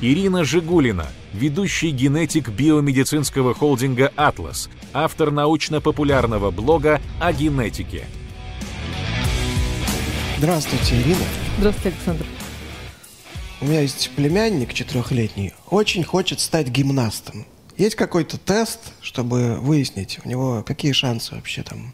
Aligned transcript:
Ирина 0.00 0.44
Жигулина, 0.44 1.08
ведущий 1.32 1.90
генетик 1.90 2.50
биомедицинского 2.50 3.52
холдинга 3.52 4.12
«Атлас», 4.14 4.70
автор 4.92 5.32
научно-популярного 5.32 6.52
блога 6.52 7.00
о 7.20 7.32
генетике. 7.32 8.04
Здравствуйте, 10.38 11.00
Ирина. 11.00 11.24
Здравствуйте, 11.58 11.96
Александр. 11.96 12.26
У 13.60 13.64
меня 13.64 13.80
есть 13.80 14.12
племянник 14.14 14.72
четырехлетний, 14.72 15.52
очень 15.68 16.04
хочет 16.04 16.38
стать 16.38 16.68
гимнастом. 16.68 17.44
Есть 17.76 17.96
какой-то 17.96 18.38
тест, 18.38 18.92
чтобы 19.00 19.56
выяснить 19.56 20.20
у 20.24 20.28
него 20.28 20.62
какие 20.62 20.92
шансы 20.92 21.34
вообще 21.34 21.64
там 21.64 21.92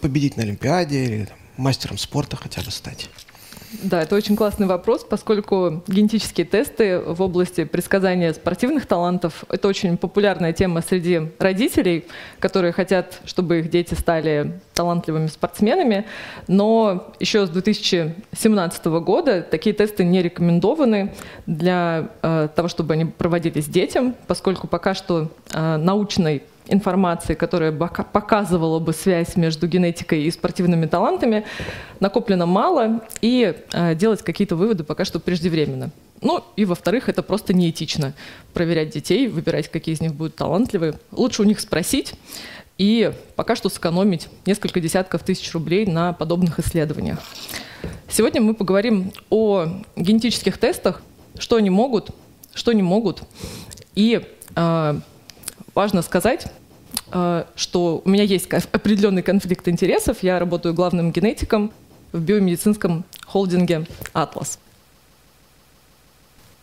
победить 0.00 0.38
на 0.38 0.44
Олимпиаде 0.44 1.04
или 1.04 1.24
там, 1.26 1.36
мастером 1.58 1.98
спорта 1.98 2.36
хотя 2.36 2.62
бы 2.62 2.70
стать? 2.70 3.10
Да, 3.82 4.02
это 4.02 4.14
очень 4.16 4.36
классный 4.36 4.66
вопрос, 4.66 5.04
поскольку 5.08 5.82
генетические 5.86 6.44
тесты 6.44 6.98
в 6.98 7.22
области 7.22 7.64
предсказания 7.64 8.32
спортивных 8.34 8.86
талантов– 8.86 9.44
это 9.48 9.66
очень 9.66 9.96
популярная 9.96 10.52
тема 10.52 10.82
среди 10.82 11.30
родителей, 11.38 12.04
которые 12.38 12.72
хотят, 12.72 13.20
чтобы 13.24 13.60
их 13.60 13.70
дети 13.70 13.94
стали 13.94 14.60
талантливыми 14.74 15.28
спортсменами. 15.28 16.06
Но 16.48 17.12
еще 17.18 17.46
с 17.46 17.50
2017 17.50 18.84
года 18.86 19.42
такие 19.42 19.74
тесты 19.74 20.04
не 20.04 20.22
рекомендованы 20.22 21.14
для 21.46 22.10
э, 22.22 22.48
того, 22.54 22.68
чтобы 22.68 22.94
они 22.94 23.06
проводились 23.06 23.66
детям, 23.66 24.14
поскольку 24.26 24.66
пока 24.66 24.94
что 24.94 25.30
э, 25.52 25.76
научной 25.76 26.42
информации, 26.68 27.34
которая 27.34 27.72
показывала 27.72 28.78
бы 28.78 28.92
связь 28.92 29.36
между 29.36 29.66
генетикой 29.66 30.22
и 30.24 30.30
спортивными 30.30 30.86
талантами, 30.86 31.44
накоплено 32.00 32.46
мало, 32.46 33.02
и 33.20 33.54
э, 33.72 33.94
делать 33.94 34.22
какие-то 34.22 34.56
выводы 34.56 34.84
пока 34.84 35.04
что 35.04 35.18
преждевременно. 35.18 35.90
Ну 36.20 36.44
и, 36.54 36.64
во-вторых, 36.64 37.08
это 37.08 37.22
просто 37.22 37.52
неэтично 37.52 38.14
проверять 38.54 38.90
детей, 38.90 39.26
выбирать, 39.26 39.68
какие 39.68 39.94
из 39.94 40.00
них 40.00 40.14
будут 40.14 40.36
талантливые. 40.36 40.94
Лучше 41.10 41.42
у 41.42 41.44
них 41.44 41.58
спросить 41.58 42.14
и 42.78 43.12
пока 43.36 43.56
что 43.56 43.68
сэкономить 43.68 44.28
несколько 44.46 44.80
десятков 44.80 45.22
тысяч 45.22 45.52
рублей 45.52 45.86
на 45.86 46.12
подобных 46.12 46.58
исследованиях. 46.60 47.18
Сегодня 48.08 48.40
мы 48.40 48.54
поговорим 48.54 49.12
о 49.30 49.66
генетических 49.96 50.58
тестах, 50.58 51.02
что 51.38 51.56
они 51.56 51.70
могут, 51.70 52.10
что 52.54 52.72
не 52.72 52.82
могут, 52.82 53.22
и 53.94 54.20
э, 54.54 55.00
важно 55.74 56.02
сказать, 56.02 56.52
что 57.12 58.02
у 58.04 58.08
меня 58.08 58.24
есть 58.24 58.48
определенный 58.52 59.22
конфликт 59.22 59.68
интересов. 59.68 60.22
Я 60.22 60.38
работаю 60.38 60.74
главным 60.74 61.12
генетиком 61.12 61.72
в 62.12 62.20
биомедицинском 62.20 63.04
холдинге 63.26 63.86
«Атлас». 64.12 64.58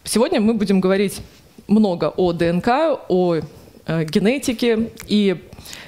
Сегодня 0.04 0.42
мы 0.42 0.56
будем 0.56 0.80
говорить 0.80 1.22
много 1.68 2.10
о 2.10 2.34
ДНК, 2.34 2.68
о 3.10 3.36
э, 3.86 4.04
генетике, 4.06 4.92
и 5.08 5.44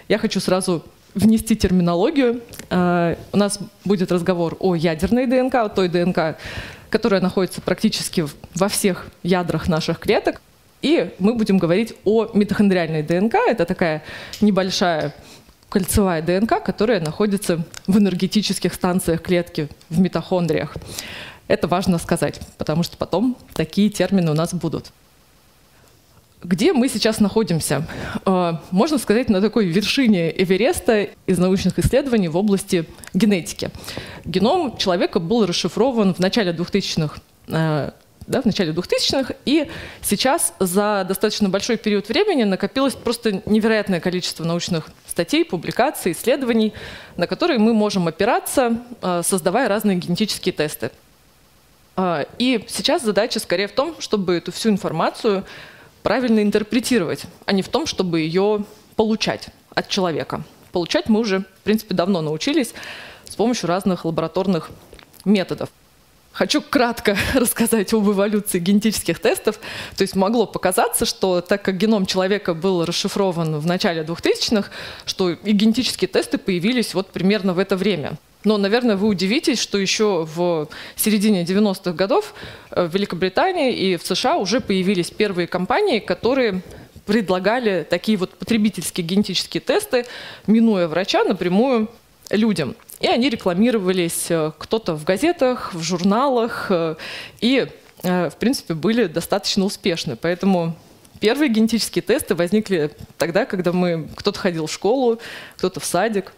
я 0.07 0.17
хочу 0.17 0.39
сразу 0.39 0.83
внести 1.15 1.55
терминологию. 1.55 2.41
Э, 2.69 3.15
у 3.31 3.37
нас 3.37 3.59
будет 3.83 4.11
разговор 4.11 4.57
о 4.59 4.75
ядерной 4.75 5.25
ДНК, 5.25 5.55
о 5.55 5.69
той 5.69 5.89
ДНК, 5.89 6.37
которая 6.89 7.21
находится 7.21 7.61
практически 7.61 8.25
во 8.53 8.67
всех 8.67 9.07
ядрах 9.23 9.67
наших 9.67 9.99
клеток. 9.99 10.41
И 10.81 11.13
мы 11.19 11.33
будем 11.33 11.57
говорить 11.57 11.93
о 12.05 12.27
митохондриальной 12.33 13.03
ДНК. 13.03 13.35
Это 13.47 13.65
такая 13.65 14.03
небольшая 14.41 15.13
кольцевая 15.69 16.21
ДНК, 16.21 16.61
которая 16.63 16.99
находится 16.99 17.63
в 17.87 17.97
энергетических 17.97 18.73
станциях 18.73 19.21
клетки, 19.21 19.69
в 19.89 19.99
митохондриях. 19.99 20.75
Это 21.47 21.67
важно 21.67 21.97
сказать, 21.97 22.39
потому 22.57 22.83
что 22.83 22.97
потом 22.97 23.37
такие 23.53 23.89
термины 23.89 24.31
у 24.31 24.33
нас 24.33 24.53
будут. 24.53 24.91
Где 26.43 26.73
мы 26.73 26.89
сейчас 26.89 27.19
находимся? 27.19 27.87
Э, 28.25 28.53
можно 28.71 28.97
сказать, 28.97 29.29
на 29.29 29.41
такой 29.41 29.67
вершине 29.67 30.31
Эвереста 30.31 31.09
из 31.27 31.37
научных 31.37 31.77
исследований 31.77 32.29
в 32.29 32.37
области 32.37 32.85
генетики. 33.13 33.69
Геном 34.25 34.75
человека 34.77 35.19
был 35.19 35.45
расшифрован 35.45 36.15
в 36.15 36.19
начале 36.19 36.51
2000-х 36.51 37.93
да, 38.31 38.41
в 38.41 38.45
начале 38.45 38.71
2000-х, 38.71 39.35
и 39.45 39.69
сейчас 40.01 40.53
за 40.59 41.05
достаточно 41.07 41.49
большой 41.49 41.77
период 41.77 42.07
времени 42.07 42.43
накопилось 42.43 42.95
просто 42.95 43.43
невероятное 43.45 43.99
количество 43.99 44.43
научных 44.43 44.89
статей, 45.05 45.45
публикаций, 45.45 46.13
исследований, 46.13 46.73
на 47.17 47.27
которые 47.27 47.59
мы 47.59 47.73
можем 47.73 48.07
опираться, 48.07 48.81
э, 49.01 49.21
создавая 49.23 49.67
разные 49.67 49.97
генетические 49.97 50.53
тесты. 50.53 50.91
Э, 51.97 52.25
и 52.39 52.65
сейчас 52.67 53.03
задача 53.03 53.39
скорее 53.39 53.67
в 53.67 53.73
том, 53.73 53.95
чтобы 53.99 54.37
эту 54.37 54.51
всю 54.51 54.69
информацию 54.69 55.45
правильно 56.01 56.41
интерпретировать, 56.41 57.23
а 57.45 57.51
не 57.51 57.61
в 57.61 57.67
том, 57.67 57.85
чтобы 57.85 58.21
ее 58.21 58.65
получать 58.95 59.49
от 59.75 59.89
человека. 59.89 60.43
Получать 60.71 61.09
мы 61.09 61.19
уже, 61.19 61.39
в 61.41 61.63
принципе, 61.63 61.93
давно 61.93 62.21
научились 62.21 62.73
с 63.27 63.35
помощью 63.35 63.67
разных 63.67 64.05
лабораторных 64.05 64.71
методов. 65.25 65.69
Хочу 66.33 66.61
кратко 66.61 67.17
рассказать 67.33 67.93
об 67.93 68.09
эволюции 68.09 68.59
генетических 68.59 69.19
тестов. 69.19 69.59
То 69.97 70.01
есть 70.03 70.15
могло 70.15 70.45
показаться, 70.45 71.05
что 71.05 71.41
так 71.41 71.61
как 71.61 71.77
геном 71.77 72.05
человека 72.05 72.53
был 72.53 72.85
расшифрован 72.85 73.59
в 73.59 73.65
начале 73.65 74.03
2000-х, 74.03 74.69
что 75.05 75.31
и 75.31 75.51
генетические 75.51 76.07
тесты 76.07 76.37
появились 76.37 76.93
вот 76.93 77.07
примерно 77.07 77.53
в 77.53 77.59
это 77.59 77.75
время. 77.75 78.13
Но, 78.43 78.57
наверное, 78.57 78.95
вы 78.95 79.07
удивитесь, 79.07 79.59
что 79.59 79.77
еще 79.77 80.27
в 80.33 80.67
середине 80.95 81.43
90-х 81.43 81.91
годов 81.91 82.33
э, 82.71 82.85
в 82.85 82.93
Великобритании 82.93 83.73
и 83.73 83.97
в 83.97 84.05
США 84.05 84.37
уже 84.37 84.61
появились 84.61 85.11
первые 85.11 85.47
компании, 85.47 85.99
которые 85.99 86.61
предлагали 87.05 87.85
такие 87.87 88.17
вот 88.17 88.31
потребительские 88.31 89.05
генетические 89.05 89.61
тесты, 89.61 90.05
минуя 90.47 90.87
врача 90.87 91.23
напрямую 91.23 91.89
людям. 92.29 92.75
И 93.01 93.07
они 93.07 93.29
рекламировались 93.29 94.27
э, 94.29 94.51
кто-то 94.57 94.95
в 94.95 95.03
газетах, 95.03 95.73
в 95.73 95.81
журналах, 95.81 96.67
э, 96.69 96.95
и, 97.39 97.67
э, 98.03 98.29
в 98.29 98.35
принципе, 98.35 98.75
были 98.75 99.05
достаточно 99.05 99.65
успешны. 99.65 100.15
Поэтому 100.15 100.75
первые 101.19 101.49
генетические 101.49 102.03
тесты 102.03 102.35
возникли 102.35 102.91
тогда, 103.17 103.45
когда 103.45 103.73
мы 103.73 104.07
кто-то 104.15 104.39
ходил 104.39 104.67
в 104.67 104.71
школу, 104.71 105.19
кто-то 105.57 105.79
в 105.79 105.85
садик, 105.85 106.33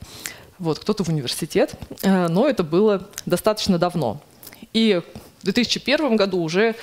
вот, 0.58 0.80
кто-то 0.80 1.04
в 1.04 1.10
университет, 1.10 1.74
но 2.04 2.48
это 2.48 2.64
было 2.64 3.10
достаточно 3.26 3.78
давно. 3.78 4.22
И 4.72 5.02
в 5.42 5.46
2001 5.46 6.16
году 6.16 6.42
уже 6.42 6.76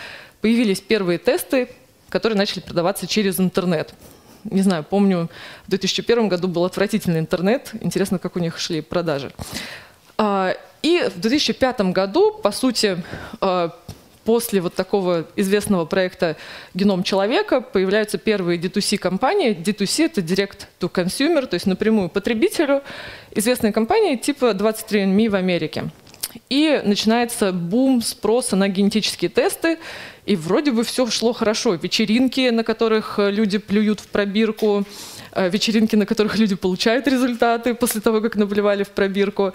появились 0.43 0.81
первые 0.81 1.19
тесты, 1.19 1.71
которые 2.11 2.37
начали 2.37 2.61
продаваться 2.61 3.07
через 3.07 3.41
интернет 3.41 3.95
не 4.45 4.63
знаю, 4.63 4.85
помню, 4.85 5.29
в 5.67 5.71
2001 5.71 6.29
году 6.29 6.49
был 6.49 6.65
отвратительный 6.65 7.21
интернет. 7.21 7.73
Интересно, 7.81 8.19
как 8.19 8.37
у 8.37 8.39
них 8.39 8.59
шли 8.59 8.81
продажи. 8.81 9.33
А, 10.19 10.55
и 10.83 11.09
в 11.15 11.21
2005 11.21 11.81
году, 11.93 12.33
по 12.33 12.53
сути, 12.53 13.03
а, 13.41 13.75
после 14.25 14.61
вот 14.61 14.75
такого 14.75 15.27
известного 15.37 15.85
проекта 15.85 16.37
«Геном 16.75 17.03
человека» 17.03 17.61
появляются 17.61 18.19
первые 18.19 18.61
D2C-компании. 18.61 19.57
D2C— 19.57 20.05
это 20.07 20.21
Direct 20.21 20.67
to 20.79 20.91
Consumer, 20.91 21.47
то 21.47 21.55
есть 21.55 21.67
напрямую 21.67 22.09
потребителю. 22.09 22.83
Известные 23.33 23.73
компании 23.73 24.17
типа 24.17 24.53
23andMe 24.53 25.29
в 25.29 25.35
Америке. 25.35 25.91
И 26.49 26.81
начинается 26.85 27.53
бум 27.53 28.03
спроса 28.03 28.57
на 28.57 28.69
генетические 28.69 29.31
тесты, 29.31 29.79
и 30.27 30.37
вроде 30.37 30.73
бы 30.73 30.85
все 30.85 31.07
шло 31.07 31.33
хорошо. 31.33 31.75
Вечеринки, 31.75 32.51
на 32.51 32.65
которых 32.65 33.19
э, 33.19 33.31
люди 33.31 33.59
плюют 33.59 34.01
в 34.01 34.07
пробирку, 34.09 34.85
э, 35.33 35.49
вечеринки, 35.49 35.97
на 35.97 36.07
которых 36.07 36.39
люди 36.39 36.55
получают 36.55 37.07
результаты 37.07 37.75
после 37.75 38.01
того, 38.01 38.21
как 38.21 38.37
наблевали 38.37 38.85
в 38.85 38.91
пробирку. 38.91 39.53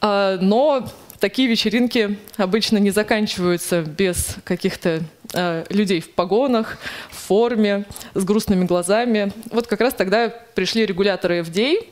А, 0.00 0.38
но 0.40 0.88
такие 1.20 1.48
вечеринки 1.48 2.18
обычно 2.36 2.78
не 2.78 2.90
заканчиваются 2.90 3.82
без 3.82 4.36
каких-то 4.44 5.02
э, 5.34 5.64
людей 5.68 6.00
в 6.00 6.10
погонах, 6.10 6.78
в 7.10 7.16
форме, 7.16 7.84
с 8.14 8.24
грустными 8.24 8.64
глазами. 8.64 9.32
Вот 9.50 9.66
как 9.66 9.80
раз 9.80 9.94
тогда 9.94 10.28
пришли 10.28 10.86
регуляторы 10.86 11.40
FDA, 11.40 11.84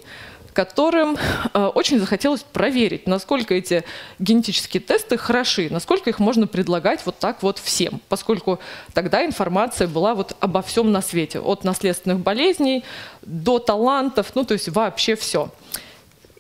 которым 0.59 1.17
э, 1.55 1.67
очень 1.67 2.01
захотелось 2.01 2.43
проверить, 2.43 3.07
насколько 3.07 3.55
эти 3.55 3.85
генетические 4.19 4.81
тесты 4.81 5.17
хороши, 5.17 5.69
насколько 5.71 6.11
их 6.11 6.19
можно 6.19 6.49
предлагать 6.49 7.07
вот 7.07 7.17
так 7.21 7.45
вот 7.45 7.59
всем, 7.59 8.01
поскольку 8.09 8.59
тогда 8.93 9.25
информация 9.25 9.87
была 9.87 10.17
вот 10.17 10.35
обо 10.41 10.61
всем 10.63 10.91
на 10.91 11.01
свете, 11.01 11.39
от 11.39 11.63
наследственных 11.63 12.19
болезней 12.19 12.83
до 13.23 13.61
талантов, 13.61 14.33
ну 14.35 14.43
то 14.43 14.55
есть 14.55 14.69
вообще 14.69 15.15
все. 15.15 15.49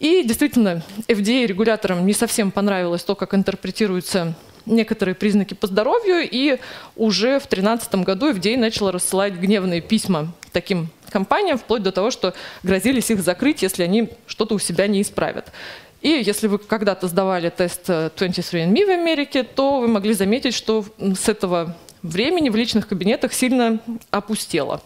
И 0.00 0.24
действительно, 0.24 0.82
FDA 1.06 1.46
регуляторам 1.46 2.04
не 2.04 2.12
совсем 2.12 2.50
понравилось 2.50 3.04
то, 3.04 3.14
как 3.14 3.34
интерпретируются 3.34 4.34
некоторые 4.66 5.14
признаки 5.14 5.54
по 5.54 5.68
здоровью, 5.68 6.28
и 6.28 6.58
уже 6.96 7.38
в 7.38 7.46
2013 7.46 7.94
году 7.96 8.32
FDA 8.32 8.56
начала 8.58 8.90
рассылать 8.90 9.34
гневные 9.34 9.80
письма 9.80 10.32
таким 10.52 10.88
компаниям, 11.10 11.58
вплоть 11.58 11.82
до 11.82 11.92
того, 11.92 12.10
что 12.10 12.34
грозились 12.62 13.10
их 13.10 13.20
закрыть, 13.20 13.62
если 13.62 13.82
они 13.82 14.10
что-то 14.26 14.54
у 14.54 14.58
себя 14.58 14.86
не 14.86 15.02
исправят. 15.02 15.52
И 16.00 16.08
если 16.08 16.46
вы 16.46 16.58
когда-то 16.58 17.08
сдавали 17.08 17.50
тест 17.50 17.88
23andMe 17.88 18.86
в 18.86 18.90
Америке, 18.90 19.42
то 19.42 19.80
вы 19.80 19.88
могли 19.88 20.12
заметить, 20.12 20.54
что 20.54 20.84
с 20.98 21.28
этого 21.28 21.76
времени 22.02 22.48
в 22.48 22.56
личных 22.56 22.86
кабинетах 22.86 23.32
сильно 23.32 23.80
опустело. 24.10 24.80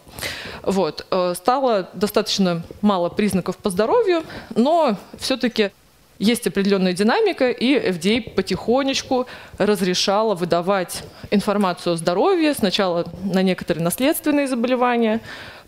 Вот. 0.63 1.05
Э, 1.11 1.33
стало 1.35 1.89
достаточно 1.93 2.63
мало 2.81 3.09
признаков 3.09 3.57
по 3.57 3.69
здоровью, 3.69 4.23
но 4.55 4.97
все-таки 5.19 5.71
есть 6.23 6.47
определенная 6.47 6.93
динамика, 6.93 7.49
и 7.49 7.75
FDA 7.75 8.21
потихонечку 8.33 9.27
разрешала 9.57 10.35
выдавать 10.35 11.03
информацию 11.31 11.93
о 11.93 11.97
здоровье 11.97 12.53
сначала 12.53 13.05
на 13.23 13.43
некоторые 13.43 13.83
наследственные 13.83 14.47
заболевания, 14.47 15.19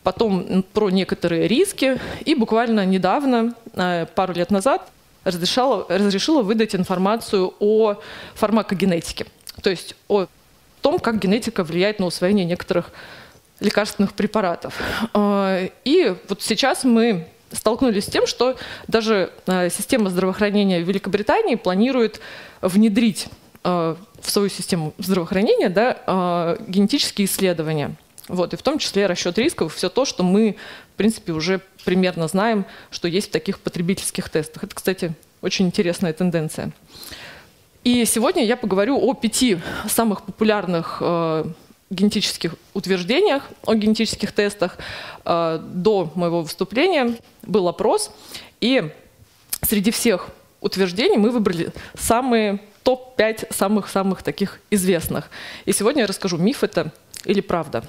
потом 0.03 0.63
про 0.73 0.89
некоторые 0.89 1.47
риски, 1.47 1.99
и 2.23 2.35
буквально 2.35 2.85
недавно, 2.85 3.53
э, 3.73 4.05
пару 4.15 4.33
лет 4.33 4.51
назад, 4.51 4.89
разрешала, 5.25 5.85
разрешила 5.89 6.41
выдать 6.41 6.75
информацию 6.75 7.53
о 7.59 7.95
фармакогенетике, 8.35 9.25
то 9.61 9.69
есть 9.69 9.95
о 10.07 10.27
том, 10.81 10.99
как 10.99 11.19
генетика 11.19 11.63
влияет 11.63 11.99
на 11.99 12.05
усвоение 12.05 12.45
некоторых 12.45 12.91
лекарственных 13.59 14.13
препаратов. 14.13 14.79
Э, 15.13 15.69
и 15.83 16.15
вот 16.29 16.41
сейчас 16.41 16.83
мы 16.83 17.27
столкнулись 17.55 18.05
с 18.05 18.07
тем, 18.07 18.27
что 18.27 18.55
даже 18.87 19.31
э, 19.47 19.69
система 19.69 20.09
здравоохранения 20.09 20.81
Великобритании 20.81 21.55
планирует 21.55 22.19
внедрить 22.61 23.27
э, 23.63 23.95
в 24.19 24.29
свою 24.29 24.49
систему 24.49 24.93
здравоохранения 24.97 25.69
да, 25.69 26.57
генетические 26.67 27.25
исследования. 27.25 27.95
Вот, 28.27 28.53
и 28.53 28.57
в 28.57 28.63
том 28.63 28.79
числе 28.79 29.05
расчет 29.05 29.37
рисков, 29.37 29.75
все 29.75 29.87
то, 29.89 30.03
что 30.03 30.23
мы, 30.23 30.55
в 30.93 30.97
принципе, 30.97 31.31
уже 31.31 31.61
примерно 31.83 32.27
знаем, 32.27 32.65
что 32.89 33.07
есть 33.07 33.29
в 33.29 33.31
таких 33.31 33.59
потребительских 33.59 34.29
тестах. 34.29 34.63
Это, 34.63 34.75
кстати, 34.75 35.13
очень 35.41 35.67
интересная 35.67 36.11
тенденция. 36.11 36.71
И 37.83 38.03
сегодня 38.05 38.43
я 38.43 38.57
поговорю 38.57 38.99
о 38.99 39.13
пяти 39.13 39.59
самых 39.87 40.23
популярных 40.23 40.97
э, 41.01 41.45
генетических 41.89 42.55
утверждениях, 42.73 43.43
о 43.65 43.75
генетических 43.75 44.31
тестах. 44.31 44.77
Э, 45.23 45.59
до 45.61 46.11
моего 46.15 46.41
выступления 46.41 47.17
был 47.43 47.67
опрос, 47.67 48.11
и 48.61 48.91
среди 49.61 49.91
всех 49.91 50.29
утверждений 50.61 51.17
мы 51.17 51.29
выбрали 51.29 51.71
самые 51.97 52.59
топ-5 52.83 53.53
самых-самых 53.53 54.23
таких 54.23 54.59
известных. 54.71 55.29
И 55.65 55.73
сегодня 55.73 56.01
я 56.01 56.07
расскажу, 56.07 56.37
миф 56.37 56.63
это 56.63 56.91
или 57.23 57.41
правда. 57.41 57.83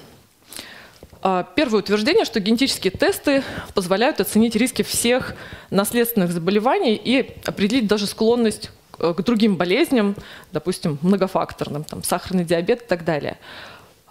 Э, 1.23 1.43
первое 1.55 1.79
утверждение, 1.79 2.25
что 2.25 2.39
генетические 2.39 2.91
тесты 2.91 3.43
позволяют 3.73 4.21
оценить 4.21 4.55
риски 4.55 4.83
всех 4.83 5.35
наследственных 5.71 6.31
заболеваний 6.31 6.95
и 6.95 7.35
определить 7.45 7.87
даже 7.87 8.05
склонность 8.05 8.69
Э, 8.99 9.13
к 9.13 9.21
другим 9.21 9.55
болезням, 9.55 10.15
допустим, 10.51 10.97
многофакторным, 11.01 11.83
там, 11.83 12.03
сахарный 12.03 12.43
диабет 12.43 12.81
и 12.81 12.85
так 12.85 13.03
далее. 13.05 13.37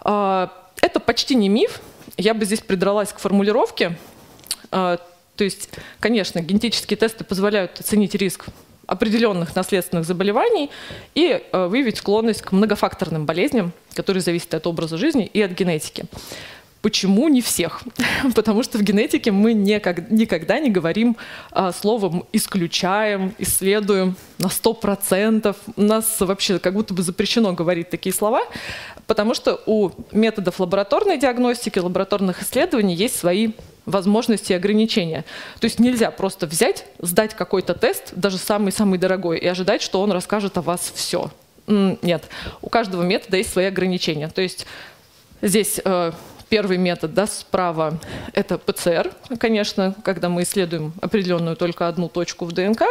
А, 0.07 0.51
это 0.81 0.99
почти 0.99 1.35
не 1.35 1.49
миф. 1.49 1.81
Я 2.17 2.33
бы 2.33 2.45
здесь 2.45 2.61
придралась 2.61 3.11
к 3.11 3.19
формулировке. 3.19 3.97
А, 4.71 4.99
то 5.35 5.43
есть, 5.43 5.69
конечно, 5.99 6.39
генетические 6.39 6.97
тесты 6.97 7.23
позволяют 7.23 7.79
оценить 7.79 8.15
риск 8.15 8.45
определенных 8.87 9.53
наследственных 9.53 10.05
заболеваний 10.05 10.71
и 11.13 11.43
э, 11.51 11.67
выявить 11.67 11.97
склонность 11.97 12.41
к 12.41 12.53
многофакторным 12.53 13.25
болезням, 13.25 13.73
которые 13.93 14.23
зависят 14.23 14.53
от 14.53 14.65
образа 14.65 14.97
жизни 14.97 15.25
и 15.25 15.41
от 15.41 15.51
генетики. 15.51 16.05
Почему 16.87 17.27
не 17.27 17.41
всех? 17.41 17.81
Потому 18.33 18.63
что 18.63 18.77
в 18.77 18.81
генетике 18.81 19.33
мы 19.33 19.51
никак, 19.51 20.09
никогда 20.09 20.57
не 20.57 20.69
говорим 20.69 21.17
а, 21.51 21.73
словом 21.73 22.23
«исключаем», 22.31 23.35
«исследуем» 23.39 24.15
на 24.37 24.45
100%. 24.45 25.53
У 25.75 25.81
нас 25.81 26.15
вообще 26.21 26.59
как 26.59 26.75
будто 26.75 26.93
бы 26.93 27.03
запрещено 27.03 27.51
говорить 27.51 27.89
такие 27.89 28.15
слова, 28.15 28.43
потому 29.05 29.33
что 29.33 29.61
у 29.65 29.91
методов 30.13 30.61
лабораторной 30.61 31.17
диагностики, 31.17 31.77
лабораторных 31.77 32.41
исследований 32.41 32.95
есть 32.95 33.19
свои 33.19 33.51
возможности 33.85 34.53
и 34.53 34.55
ограничения. 34.55 35.25
То 35.59 35.65
есть 35.65 35.79
нельзя 35.79 36.09
просто 36.09 36.47
взять, 36.47 36.85
сдать 36.99 37.33
какой-то 37.33 37.73
тест, 37.73 38.13
даже 38.15 38.37
самый-самый 38.37 38.97
дорогой, 38.97 39.39
и 39.39 39.45
ожидать, 39.45 39.81
что 39.81 39.99
он 39.99 40.13
расскажет 40.13 40.57
о 40.57 40.61
вас 40.61 40.89
все. 40.95 41.31
Нет, 41.67 42.23
у 42.61 42.69
каждого 42.69 43.03
метода 43.03 43.35
есть 43.35 43.51
свои 43.51 43.65
ограничения. 43.65 44.29
То 44.29 44.41
есть 44.41 44.65
здесь 45.41 45.81
э, 45.83 46.13
Первый 46.49 46.77
метод 46.77 47.13
да, 47.13 47.27
справа– 47.27 47.99
это 48.33 48.57
ПЦР, 48.57 49.11
конечно, 49.37 49.93
когда 50.03 50.29
мы 50.29 50.43
исследуем 50.43 50.93
определенную 51.01 51.57
только 51.57 51.89
одну 51.89 52.07
точку 52.07 52.45
в 52.45 52.53
ДНК, 52.53 52.83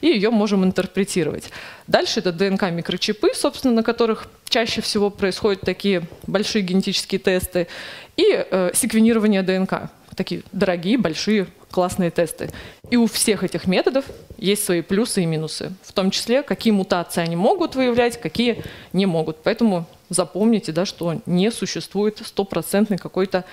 и 0.00 0.08
ее 0.08 0.30
можем 0.30 0.64
интерпретировать. 0.64 1.50
Дальше 1.86 2.20
это 2.20 2.32
ДНК-микрочипы, 2.32 3.32
собственно, 3.34 3.74
на 3.74 3.82
которых 3.84 4.26
чаще 4.48 4.80
всего 4.80 5.10
происходят 5.10 5.60
такие 5.60 6.08
большие 6.26 6.62
генетические 6.62 7.20
тесты, 7.20 7.68
и 8.16 8.24
э, 8.28 8.70
секвенирование 8.74 9.42
ДНК, 9.42 9.90
такие 10.16 10.42
дорогие, 10.52 10.98
большие, 10.98 11.46
классные 11.70 12.10
тесты. 12.10 12.50
И 12.90 12.96
у 12.96 13.06
всех 13.06 13.42
этих 13.42 13.66
методов 13.66 14.04
есть 14.38 14.64
свои 14.64 14.80
плюсы 14.80 15.22
и 15.22 15.26
минусы, 15.26 15.72
в 15.82 15.92
том 15.92 16.10
числе, 16.10 16.42
какие 16.42 16.72
мутации 16.72 17.20
они 17.20 17.36
могут 17.36 17.74
выявлять, 17.74 18.20
какие 18.20 18.62
не 18.92 19.06
могут. 19.06 19.42
Поэтому 19.42 19.86
запомните, 20.08 20.72
да, 20.72 20.86
что 20.86 21.20
не 21.26 21.50
существует 21.50 22.22
стопроцентной 22.24 22.98
какой-то 22.98 23.44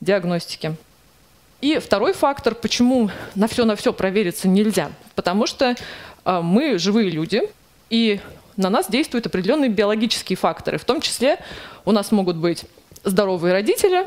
диагностики. 0.00 0.74
И 1.60 1.78
второй 1.78 2.12
фактор, 2.12 2.54
почему 2.54 3.10
на 3.34 3.48
все 3.48 3.64
на 3.64 3.74
все 3.74 3.92
провериться 3.92 4.48
нельзя, 4.48 4.90
потому 5.14 5.46
что 5.46 5.74
э, 6.24 6.40
мы 6.40 6.78
живые 6.78 7.10
люди, 7.10 7.42
и 7.90 8.20
на 8.56 8.70
нас 8.70 8.88
действуют 8.88 9.26
определенные 9.26 9.70
биологические 9.70 10.36
факторы. 10.36 10.78
В 10.78 10.84
том 10.84 11.00
числе 11.00 11.38
у 11.84 11.92
нас 11.92 12.12
могут 12.12 12.36
быть 12.36 12.64
здоровые 13.04 13.52
родители, 13.52 14.06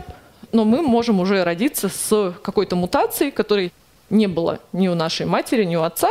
но 0.52 0.66
мы 0.66 0.82
можем 0.82 1.20
уже 1.20 1.44
родиться 1.44 1.90
с 1.90 2.36
какой-то 2.42 2.76
мутацией, 2.76 3.32
которой 3.32 3.72
не 4.10 4.28
было 4.28 4.60
ни 4.74 4.88
у 4.88 4.96
нашей 4.96 5.26
матери, 5.26 5.64
ни 5.64 5.76
у 5.76 5.82
отца, 5.82 6.10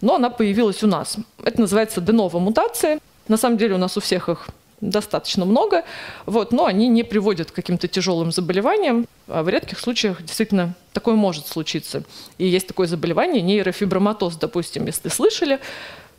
но 0.00 0.16
она 0.16 0.30
появилась 0.30 0.82
у 0.82 0.86
нас. 0.86 1.16
Это 1.42 1.60
называется 1.60 2.00
денова 2.00 2.38
мутация. 2.38 2.98
На 3.28 3.36
самом 3.36 3.56
деле 3.56 3.74
у 3.74 3.78
нас 3.78 3.96
у 3.96 4.00
всех 4.00 4.28
их 4.28 4.48
достаточно 4.80 5.44
много, 5.44 5.84
вот, 6.26 6.52
но 6.52 6.66
они 6.66 6.88
не 6.88 7.02
приводят 7.02 7.50
к 7.50 7.54
каким-то 7.54 7.88
тяжелым 7.88 8.30
заболеваниям. 8.30 9.06
А 9.26 9.42
в 9.42 9.48
редких 9.48 9.78
случаях 9.78 10.22
действительно 10.22 10.74
такое 10.92 11.14
может 11.14 11.46
случиться. 11.46 12.02
И 12.38 12.46
есть 12.46 12.66
такое 12.66 12.86
заболевание 12.86 13.40
нейрофиброматоз, 13.40 14.36
допустим, 14.36 14.86
если 14.86 15.08
слышали, 15.08 15.60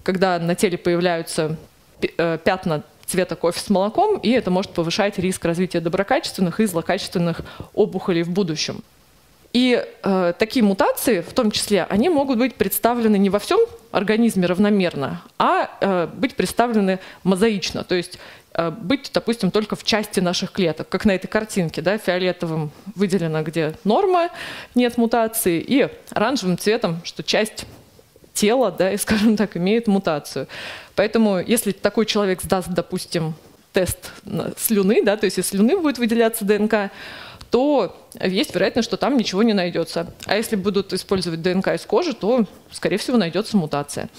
когда 0.03 0.39
на 0.39 0.55
теле 0.55 0.77
появляются 0.77 1.57
э, 2.01 2.39
пятна 2.43 2.83
цвета 3.07 3.35
кофе 3.35 3.59
с 3.59 3.69
молоком, 3.69 4.17
и 4.17 4.29
это 4.29 4.51
может 4.51 4.71
повышать 4.71 5.17
риск 5.17 5.43
развития 5.45 5.79
доброкачественных 5.79 6.59
и 6.59 6.65
злокачественных 6.65 7.41
опухолей 7.73 8.23
в 8.23 8.29
будущем. 8.29 8.83
И 9.53 9.83
э, 10.03 10.33
такие 10.37 10.63
мутации, 10.63 11.21
в 11.21 11.33
том 11.33 11.51
числе, 11.51 11.85
они 11.85 12.09
могут 12.09 12.37
быть 12.37 12.55
представлены 12.55 13.17
не 13.17 13.29
во 13.29 13.39
всем 13.39 13.59
организме 13.91 14.45
равномерно, 14.45 15.23
а 15.39 15.69
э, 15.79 16.07
быть 16.13 16.35
представлены 16.35 16.99
мозаично, 17.23 17.83
то 17.83 17.95
есть 17.95 18.19
э, 18.53 18.69
быть, 18.69 19.09
допустим, 19.13 19.49
только 19.49 19.75
в 19.75 19.83
части 19.83 20.19
наших 20.19 20.51
клеток, 20.51 20.89
как 20.89 21.05
на 21.05 21.15
этой 21.15 21.27
картинке, 21.27 21.81
да, 21.81 21.97
фиолетовым 21.97 22.71
выделено, 22.93 23.41
где 23.41 23.73
норма, 23.85 24.29
нет 24.75 24.97
мутации, 24.97 25.63
и 25.65 25.87
оранжевым 26.11 26.57
цветом, 26.57 26.99
что 27.05 27.23
часть 27.23 27.65
тела, 28.37 28.71
да, 28.71 28.93
и, 28.93 28.97
скажем 28.97 29.35
так, 29.35 29.57
имеет 29.57 29.87
мутацию. 29.87 30.47
Поэтому, 30.95 31.39
если 31.39 31.71
такой 31.71 32.05
человек 32.05 32.41
сдаст, 32.43 32.69
допустим, 32.69 33.33
тест 33.73 34.11
слюны, 34.57 35.03
да, 35.03 35.17
то 35.17 35.25
есть 35.25 35.39
из 35.39 35.47
слюны 35.47 35.77
будет 35.77 35.97
выделяться 35.97 36.45
ДНК, 36.45 36.91
то 37.49 37.95
есть 38.21 38.53
вероятность, 38.53 38.87
что 38.87 38.97
там 38.97 39.17
ничего 39.17 39.41
не 39.41 39.53
найдется. 39.53 40.07
А 40.25 40.35
если 40.35 40.55
будут 40.55 40.93
использовать 40.93 41.41
ДНК 41.41 41.69
из 41.69 41.85
кожи, 41.85 42.13
то, 42.13 42.45
скорее 42.71 42.97
всего, 42.97 43.17
найдется 43.17 43.57
мутация. 43.57 44.09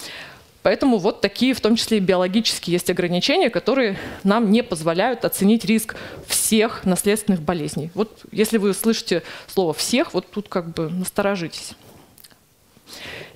Поэтому 0.62 0.98
вот 0.98 1.20
такие, 1.20 1.54
в 1.54 1.60
том 1.60 1.76
числе 1.76 1.98
и 1.98 2.00
биологические, 2.00 2.72
есть 2.72 2.90
ограничения, 2.90 3.50
которые 3.50 3.96
нам 4.25 4.50
не 4.50 4.62
позволяют 4.62 5.25
оценить 5.25 5.64
риск 5.64 5.94
всех 6.26 6.84
наследственных 6.84 7.40
болезней. 7.42 7.90
Вот 7.94 8.22
если 8.32 8.58
вы 8.58 8.75
слышите 8.75 9.22
слово 9.46 9.72
«всех», 9.72 10.14
вот 10.14 10.30
тут 10.30 10.48
как 10.48 10.72
бы 10.75 10.90
насторожитесь. 10.90 11.75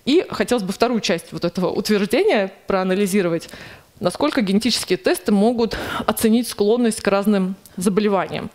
И 0.05 0.27
хотелось 0.31 0.65
бы 0.65 0.73
вторую 0.73 1.01
часть 1.01 1.33
вот 1.33 1.45
этого 1.45 1.71
утверждения 1.71 2.53
проанализировать, 2.67 3.49
насколько 4.01 4.41
генетические 4.41 4.97
тесты 4.97 5.33
могут 5.33 5.77
оценить 6.07 6.49
склонность 6.49 7.01
к 7.01 7.09
разным 7.09 7.55
заболеваниям. 7.77 8.51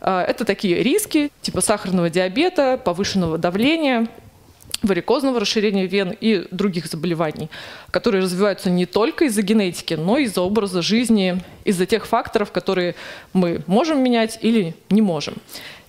А, 0.00 0.22
это 0.22 0.44
такие 0.44 0.82
риски 0.82 1.30
типа 1.42 1.60
сахарного 1.60 2.10
диабета, 2.10 2.80
повышенного 2.82 3.38
давления, 3.38 4.08
варикозного 4.82 5.40
расширения 5.40 5.86
вен 5.86 6.14
и 6.18 6.46
других 6.50 6.86
заболеваний, 6.86 7.50
которые 7.90 8.22
развиваются 8.22 8.70
не 8.70 8.86
только 8.86 9.26
из-за 9.26 9.42
генетики, 9.42 9.94
но 9.94 10.18
и 10.18 10.24
из-за 10.24 10.42
образа 10.42 10.82
жизни, 10.82 11.42
из-за 11.64 11.86
тех 11.86 12.06
факторов, 12.06 12.52
которые 12.52 12.94
мы 13.32 13.62
можем 13.66 14.02
менять 14.02 14.38
или 14.42 14.74
не 14.90 15.02
можем. 15.02 15.34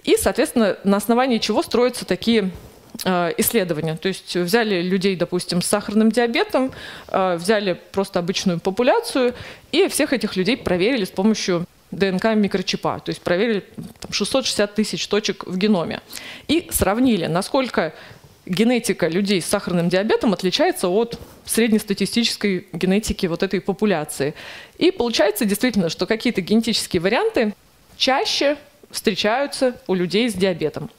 И, 0.03 0.15
соответственно, 0.17 0.77
на 0.83 0.97
основании 0.97 1.37
чего 1.37 1.61
строятся 1.61 2.05
такие 2.05 2.51
исследования. 3.37 3.95
То 3.95 4.07
есть 4.07 4.35
взяли 4.35 4.81
людей, 4.81 5.15
допустим, 5.15 5.61
с 5.61 5.67
сахарным 5.67 6.11
диабетом, 6.11 6.71
а, 7.07 7.37
взяли 7.37 7.79
просто 7.91 8.19
обычную 8.19 8.59
популяцию 8.59 9.33
и 9.71 9.87
всех 9.87 10.13
этих 10.13 10.35
людей 10.35 10.57
проверили 10.57 11.05
с 11.05 11.11
помощью 11.11 11.65
ДНК 11.91 12.35
микрочипа, 12.35 13.01
то 13.03 13.09
есть 13.09 13.21
проверили 13.21 13.63
там, 14.01 14.11
660 14.11 14.75
тысяч 14.75 15.07
точек 15.07 15.45
в 15.47 15.57
геноме 15.57 16.01
и 16.47 16.67
сравнили, 16.71 17.27
насколько 17.27 17.93
генетика 18.45 19.07
людей 19.07 19.41
с 19.41 19.45
сахарным 19.45 19.89
диабетом 19.89 20.33
отличается 20.33 20.89
от 20.89 21.19
среднестатистической 21.45 22.67
генетики 22.73 23.25
вот 23.25 23.43
этой 23.43 23.61
популяции. 23.61 24.33
И 24.77 24.91
получается 24.91 25.45
действительно, 25.45 25.89
что 25.89 26.05
какие-то 26.05 26.41
генетические 26.41 27.01
варианты 27.01 27.53
чаще 27.97 28.57
встречаются 28.89 29.79
у 29.87 29.93
людей 29.93 30.29
с 30.29 30.33
диабетом. 30.33 30.89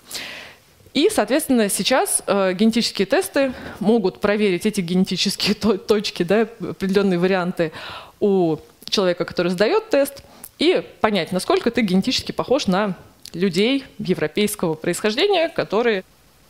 И, 0.95 1.11
соответственно, 1.11 1.69
сейчас 1.69 2.23
э, 2.27 2.55
генетические 2.55 3.07
тесты 3.07 3.53
могут 3.79 4.21
проверить 4.21 4.67
эти 4.67 4.81
генетические 4.81 5.55
то 5.55 5.77
точки, 5.77 6.23
да, 6.23 6.49
определенные 6.61 7.19
варианты 7.19 7.73
у 8.21 8.57
человека, 8.89 9.25
который 9.25 9.53
сдает 9.53 9.91
тест, 9.91 10.23
и 10.59 10.83
понять, 11.01 11.31
насколько 11.31 11.71
ты 11.71 11.83
генетически 11.83 12.33
похож 12.33 12.67
на 12.67 12.97
людей 13.33 13.85
европейского 13.99 14.75
происхождения, 14.75 15.49
которые 15.49 16.05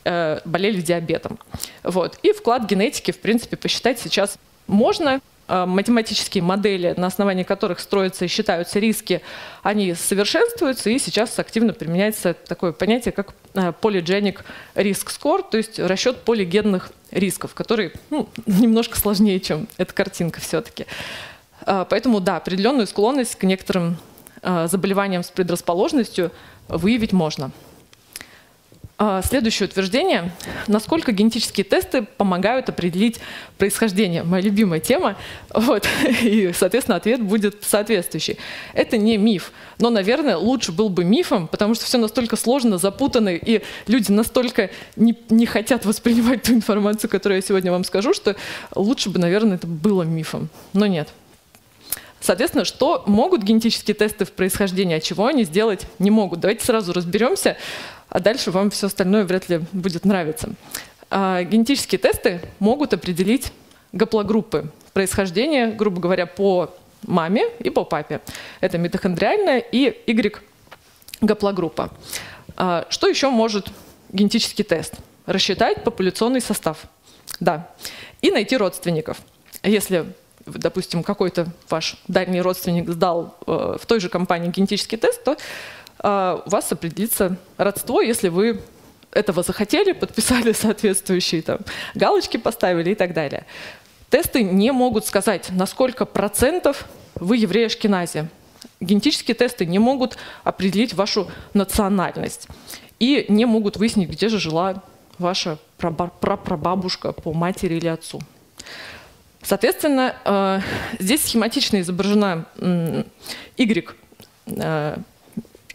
э, 0.05 0.41
болели 0.45 0.81
диабетом. 0.81 1.39
Вот. 1.83 2.19
И 2.23 2.33
вклад 2.33 2.65
генетики, 2.65 3.11
в 3.11 3.21
принципе, 3.21 3.57
посчитать 3.57 3.99
сейчас 3.99 4.39
можно. 4.67 5.21
Э, 5.49 5.65
математические 5.65 6.43
модели, 6.43 6.93
на 6.99 7.07
основании 7.07 7.43
которых 7.43 7.81
строятся 7.81 8.27
и 8.27 8.29
считаются 8.29 8.79
риски, 8.79 9.23
они 9.63 9.95
совершенствуются, 9.95 10.91
и 10.91 10.99
сейчас 10.99 11.39
активно 11.39 11.73
применяется 11.73 12.35
такое 12.35 12.73
понятие, 12.73 13.13
как 13.13 13.33
э, 13.55 13.73
polygenic 13.81 14.41
risk 14.75 15.09
score, 15.09 15.43
то 15.51 15.57
есть 15.57 15.79
расчет 15.79 16.21
полигенных 16.21 16.91
рисков, 17.11 17.55
который 17.55 17.93
ну, 18.11 18.29
немножко 18.47 18.99
сложнее, 18.99 19.41
чем 19.41 19.69
эта 19.79 19.95
картинка 19.95 20.39
все-таки. 20.41 20.85
Э, 21.65 21.87
поэтому, 21.89 22.21
да, 22.21 22.37
определенную 22.37 22.87
склонность 22.87 23.37
к 23.37 23.45
некоторым 23.45 23.97
заболеваниям 24.41 25.25
с 25.25 25.31
предрасположенностью 25.33 26.31
выявить 26.69 27.13
можно. 27.13 27.51
А, 29.01 29.23
следующее 29.23 29.69
утверждение. 29.69 30.33
Насколько 30.67 31.13
генетические 31.13 31.63
тесты 31.63 32.03
помогают 32.03 32.69
определить 32.69 33.21
происхождение? 33.57 34.25
Моя 34.25 34.43
любимая 34.43 34.81
тема. 34.81 35.17
Вот. 35.55 35.87
И, 36.23 36.53
соответственно, 36.53 36.97
ответ 36.97 37.23
будет 37.23 37.63
соответствующий. 37.63 38.39
Это 38.75 38.97
не 38.97 39.17
миф. 39.17 39.53
Но, 39.79 39.91
наверное, 39.91 40.37
лучше 40.37 40.73
был 40.73 40.89
бы 40.89 41.05
мифом, 41.05 41.47
потому 41.47 41.77
что 41.77 41.85
все 41.85 41.97
настолько 41.97 42.35
сложно, 42.35 42.77
запутано, 42.77 43.29
и 43.29 43.63
люди 43.87 44.11
настолько 44.11 44.71
не, 44.97 45.17
не 45.31 45.47
хотят 45.47 45.85
воспринимать 45.85 46.43
ту 46.43 46.55
информацию, 46.55 47.09
которую 47.09 47.37
я 47.37 47.43
сегодня 47.43 47.71
вам 47.71 47.85
скажу, 47.85 48.13
что 48.13 48.35
лучше 48.75 49.11
бы, 49.11 49.21
наверное, 49.21 49.59
это 49.59 49.69
было 49.69 50.03
мифом. 50.03 50.49
Но 50.73 50.87
нет. 50.87 51.09
Соответственно, 52.21 52.65
что 52.65 53.05
могут 53.07 53.45
генетические 53.45 53.95
тесты 53.95 54.25
в 54.25 54.33
происхождении, 54.33 54.97
а 54.97 55.01
чего 55.01 55.27
они 55.27 55.45
сделать 55.45 55.87
не 56.01 56.11
могут? 56.11 56.41
Давайте 56.41 56.65
сразу 56.65 56.93
разберемся 56.93 57.57
а 58.09 58.21
дальше 58.21 58.51
вам 58.51 58.71
все 58.71 58.87
остальное 58.87 59.25
вряд 59.25 59.49
ли 59.49 59.61
будет 59.73 60.05
нравиться. 60.05 60.51
А 61.11 61.43
генетические 61.43 61.99
тесты 61.99 62.41
могут 62.59 62.93
определить 62.93 63.53
гаплогруппы 63.93 64.71
происхождения, 64.93 65.69
грубо 65.69 66.01
говоря, 66.01 66.27
по 66.27 66.75
маме 67.07 67.45
и 67.61 67.71
по 67.71 67.85
папе. 67.85 68.21
Это 68.61 68.79
митохондриальная 68.79 69.59
и 69.59 70.03
Y-гаплогруппа. 70.07 71.91
А 72.57 72.87
что 72.91 73.09
еще 73.09 73.31
может 73.31 73.69
генетический 74.11 74.65
тест? 74.65 74.95
Рассчитать 75.27 75.85
популяционный 75.85 76.41
состав. 76.41 76.79
Да. 77.41 77.71
И 78.21 78.31
найти 78.31 78.57
родственников. 78.57 79.19
Если 79.63 80.07
допустим, 80.47 81.03
какой-то 81.03 81.49
ваш 81.69 81.97
дальний 82.09 82.41
родственник 82.41 82.89
сдал 82.89 83.37
э, 83.47 83.77
в 83.81 83.87
той 83.87 84.01
же 84.01 84.09
компании 84.09 84.51
генетический 84.51 84.97
тест, 84.97 85.23
то 85.23 85.37
а, 85.99 86.43
у 86.45 86.51
вас 86.51 86.71
определится 86.73 87.37
родство, 87.57 88.01
если 88.01 88.29
вы 88.29 88.61
этого 89.13 89.43
захотели, 89.43 89.93
подписали 89.93 90.53
соответствующие 90.59 91.43
там, 91.43 91.59
галочки, 91.95 92.37
поставили 92.37 92.91
и 92.91 92.95
так 92.95 93.15
далее. 93.15 93.45
Тесты 94.11 94.43
не 94.43 94.71
могут 94.71 95.05
сказать, 95.07 95.51
на 95.51 95.67
сколько 95.67 96.07
процентов 96.07 96.87
вы 97.15 97.37
еврей 97.37 97.67
Ашкенази. 97.67 98.29
Генетические 98.81 99.35
тесты 99.35 99.67
не 99.67 99.79
могут 99.79 100.17
определить 100.45 100.95
вашу 100.95 101.31
национальность 101.53 102.49
и 102.99 103.27
не 103.29 103.45
могут 103.45 103.77
выяснить, 103.77 104.09
где 104.09 104.29
же 104.29 104.39
жила 104.39 104.83
ваша 105.19 105.59
прапрабабушка 105.77 107.13
по 107.13 107.33
матери 107.33 107.75
или 107.75 107.89
отцу. 107.89 108.21
Соответственно, 109.43 110.17
э, 110.25 110.61
здесь 110.99 111.25
схематично 111.25 111.81
изображена 111.81 112.47
Y 113.57 113.95
э, 114.47 114.97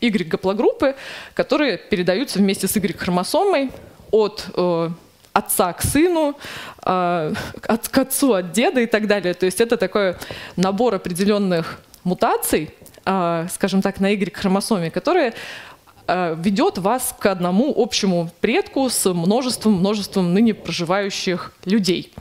Y-гаплогруппы, 0.09 0.95
которые 1.33 1.77
передаются 1.77 2.39
вместе 2.39 2.67
с 2.67 2.75
Y-хромосомой 2.75 3.71
от 4.11 4.45
э, 4.55 4.89
отца 5.33 5.73
к 5.73 5.81
сыну, 5.81 6.37
э, 6.85 7.33
от, 7.67 7.87
к 7.89 7.97
отцу 7.97 8.33
от 8.33 8.51
деда 8.51 8.81
и 8.81 8.85
так 8.85 9.07
далее. 9.07 9.33
То 9.33 9.45
есть 9.45 9.61
это 9.61 9.77
такой 9.77 10.15
набор 10.55 10.95
определенных 10.95 11.79
мутаций, 12.03 12.69
э, 13.05 13.47
скажем 13.51 13.81
так, 13.81 13.99
на 13.99 14.09
Y-хромосоме, 14.09 14.91
которые 14.91 15.33
ведет 16.07 16.77
вас 16.77 17.15
к 17.17 17.25
одному 17.27 17.73
общему 17.75 18.29
предку 18.41 18.89
с 18.89 19.11
множеством, 19.13 19.73
множеством 19.73 20.33
ныне 20.33 20.53
проживающих 20.53 21.53
людей. 21.65 22.11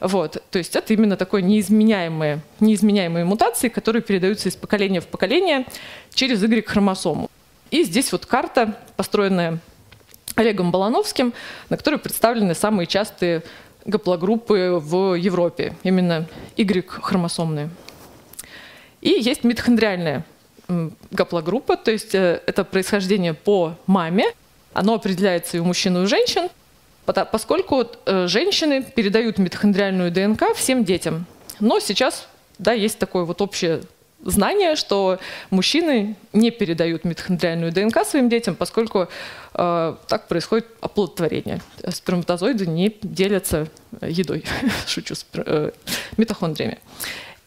Вот. 0.00 0.42
То 0.50 0.58
есть 0.58 0.76
это 0.76 0.92
именно 0.92 1.16
такое 1.16 1.40
неизменяемые, 1.42 2.40
неизменяемые 2.60 3.24
мутации, 3.24 3.68
которые 3.68 4.02
передаются 4.02 4.48
из 4.48 4.56
поколения 4.56 5.00
в 5.00 5.06
поколение 5.06 5.64
через 6.12 6.42
Y-хромосому. 6.42 7.30
И 7.70 7.84
здесь 7.84 8.12
вот 8.12 8.26
карта, 8.26 8.76
построенная 8.96 9.58
Олегом 10.34 10.70
Балановским, 10.70 11.32
на 11.68 11.76
которой 11.76 11.96
представлены 11.96 12.54
самые 12.54 12.86
частые 12.86 13.42
гаплогруппы 13.84 14.78
в 14.82 15.14
Европе, 15.14 15.74
именно 15.82 16.26
Y-хромосомные. 16.56 17.70
И 19.00 19.08
есть 19.08 19.44
митохондриальная 19.44 20.24
гаплогруппа, 21.10 21.76
то 21.76 21.90
есть 21.90 22.14
э, 22.14 22.40
это 22.46 22.64
происхождение 22.64 23.34
по 23.34 23.76
маме, 23.86 24.24
оно 24.72 24.94
определяется 24.94 25.56
и 25.56 25.60
у 25.60 25.64
мужчин, 25.64 25.96
и 25.96 26.00
у 26.00 26.06
женщин, 26.06 26.48
поскольку 27.04 27.86
э, 28.06 28.26
женщины 28.26 28.82
передают 28.82 29.38
митохондриальную 29.38 30.10
ДНК 30.10 30.54
всем 30.54 30.84
детям. 30.84 31.26
Но 31.58 31.80
сейчас 31.80 32.28
да, 32.58 32.72
есть 32.72 32.98
такое 32.98 33.24
вот 33.24 33.40
общее 33.40 33.82
знание, 34.22 34.76
что 34.76 35.18
мужчины 35.50 36.16
не 36.32 36.50
передают 36.50 37.04
митохондриальную 37.04 37.72
ДНК 37.72 38.04
своим 38.04 38.28
детям, 38.28 38.54
поскольку 38.54 39.08
э, 39.54 39.94
так 40.06 40.28
происходит 40.28 40.66
оплодотворение. 40.80 41.62
Сперматозоиды 41.88 42.66
не 42.66 42.94
делятся 43.02 43.68
едой, 44.02 44.44
шучу, 44.86 45.14
э, 45.34 45.70
митохондриями. 46.16 46.78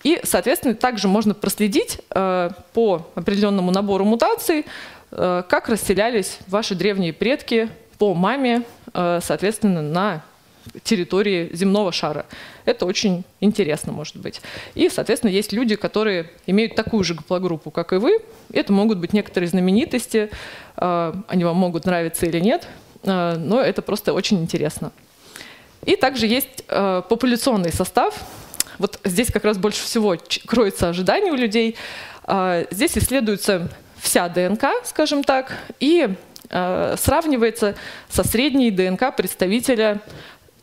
И, 0.04 0.20
соответственно, 0.24 0.76
также 0.76 1.08
можно 1.08 1.34
проследить 1.34 2.00
э, 2.10 2.50
по 2.74 3.08
определенному 3.16 3.72
набору 3.72 4.04
мутаций, 4.04 4.66
э, 5.12 5.44
как 5.48 5.70
расселялись 5.70 6.40
ваши 6.48 6.76
древние 6.76 7.14
предки 7.14 7.70
по 7.98 8.14
маме, 8.14 8.64
э, 8.94 9.20
соответственно, 9.24 9.82
на 9.82 10.24
территории 10.84 11.50
земного 11.54 11.92
шара. 11.92 12.26
Это 12.66 12.86
очень 12.86 13.24
интересно, 13.42 13.92
может 13.92 14.18
быть. 14.18 14.42
И, 14.76 14.90
соответственно, 14.90 15.32
есть 15.32 15.52
люди, 15.52 15.76
которые 15.76 16.30
имеют 16.48 16.76
такую 16.76 17.04
же 17.04 17.16
гаплогруппу, 17.16 17.72
как 17.72 17.92
и 17.94 17.98
вы. 17.98 18.20
Это 18.52 18.72
могут 18.72 18.98
быть 18.98 19.12
некоторые 19.12 19.50
знаменитости, 19.50 20.30
они 20.78 21.44
вам 21.44 21.58
могут 21.58 21.86
нравиться 21.86 22.26
или 22.28 22.40
нет, 22.40 22.70
но 23.04 23.60
это 23.60 23.82
просто 23.82 24.14
очень 24.14 24.42
интересно. 24.42 24.94
И 25.86 25.98
также 25.98 26.28
есть 26.28 26.64
популяционный 26.66 27.74
состав. 27.74 28.18
Вот 28.80 29.00
здесь 29.04 29.32
как 29.32 29.44
раз 29.44 29.58
больше 29.58 29.84
всего 29.84 30.16
кроется 30.46 30.90
ожидание 30.90 31.32
у 31.32 31.36
людей. 31.36 31.76
Здесь 32.72 32.98
исследуется 32.98 33.70
вся 33.98 34.30
ДНК, 34.30 34.66
скажем 34.86 35.24
так, 35.24 35.58
и 35.80 36.16
сравнивается 36.50 37.76
со 38.10 38.24
средней 38.24 38.72
ДНК 38.72 39.16
представителя 39.16 40.02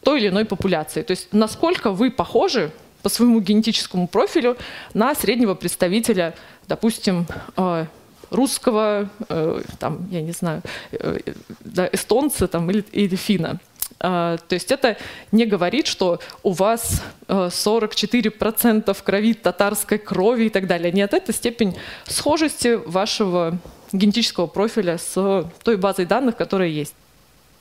той 0.02 0.20
или 0.20 0.28
иной 0.28 0.44
популяции. 0.44 1.02
То 1.02 1.12
есть 1.12 1.28
насколько 1.32 1.90
вы 1.90 2.10
похожи 2.10 2.72
по 3.02 3.08
своему 3.08 3.40
генетическому 3.40 4.08
профилю 4.08 4.56
на 4.94 5.14
среднего 5.14 5.54
представителя, 5.54 6.34
допустим, 6.68 7.26
э, 7.56 7.86
русского, 8.30 9.08
э, 9.28 9.62
там, 9.78 10.08
я 10.10 10.22
не 10.22 10.32
знаю, 10.32 10.62
э, 10.92 11.18
да, 11.60 11.88
эстонца 11.92 12.46
там, 12.46 12.70
или, 12.70 12.84
или 12.92 13.16
финна. 13.16 13.58
То 14.00 14.38
есть 14.48 14.72
это 14.72 14.96
не 15.30 15.44
говорит, 15.44 15.86
что 15.86 16.20
у 16.42 16.52
вас 16.52 17.02
44% 17.28 18.96
крови 19.04 19.34
татарской 19.34 19.98
крови 19.98 20.44
и 20.44 20.48
так 20.48 20.66
далее. 20.66 20.90
Нет, 20.90 21.12
это 21.12 21.34
степень 21.34 21.76
схожести 22.06 22.76
вашего 22.76 23.58
генетического 23.92 24.46
профиля 24.46 24.96
с 24.96 25.44
той 25.62 25.76
базой 25.76 26.06
данных, 26.06 26.36
которая 26.36 26.68
есть 26.68 26.94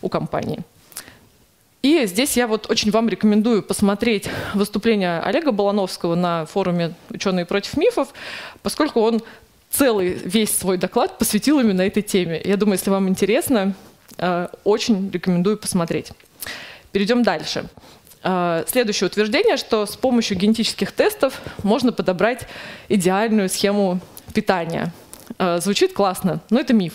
у 0.01 0.08
компании. 0.08 0.62
И 1.81 2.05
здесь 2.05 2.36
я 2.36 2.48
вот 2.48 2.69
очень 2.69 2.91
вам 2.91 3.08
рекомендую 3.08 3.63
посмотреть 3.63 4.29
выступление 4.53 5.19
Олега 5.19 5.51
Балановского 5.51 6.15
на 6.15 6.46
форуме 6.46 6.93
«Ученые 7.10 7.46
против 7.46 7.77
мифов», 7.77 8.10
поскольку 8.62 9.00
он 9.01 9.22
целый 9.69 10.13
весь 10.13 10.58
свой 10.58 10.77
доклад 10.77 11.17
посвятил 11.17 11.60
именно 11.60 11.81
этой 11.81 12.03
теме. 12.03 12.41
Я 12.43 12.58
думаю, 12.58 12.77
если 12.77 12.89
вам 12.89 13.08
интересно, 13.08 13.75
э, 14.17 14.48
очень 14.65 15.10
рекомендую 15.10 15.58
посмотреть. 15.58 16.12
Перейдем 16.91 17.24
дальше. 17.24 17.65
Э, 18.24 18.63
следующее 18.67 19.08
утверждение, 19.08 19.58
что 19.58 19.86
с 19.86 19.96
помощью 19.96 20.38
генетических 20.38 20.91
тестов 20.91 21.41
можно 21.63 21.91
подобрать 21.91 22.48
идеальную 22.89 23.50
схему 23.50 24.00
питания. 24.34 24.93
Э, 25.38 25.60
звучит 25.62 25.93
классно, 25.93 26.41
но 26.50 26.60
это 26.60 26.74
миф. 26.74 26.93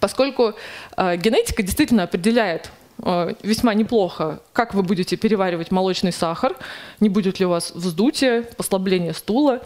Поскольку 0.00 0.54
генетика 0.96 1.62
действительно 1.62 2.04
определяет 2.04 2.70
весьма 3.42 3.74
неплохо, 3.74 4.40
как 4.54 4.72
вы 4.72 4.82
будете 4.82 5.16
переваривать 5.16 5.70
молочный 5.70 6.12
сахар, 6.12 6.56
не 6.98 7.10
будет 7.10 7.40
ли 7.40 7.44
у 7.44 7.50
вас 7.50 7.72
вздутие, 7.72 8.42
послабление 8.42 9.12
стула, 9.12 9.60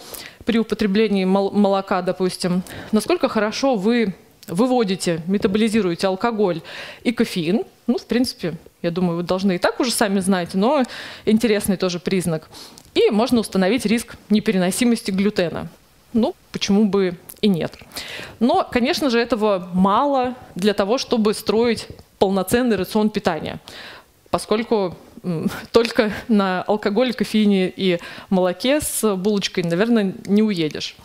при 0.44 0.58
употреблении 0.58 1.24
молока, 1.24 2.02
допустим, 2.02 2.62
насколько 2.90 3.28
хорошо 3.28 3.76
вы 3.76 4.14
выводите, 4.48 5.20
метаболизируете 5.26 6.06
алкоголь 6.06 6.62
и 7.02 7.12
кофеин. 7.12 7.64
Ну, 7.86 7.98
в 7.98 8.06
принципе, 8.06 8.54
я 8.82 8.90
думаю, 8.90 9.18
вы 9.18 9.22
должны 9.22 9.56
и 9.56 9.58
так 9.58 9.78
уже 9.80 9.90
сами 9.90 10.20
знать, 10.20 10.54
но 10.54 10.82
интересный 11.24 11.76
тоже 11.76 12.00
признак. 12.00 12.48
И 12.94 13.10
можно 13.10 13.40
установить 13.40 13.86
риск 13.86 14.16
непереносимости 14.30 15.10
глютена. 15.10 15.68
Ну, 16.12 16.34
почему 16.50 16.86
бы 16.86 17.18
и 17.40 17.48
нет. 17.48 17.74
Но, 18.40 18.66
конечно 18.70 19.10
же, 19.10 19.20
этого 19.20 19.68
мало 19.74 20.34
для 20.54 20.72
того, 20.72 20.98
чтобы 20.98 21.34
строить 21.34 21.88
полноценный 22.18 22.76
рацион 22.76 23.10
питания, 23.10 23.60
поскольку 24.30 24.96
только 25.72 26.12
на 26.28 26.62
алкоголе, 26.62 27.12
кофеине 27.12 27.72
и 27.74 27.98
молоке 28.30 28.80
с 28.80 29.14
булочкой, 29.16 29.64
наверное, 29.64 30.14
не 30.24 30.42
уедешь. 30.42 30.96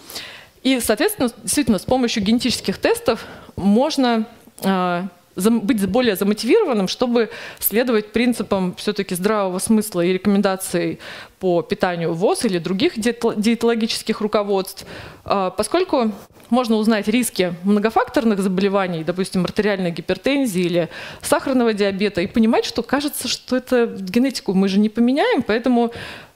И, 0.64 0.80
соответственно, 0.80 1.30
действительно, 1.44 1.80
с 1.80 1.86
помощью 1.86 2.24
генетических 2.24 2.78
тестов 2.78 3.26
можно 3.56 4.28
а, 4.64 5.08
быть 5.50 5.86
более 5.88 6.16
замотивированным, 6.16 6.88
чтобы 6.88 7.30
следовать 7.60 8.12
принципам 8.12 8.76
все-таки 8.76 9.16
здравого 9.16 9.60
смысла 9.60 10.02
и 10.02 10.14
рекомендаций 10.14 11.00
по 11.40 11.62
питанию 11.62 12.14
ВОЗ 12.14 12.46
или 12.46 12.60
других 12.60 13.00
диетологических 13.00 14.22
руководств, 14.22 14.86
а, 15.26 15.50
поскольку 15.50 16.12
можно 16.50 16.76
узнать 16.76 17.08
риски 17.08 17.56
многофакторных 17.64 18.40
заболеваний, 18.42 19.04
допустим, 19.04 19.46
артериальной 19.46 19.92
гипертензии 19.92 20.62
или 20.62 20.90
сахарного 21.22 21.74
диабета, 21.74 22.22
и 22.22 22.28
понимать, 22.28 22.66
что 22.66 22.84
кажется, 22.84 23.28
что 23.28 23.56
это 23.56 23.88
генетику 23.88 24.54
мы 24.54 24.68
же 24.68 24.78
не 24.78 24.90
поменяем, 24.90 25.42
поэтому, 25.42 25.92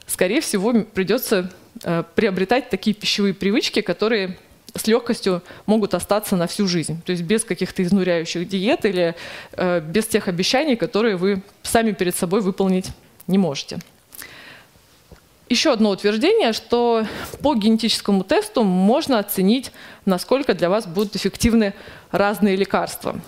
скорее 0.07 0.41
всего, 0.41 0.73
придется 0.73 1.51
а, 1.83 2.03
приобретать 2.03 2.69
такие 2.69 2.95
пищевые 2.95 3.33
привычки, 3.33 3.81
которые 3.81 4.37
с 4.75 4.87
легкостью 4.87 5.41
могут 5.65 5.93
остаться 5.93 6.35
на 6.35 6.47
всю 6.47 6.67
жизнь. 6.67 7.01
То 7.05 7.11
есть 7.11 7.23
без 7.23 7.43
каких-то 7.43 7.81
изнуряющих 7.81 8.47
диет 8.47 8.85
или 8.85 9.15
э, 9.53 9.79
без 9.79 10.05
тех 10.05 10.27
обещаний, 10.27 10.75
которые 10.75 11.15
вы 11.15 11.41
сами 11.63 11.91
перед 11.91 12.15
собой 12.15 12.41
выполнить 12.41 12.89
не 13.27 13.37
можете. 13.37 13.79
Еще 15.47 15.71
одно 15.71 15.91
утверждение, 15.91 16.53
что 16.53 17.05
по 17.41 17.55
генетическому 17.55 18.23
тесту 18.23 18.63
можно 18.63 19.19
оценить, 19.19 19.71
насколько 20.05 20.53
для 20.53 20.69
вас 20.69 20.87
будут 20.87 21.15
эффективны 21.15 21.73
разные 22.11 22.55
лекарства. 22.55 23.19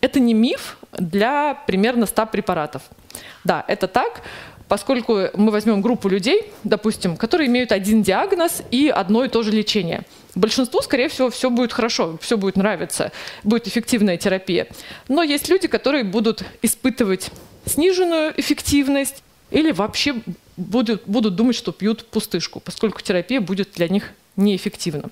Это 0.00 0.20
не 0.20 0.34
миф 0.34 0.78
для 0.92 1.54
примерно 1.66 2.06
100 2.06 2.26
препаратов. 2.26 2.82
Да, 3.44 3.64
это 3.68 3.88
так, 3.88 4.22
поскольку 4.68 5.28
мы 5.34 5.50
возьмем 5.50 5.82
группу 5.82 6.08
людей, 6.08 6.52
допустим, 6.64 7.16
которые 7.16 7.48
имеют 7.48 7.72
один 7.72 8.02
диагноз 8.02 8.62
и 8.70 8.88
одно 8.88 9.24
и 9.24 9.28
то 9.28 9.42
же 9.42 9.50
лечение. 9.50 10.02
Большинству, 10.34 10.82
скорее 10.82 11.08
всего, 11.08 11.30
все 11.30 11.50
будет 11.50 11.72
хорошо, 11.72 12.18
все 12.20 12.36
будет 12.36 12.56
нравиться, 12.56 13.12
будет 13.44 13.68
эффективная 13.68 14.16
терапия. 14.16 14.66
Но 15.08 15.22
есть 15.22 15.48
люди, 15.48 15.68
которые 15.68 16.04
будут 16.04 16.42
испытывать 16.62 17.30
сниженную 17.66 18.32
эффективность 18.36 19.22
или 19.50 19.70
вообще 19.70 20.16
будут, 20.56 21.02
будут 21.06 21.36
думать, 21.36 21.56
что 21.56 21.72
пьют 21.72 22.04
пустышку, 22.06 22.60
поскольку 22.60 23.00
терапия 23.00 23.40
будет 23.40 23.70
для 23.74 23.88
них 23.88 24.10
неэффективна. 24.36 25.10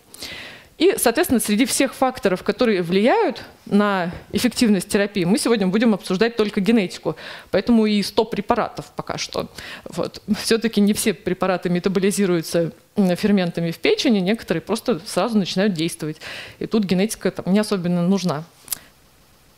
И, 0.83 0.97
соответственно, 0.99 1.39
среди 1.39 1.65
всех 1.65 1.95
факторов, 1.95 2.43
которые 2.43 2.83
влияют 2.83 3.43
на 3.67 4.11
эффективность 4.33 4.89
терапии, 4.89 5.23
мы 5.23 5.39
сегодня 5.39 5.69
будем 5.69 5.95
обсуждать 5.95 6.35
только 6.35 6.61
генетику. 6.61 7.15
Поэтому 7.53 7.87
и 7.87 8.03
100 8.03 8.25
препаратов 8.25 8.87
пока 8.97 9.17
что. 9.17 9.49
Вот. 9.85 10.21
Все-таки 10.43 10.81
не 10.81 10.93
все 10.93 11.15
препараты 11.15 11.71
метаболизируются 11.71 12.73
ферментами 12.97 13.71
в 13.71 13.79
печени, 13.79 14.19
некоторые 14.19 14.61
просто 14.61 15.01
сразу 15.07 15.39
начинают 15.39 15.73
действовать. 15.73 16.17
И 16.59 16.67
тут 16.67 16.83
генетика 16.83 17.31
там, 17.31 17.55
не 17.55 17.61
особенно 17.61 18.09
нужна. 18.09 18.43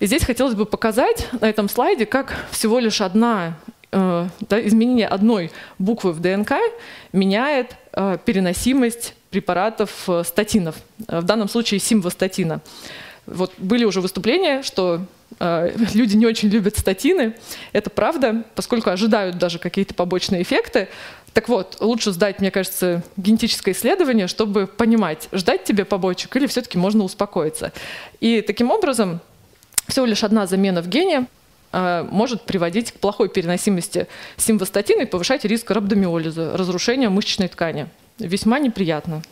И 0.01 0.07
здесь 0.07 0.25
хотелось 0.25 0.55
бы 0.55 0.67
показать 0.67 1.29
на 1.41 1.49
этом 1.49 1.71
слайде, 1.71 2.05
как 2.05 2.35
всего 2.51 2.79
лишь 2.79 3.01
одна 3.01 3.57
да, 3.94 4.66
изменение 4.66 5.07
одной 5.07 5.50
буквы 5.78 6.12
в 6.12 6.20
ДНК 6.20 6.54
меняет 7.12 7.76
э, 7.92 8.18
переносимость 8.24 9.14
препаратов 9.30 10.09
э, 10.09 10.22
статинов, 10.24 10.76
э, 11.09 11.20
в 11.20 11.24
данном 11.24 11.48
случае 11.48 11.80
симвостатина. 11.80 12.61
Вот 13.26 13.52
были 13.59 13.85
уже 13.85 14.00
выступления, 14.00 14.62
что 14.62 15.00
э, 15.40 15.72
люди 15.94 16.16
не 16.16 16.26
очень 16.26 16.48
любят 16.48 16.78
статины. 16.78 17.35
Это 17.72 17.90
правда, 17.90 18.44
поскольку 18.54 18.90
ожидают 18.90 19.38
даже 19.38 19.59
какие-то 19.59 19.94
побочные 19.94 20.42
эффекты. 20.42 20.88
Так 21.33 21.48
вот, 21.48 21.78
лучше 21.80 22.12
сдать, 22.12 22.38
мне 22.40 22.52
кажется, 22.52 23.02
генетическое 23.16 23.72
исследование, 23.72 24.28
чтобы 24.28 24.68
понимать, 24.68 25.28
ждать 25.33 25.64
тебе 25.64 25.85
побочек 25.85 26.37
или 26.37 26.46
все-таки 26.46 26.78
можно 26.78 27.02
успокоиться. 27.02 27.72
И 28.20 28.40
таким 28.40 28.70
образом 28.70 29.20
всего 29.88 30.07
лишь 30.07 30.22
одна 30.22 30.46
замена 30.46 30.80
в 30.80 30.88
гене 30.88 31.26
э, 31.26 31.43
может 32.11 32.43
приводить 32.43 32.93
к 32.93 32.95
плохой 33.01 33.29
переносимости 33.29 34.07
симвостатина 34.37 35.03
и 35.03 35.07
повышать 35.07 35.45
риск 35.45 35.71
рhabdomиолиза, 35.71 36.57
разрушения 36.57 37.09
мышечной 37.09 37.49
ткани 37.49 37.89
весьма 38.19 38.59
неприятно. 38.59 39.23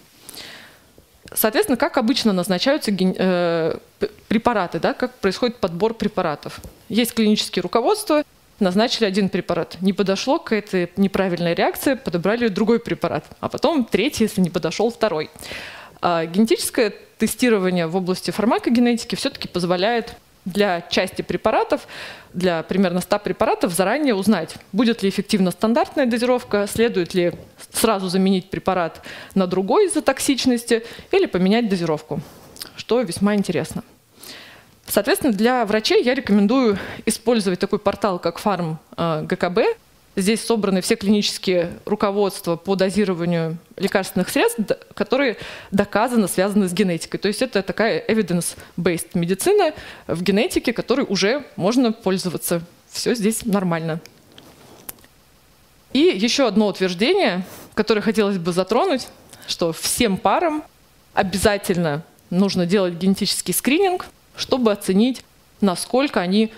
Соответственно, 1.34 1.76
как 1.76 1.96
обычно 1.96 2.32
назначаются 2.32 2.90
э, 2.90 3.78
препараты, 4.28 4.80
да, 4.80 4.92
как 4.92 5.14
происходит 5.14 5.56
подбор 5.56 5.94
препаратов. 5.94 6.60
Есть 6.88 7.14
клинические 7.14 7.62
руководства, 7.62 8.22
назначили 8.60 9.06
один 9.06 9.28
препарат. 9.30 9.78
Не 9.80 9.92
подошло 9.92 10.38
к 10.38 10.52
этой 10.52 10.90
неправильной 10.96 11.54
реакции, 11.54 11.94
подобрали 11.94 12.48
другой 12.48 12.80
препарат. 12.80 13.24
А 13.40 13.48
потом 13.48 13.84
третий, 13.84 14.24
если 14.24 14.42
не 14.42 14.50
подошел, 14.50 14.90
второй. 14.90 15.30
А 16.02 16.26
генетическое 16.26 16.92
тестирование 17.16 17.86
в 17.86 17.96
области 17.96 18.30
фармакогенетики 18.30 19.14
все-таки 19.14 19.48
позволяет 19.48 20.16
для 20.44 20.80
части 20.80 21.22
препаратов, 21.22 21.86
для 22.32 22.62
примерно 22.62 23.00
100 23.00 23.18
препаратов 23.20 23.72
заранее 23.72 24.14
узнать, 24.14 24.56
будет 24.72 25.02
ли 25.02 25.08
эффективна 25.08 25.50
стандартная 25.50 26.06
дозировка, 26.06 26.66
следует 26.66 27.14
ли 27.14 27.32
сразу 27.72 28.08
заменить 28.08 28.50
препарат 28.50 29.02
на 29.34 29.46
другой 29.46 29.86
из-за 29.86 30.02
токсичности 30.02 30.84
или 31.10 31.26
поменять 31.26 31.68
дозировку, 31.68 32.20
что 32.76 33.00
весьма 33.02 33.34
интересно. 33.34 33.82
Соответственно, 34.86 35.32
для 35.32 35.64
врачей 35.64 36.02
я 36.02 36.14
рекомендую 36.14 36.78
использовать 37.06 37.60
такой 37.60 37.78
портал, 37.78 38.18
как 38.18 38.38
Фарм 38.38 38.78
э, 38.96 39.22
ГКБ, 39.22 39.60
Здесь 40.14 40.44
собраны 40.44 40.82
все 40.82 40.96
клинические 40.96 41.72
руководства 41.86 42.56
по 42.56 42.74
дозированию 42.74 43.56
лекарственных 43.78 44.28
средств, 44.28 44.60
которые 44.94 45.38
доказанно 45.70 46.28
связаны 46.28 46.68
с 46.68 46.72
генетикой. 46.74 47.18
То 47.18 47.28
есть 47.28 47.40
это 47.40 47.62
такая 47.62 48.04
evidence-based 48.06 49.10
медицина 49.14 49.72
в 50.06 50.22
генетике, 50.22 50.74
которой 50.74 51.06
уже 51.08 51.46
можно 51.56 51.92
пользоваться. 51.92 52.60
Все 52.90 53.14
здесь 53.14 53.46
нормально. 53.46 54.00
И 55.94 56.00
еще 56.00 56.46
одно 56.46 56.66
утверждение, 56.66 57.46
которое 57.72 58.02
хотелось 58.02 58.36
бы 58.36 58.52
затронуть, 58.52 59.08
что 59.46 59.72
всем 59.72 60.18
парам 60.18 60.62
обязательно 61.14 62.02
нужно 62.28 62.66
делать 62.66 62.94
генетический 62.94 63.54
скрининг, 63.54 64.06
чтобы 64.36 64.72
оценить, 64.72 65.24
насколько 65.62 66.20
они 66.20 66.52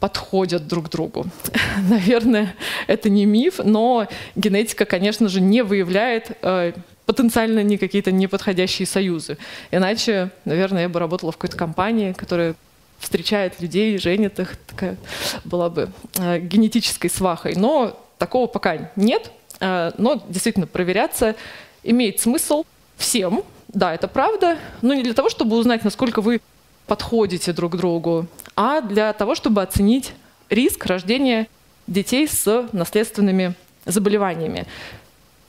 подходят 0.00 0.66
друг 0.66 0.90
другу. 0.90 1.26
Наверное, 1.88 2.54
это 2.86 3.08
не 3.08 3.24
миф, 3.24 3.60
но 3.62 4.08
генетика, 4.34 4.84
конечно 4.84 5.28
же, 5.28 5.40
не 5.40 5.62
выявляет 5.62 6.36
э, 6.42 6.72
потенциально 7.06 7.62
не 7.62 7.78
какие-то 7.78 8.12
неподходящие 8.12 8.86
союзы. 8.86 9.38
Иначе, 9.70 10.30
наверное, 10.44 10.82
я 10.82 10.88
бы 10.88 11.00
работала 11.00 11.32
в 11.32 11.36
какой-то 11.36 11.56
компании, 11.56 12.12
которая 12.12 12.54
встречает 12.98 13.60
людей, 13.60 13.98
женит 13.98 14.38
их, 14.38 14.56
такая 14.66 14.96
была 15.44 15.70
бы 15.70 15.90
э, 16.18 16.40
генетической 16.40 17.08
свахой. 17.08 17.54
Но 17.54 17.98
такого 18.18 18.46
пока 18.46 18.90
нет, 18.96 19.30
э, 19.60 19.92
но 19.98 20.22
действительно 20.28 20.66
проверяться 20.66 21.36
имеет 21.82 22.20
смысл 22.20 22.64
всем. 22.96 23.44
Да, 23.68 23.94
это 23.94 24.08
правда, 24.08 24.58
но 24.82 24.94
не 24.94 25.02
для 25.02 25.14
того, 25.14 25.28
чтобы 25.28 25.56
узнать, 25.56 25.84
насколько 25.84 26.20
вы 26.20 26.40
подходите 26.86 27.52
друг 27.52 27.76
другу, 27.76 28.26
а 28.56 28.80
для 28.80 29.12
того, 29.12 29.34
чтобы 29.34 29.62
оценить 29.62 30.12
риск 30.48 30.84
рождения 30.86 31.46
детей 31.86 32.26
с 32.26 32.68
наследственными 32.72 33.54
заболеваниями. 33.84 34.66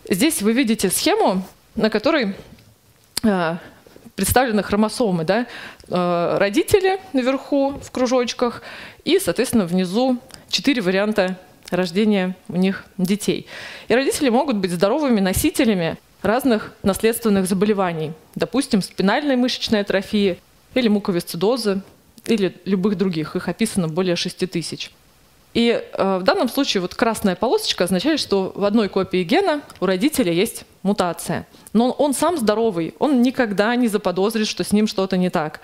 Здесь 0.09 0.41
вы 0.41 0.53
видите 0.53 0.89
схему, 0.89 1.43
на 1.75 1.89
которой 1.89 2.35
э, 3.23 3.55
представлены 4.15 4.61
хромосомы, 4.61 5.23
да, 5.23 5.47
э, 5.87 6.37
родители 6.37 6.99
наверху 7.13 7.79
в 7.81 7.91
кружочках 7.91 8.61
и, 9.03 9.19
соответственно, 9.19 9.65
внизу 9.65 10.19
четыре 10.49 10.81
варианта 10.81 11.37
рождения 11.71 12.35
у 12.47 12.55
них 12.55 12.85
детей. 12.97 13.47
И 13.87 13.95
родители 13.95 14.29
могут 14.29 14.57
быть 14.57 14.71
здоровыми 14.71 15.19
носителями 15.19 15.97
разных 16.21 16.73
наследственных 16.83 17.47
заболеваний, 17.47 18.13
допустим, 18.35 18.81
спинальной 18.81 19.35
мышечной 19.35 19.81
атрофии 19.81 20.39
или 20.73 20.87
муковисцидозы, 20.87 21.81
или 22.27 22.55
любых 22.65 22.97
других. 22.97 23.35
Их 23.35 23.47
описано 23.47 23.87
более 23.87 24.15
6 24.15 24.49
тысяч. 24.49 24.91
И 25.53 25.71
э, 25.71 26.17
в 26.19 26.23
данном 26.23 26.49
случае 26.49 26.81
вот 26.81 26.93
красная 26.93 27.35
полосочка 27.35 27.85
означает, 27.85 28.19
что 28.19 28.51
в 28.53 28.63
одной 28.63 28.89
копии 28.89 29.23
гена 29.23 29.61
у 29.79 29.85
родителя 29.85 30.31
есть 30.31 30.65
мутация. 30.83 31.47
Но 31.73 31.91
он 31.91 32.13
сам 32.13 32.37
здоровый, 32.37 32.93
он 32.99 33.21
никогда 33.21 33.75
не 33.75 33.87
заподозрит, 33.87 34.47
что 34.47 34.63
с 34.63 34.71
ним 34.71 34.85
что-то 34.85 35.17
не 35.17 35.29
так. 35.29 35.61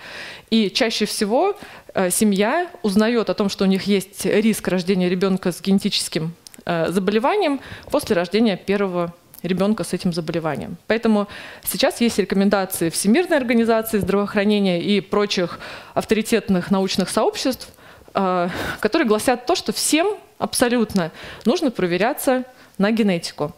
И 0.50 0.70
чаще 0.70 1.04
всего 1.04 1.56
э, 1.94 2.10
семья 2.10 2.68
узнает 2.82 3.30
о 3.30 3.34
том, 3.34 3.48
что 3.48 3.64
у 3.64 3.68
них 3.68 3.84
есть 3.84 4.26
риск 4.26 4.66
рождения 4.66 5.08
ребенка 5.08 5.52
с 5.52 5.60
генетическим 5.60 6.34
э, 6.64 6.90
заболеванием 6.90 7.60
после 7.90 8.16
рождения 8.16 8.56
первого 8.56 9.14
ребенка 9.44 9.84
с 9.84 9.92
этим 9.92 10.12
заболеванием. 10.12 10.76
Поэтому 10.86 11.28
сейчас 11.62 12.00
есть 12.00 12.18
рекомендации 12.18 12.90
Всемирной 12.90 13.36
организации 13.36 13.98
здравоохранения 13.98 14.82
и 14.82 15.00
прочих 15.00 15.60
авторитетных 15.94 16.70
научных 16.70 17.08
сообществ, 17.08 17.68
э, 18.14 18.48
которые 18.80 19.06
гласят 19.06 19.46
то, 19.46 19.54
что 19.54 19.72
всем 19.72 20.08
абсолютно 20.38 21.10
нужно 21.44 21.70
проверяться 21.70 22.44
на 22.78 22.90
генетику, 22.90 23.54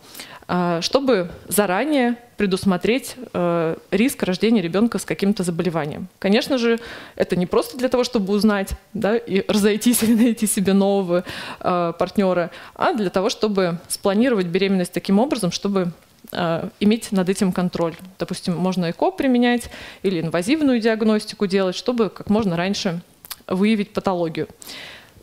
чтобы 0.81 1.31
заранее 1.49 2.17
предусмотреть 2.37 3.17
э, 3.33 3.77
риск 3.91 4.23
рождения 4.23 4.61
ребенка 4.61 4.99
с 4.99 5.05
каким-то 5.05 5.43
заболеванием. 5.43 6.09
Конечно 6.19 6.59
же, 6.59 6.79
это 7.15 7.37
не 7.37 7.47
просто 7.47 7.79
для 7.79 7.89
того, 7.89 8.05
чтобы 8.05 8.33
узнать 8.33 8.71
да, 8.93 9.17
и 9.17 9.45
разойтись 9.49 10.03
или 10.03 10.15
найти 10.23 10.47
себе 10.47 10.73
нового 10.73 11.25
э, 11.61 11.93
партнера, 11.99 12.51
а 12.75 12.93
для 12.93 13.11
того, 13.11 13.31
чтобы 13.31 13.79
спланировать 13.89 14.47
беременность 14.47 14.93
таким 14.93 15.19
образом, 15.19 15.51
чтобы 15.51 15.93
э, 16.33 16.69
иметь 16.81 17.13
над 17.13 17.29
этим 17.29 17.53
контроль. 17.53 17.95
Допустим, 18.19 18.57
можно 18.57 18.91
ЭКО 18.91 19.13
применять 19.13 19.71
или 20.03 20.21
инвазивную 20.21 20.81
диагностику 20.81 21.47
делать, 21.47 21.77
чтобы 21.77 22.11
как 22.11 22.29
можно 22.29 22.57
раньше 22.57 23.01
выявить 23.47 23.93
патологию. 23.93 24.49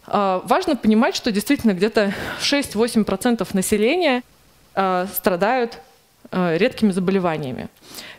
Важно 0.05 0.75
понимать, 0.75 1.15
что 1.15 1.31
действительно 1.31 1.73
где-то 1.73 2.13
6-8% 2.41 3.47
населения 3.53 4.21
страдают 5.13 5.79
Э, 6.35 6.57
редкими 6.57 6.89
заболеваниями. 6.89 7.67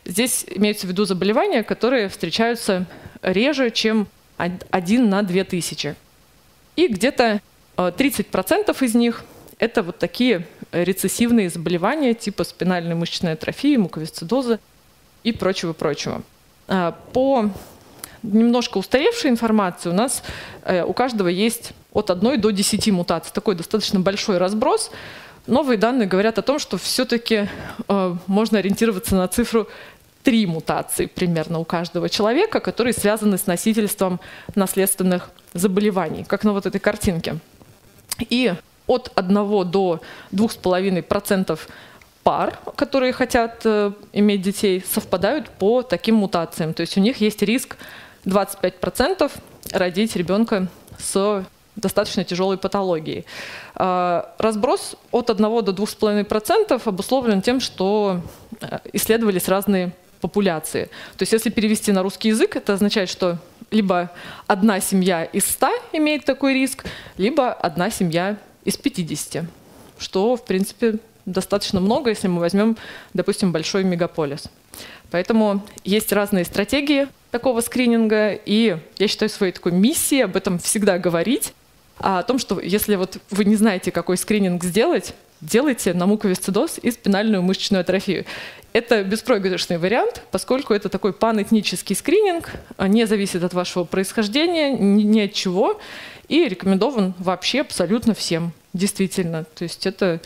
Здесь 0.05 0.47
имеются 0.49 0.87
в 0.87 0.91
виду 0.91 1.05
заболевания, 1.05 1.65
которые 1.65 2.09
встречаются 2.09 2.87
реже, 3.23 3.73
чем 3.73 4.07
один 4.37 5.09
на 5.09 5.25
две 5.25 5.43
тысячи. 5.43 5.97
И 6.77 6.87
где-то 6.87 7.41
30% 7.77 8.77
э, 8.81 8.85
из 8.85 8.95
них– 8.95 9.25
это 9.59 9.83
вот 9.83 9.99
такие 9.99 10.47
рецессивные 10.71 11.51
заболевания 11.51 12.15
типа 12.15 12.45
спинальной 12.45 12.95
мышечной 12.95 13.33
атрофии, 13.33 13.77
муковисцидоза 13.77 14.61
и 15.25 15.33
прочего-прочего. 15.33 16.23
Э, 16.69 16.93
по 17.13 17.51
немножко 18.23 18.79
устаревшей 18.79 19.31
информации 19.31 19.91
у 19.91 19.93
нас 19.93 20.23
у 20.87 20.95
каждого 20.95 21.29
есть 21.29 21.73
от 21.93 22.11
1 22.11 22.41
до 22.41 22.51
10 22.51 22.93
мутаций. 22.93 23.33
Такой 23.35 23.57
достаточно 23.57 23.99
большой 23.99 24.39
разброс– 24.39 24.93
Новые 25.47 25.77
данные 25.77 26.09
говорят 26.09 26.39
о 26.39 26.43
том, 26.43 26.59
что 26.59 26.79
все-таки 26.79 27.49
э, 27.89 28.17
можно 28.27 28.59
ориентироваться 28.59 29.15
на 29.15 29.29
цифру 29.29 29.69
три 30.23 30.47
мутации 30.47 31.05
примерно 31.05 31.59
у 31.59 31.65
каждого 31.65 32.09
человека, 32.09 32.61
которые 32.61 32.95
связаны 32.95 33.37
с 33.37 33.47
носительством 33.47 34.21
наследственных 34.55 35.31
заболеваний, 35.53 36.25
как 36.25 36.45
на 36.45 36.53
вот 36.53 36.65
этой 36.65 36.81
картинке. 36.81 37.37
И 38.31 38.55
от 38.87 39.13
1 39.15 39.35
до 39.71 40.01
2,5% 40.33 41.59
пар, 42.23 42.59
которые 42.75 43.13
хотят 43.13 43.61
э, 43.65 43.93
иметь 44.15 44.41
детей, 44.41 44.83
совпадают 44.91 45.51
по 45.51 45.83
таким 45.83 46.15
мутациям. 46.17 46.73
То 46.73 46.81
есть 46.81 46.97
у 46.97 47.01
них 47.01 47.19
есть 47.21 47.43
риск 47.43 47.77
25% 48.25 49.31
родить 49.73 50.17
ребенка 50.17 50.69
с 50.99 51.45
достаточно 51.77 52.25
тяжелой 52.25 52.57
патологией. 52.57 53.25
А, 53.75 54.35
разброс 54.39 54.97
от 55.11 55.31
1 55.31 55.65
до 55.65 55.73
2,5% 55.73 56.83
обусловлен 56.85 57.43
тем, 57.43 57.61
что 57.61 58.21
э, 58.61 58.79
исследовались 58.93 59.49
разные 59.49 59.93
популяции. 60.21 60.85
То 61.17 61.23
есть 61.23 61.33
если 61.33 61.51
перевести 61.51 61.93
на 61.93 62.03
русский 62.03 62.29
язык, 62.29 62.57
это 62.57 62.75
означает, 62.75 63.09
что 63.09 63.39
либо 63.71 64.11
одна 64.47 64.81
семья 64.81 65.25
из 65.25 65.45
100 65.47 65.69
имеет 65.93 66.25
такой 66.25 66.55
риск, 66.55 66.85
либо 67.19 67.53
одна 67.53 67.91
семья 67.91 68.37
из 68.65 68.77
50, 68.77 69.45
что, 69.99 70.37
в 70.37 70.45
принципе, 70.45 70.99
достаточно 71.27 71.81
много, 71.81 72.11
если 72.11 72.29
мы 72.29 72.41
возьмем, 72.41 72.77
допустим, 73.13 73.53
большой 73.53 73.85
мегаполис. 73.85 74.49
Поэтому 75.11 75.63
есть 75.85 76.13
разные 76.13 76.45
стратегии 76.45 77.09
такого 77.31 77.61
скрининга, 77.61 78.33
и 78.33 78.79
я 78.99 79.09
считаю 79.09 79.29
своей 79.29 79.53
такой 79.53 79.73
миссией 79.73 80.23
об 80.23 80.37
этом 80.37 80.59
всегда 80.59 80.99
говорить, 80.99 81.53
о 81.99 82.23
том, 82.23 82.39
что 82.39 82.61
если 82.61 82.97
вот 82.97 83.19
вы 83.31 83.45
не 83.45 83.57
знаете, 83.57 83.91
какой 83.91 84.17
скрининг 84.17 84.65
сделать, 84.65 85.15
делайте 85.41 85.95
на 85.95 86.07
муковисцидоз 86.07 86.79
и 86.83 86.91
спинальную 86.91 87.43
мышечную 87.43 87.83
атрофию. 87.83 88.25
Это 88.73 89.05
беспроигрышный 89.05 89.79
вариант, 89.79 90.23
поскольку 90.31 90.75
это 90.75 90.89
такой 90.89 91.13
панэтнический 91.13 91.95
скрининг, 91.95 92.51
а 92.77 92.89
не 92.89 93.07
зависит 93.07 93.45
от 93.45 93.55
вашего 93.55 93.85
происхождения, 93.85 94.73
ни, 94.73 95.03
ни 95.03 95.21
от 95.21 95.33
чего, 95.33 95.81
и 96.29 96.49
рекомендован 96.49 97.15
вообще 97.19 97.61
абсолютно 97.61 98.15
всем, 98.15 98.53
действительно. 98.73 99.45
То 99.45 99.63
есть 99.65 99.87
это 99.87 100.21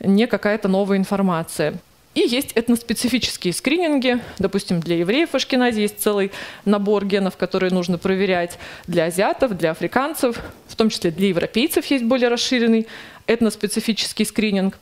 не 0.00 0.26
какая-то 0.26 0.68
новая 0.68 0.96
информация. 0.96 1.74
И 2.14 2.20
есть 2.20 2.52
этноспецифические 2.56 3.52
скрининги. 3.52 4.18
Допустим, 4.38 4.80
для 4.80 4.96
евреев 4.96 5.30
в 5.30 5.34
Ашкеназе 5.36 5.82
есть 5.82 6.00
целый 6.00 6.32
набор 6.64 7.04
генов, 7.04 7.36
которые 7.36 7.70
нужно 7.70 7.98
проверять. 7.98 8.58
Для 8.88 9.04
азиатов, 9.04 9.56
для 9.56 9.70
африканцев, 9.70 10.40
в 10.66 10.74
том 10.74 10.90
числе 10.90 11.12
для 11.12 11.28
европейцев 11.28 11.86
есть 11.86 12.04
более 12.04 12.28
расширенный 12.28 12.88
этноспецифический 13.28 14.24
скрининг. 14.24 14.76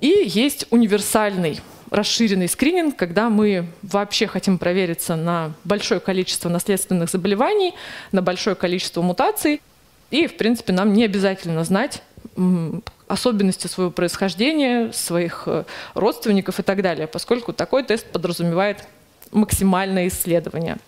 И 0.00 0.08
есть 0.26 0.66
универсальный 0.70 1.60
расширенный 1.90 2.48
скрининг, 2.48 2.96
когда 2.96 3.30
мы 3.30 3.66
вообще 3.82 4.26
хотим 4.26 4.58
провериться 4.58 5.16
на 5.16 5.52
большое 5.64 6.00
количество 6.00 6.48
наследственных 6.48 7.08
заболеваний, 7.08 7.72
на 8.12 8.20
большое 8.20 8.56
количество 8.56 9.00
мутаций. 9.00 9.62
И, 10.10 10.26
в 10.26 10.36
принципе, 10.36 10.72
нам 10.72 10.92
не 10.92 11.04
обязательно 11.04 11.64
знать, 11.64 12.02
особенности 13.08 13.66
своего 13.66 13.90
происхождения, 13.90 14.92
своих 14.92 15.44
э, 15.46 15.64
родственников 15.94 16.60
и 16.60 16.62
так 16.62 16.82
далее, 16.82 17.06
поскольку 17.06 17.52
такой 17.52 17.82
тест 17.82 18.06
подразумевает 18.06 18.84
максимальное 19.30 20.08
исследование. 20.08 20.78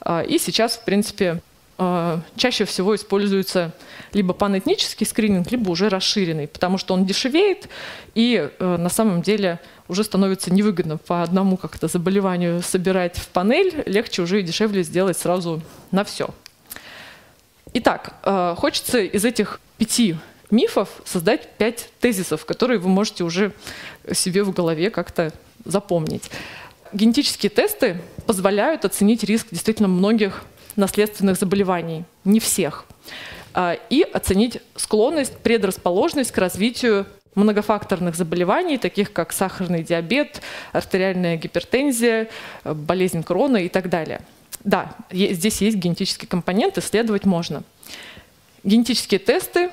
А, 0.00 0.22
и 0.22 0.38
сейчас, 0.38 0.76
в 0.76 0.84
принципе, 0.84 1.40
а, 1.80 2.20
чаще 2.36 2.64
всего 2.64 2.96
используется 2.96 3.72
либо 4.12 4.34
панэтнический 4.34 5.06
скрининг, 5.06 5.50
либо 5.50 5.70
уже 5.70 5.88
расширенный, 5.88 6.48
потому 6.48 6.78
что 6.78 6.94
он 6.94 7.04
дешевеет 7.04 7.68
и 8.14 8.50
э, 8.58 8.76
на 8.76 8.88
самом 8.88 9.22
деле 9.22 9.60
уже 9.86 10.02
становится 10.02 10.52
невыгодно 10.52 10.96
по 10.96 11.22
одному 11.22 11.56
как-то 11.56 11.86
заболеванию 11.88 12.62
собирать 12.62 13.16
в 13.16 13.28
панель, 13.28 13.82
легче 13.86 14.22
уже 14.22 14.40
и 14.40 14.42
дешевле 14.42 14.82
сделать 14.82 15.16
сразу 15.18 15.62
на 15.90 16.04
все. 16.04 16.30
Итак, 17.74 18.14
э, 18.24 18.54
хочется 18.56 18.98
из 18.98 19.24
этих 19.24 19.60
пяти 19.76 20.16
мифов 20.50 20.88
создать 21.04 21.56
пять 21.56 21.90
тезисов, 22.00 22.44
которые 22.44 22.78
вы 22.78 22.88
можете 22.88 23.24
уже 23.24 23.52
себе 24.12 24.42
в 24.42 24.52
голове 24.52 24.90
как-то 24.90 25.32
запомнить. 25.64 26.30
Генетические 26.92 27.50
тесты 27.50 28.00
позволяют 28.26 28.84
оценить 28.84 29.22
риск 29.24 29.48
действительно 29.50 29.88
многих 29.88 30.44
наследственных 30.76 31.38
заболеваний, 31.38 32.04
не 32.24 32.40
всех, 32.40 32.86
а, 33.52 33.76
и 33.90 34.02
оценить 34.02 34.60
склонность, 34.76 35.36
предрасположенность 35.38 36.30
к 36.30 36.38
развитию 36.38 37.06
многофакторных 37.34 38.16
заболеваний, 38.16 38.78
таких 38.78 39.12
как 39.12 39.32
сахарный 39.32 39.82
диабет, 39.82 40.40
артериальная 40.72 41.36
гипертензия, 41.36 42.28
болезнь 42.64 43.22
крона 43.22 43.58
и 43.58 43.68
так 43.68 43.88
далее. 43.88 44.20
Да, 44.64 44.94
здесь 45.10 45.60
есть 45.60 45.76
генетический 45.76 46.26
компонент, 46.26 46.78
исследовать 46.78 47.24
можно. 47.24 47.62
Генетические 48.64 49.20
тесты 49.20 49.70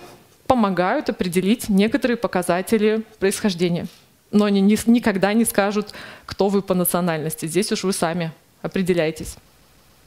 помогают 0.47 1.10
определить 1.10 1.69
некоторые 1.69 2.17
показатели 2.17 3.03
происхождения. 3.19 3.88
Но 4.31 4.45
они 4.45 4.62
не, 4.62 4.77
никогда 4.86 5.34
не 5.34 5.45
скажут, 5.45 5.93
кто 6.25 6.49
вы 6.49 6.62
по 6.62 6.73
национальности. 6.73 7.45
Здесь 7.45 7.71
уж 7.71 7.84
вы 7.84 7.93
сами 7.93 8.31
определяетесь. 8.62 9.38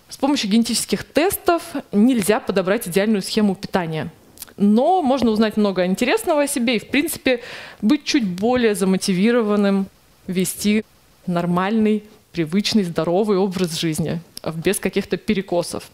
С 0.08 0.16
помощью 0.16 0.50
генетических 0.50 1.04
тестов 1.04 1.62
нельзя 1.92 2.40
подобрать 2.40 2.88
идеальную 2.88 3.22
схему 3.22 3.54
питания. 3.54 4.10
Но 4.56 5.02
можно 5.02 5.30
узнать 5.30 5.56
много 5.56 5.86
интересного 5.86 6.42
о 6.42 6.46
себе 6.46 6.76
и, 6.76 6.78
в 6.78 6.88
принципе, 6.88 7.40
быть 7.80 8.04
чуть 8.04 8.26
более 8.26 8.74
замотивированным 8.74 9.86
вести 10.26 10.84
нормальный, 11.26 12.04
привычный, 12.32 12.82
здоровый 12.82 13.38
образ 13.38 13.78
жизни, 13.78 14.20
без 14.54 14.78
каких-то 14.78 15.16
перекосов. 15.16 15.90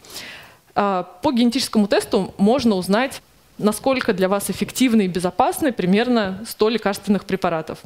А, 0.74 1.02
по 1.22 1.32
генетическому 1.32 1.88
тесту 1.88 2.34
можно 2.38 2.76
узнать, 2.76 3.20
насколько 3.58 4.12
для 4.12 4.28
вас 4.28 4.50
эффективны 4.50 5.04
и 5.04 5.08
безопасны 5.08 5.72
примерно 5.72 6.42
100 6.46 6.68
лекарственных 6.70 7.24
препаратов. 7.24 7.78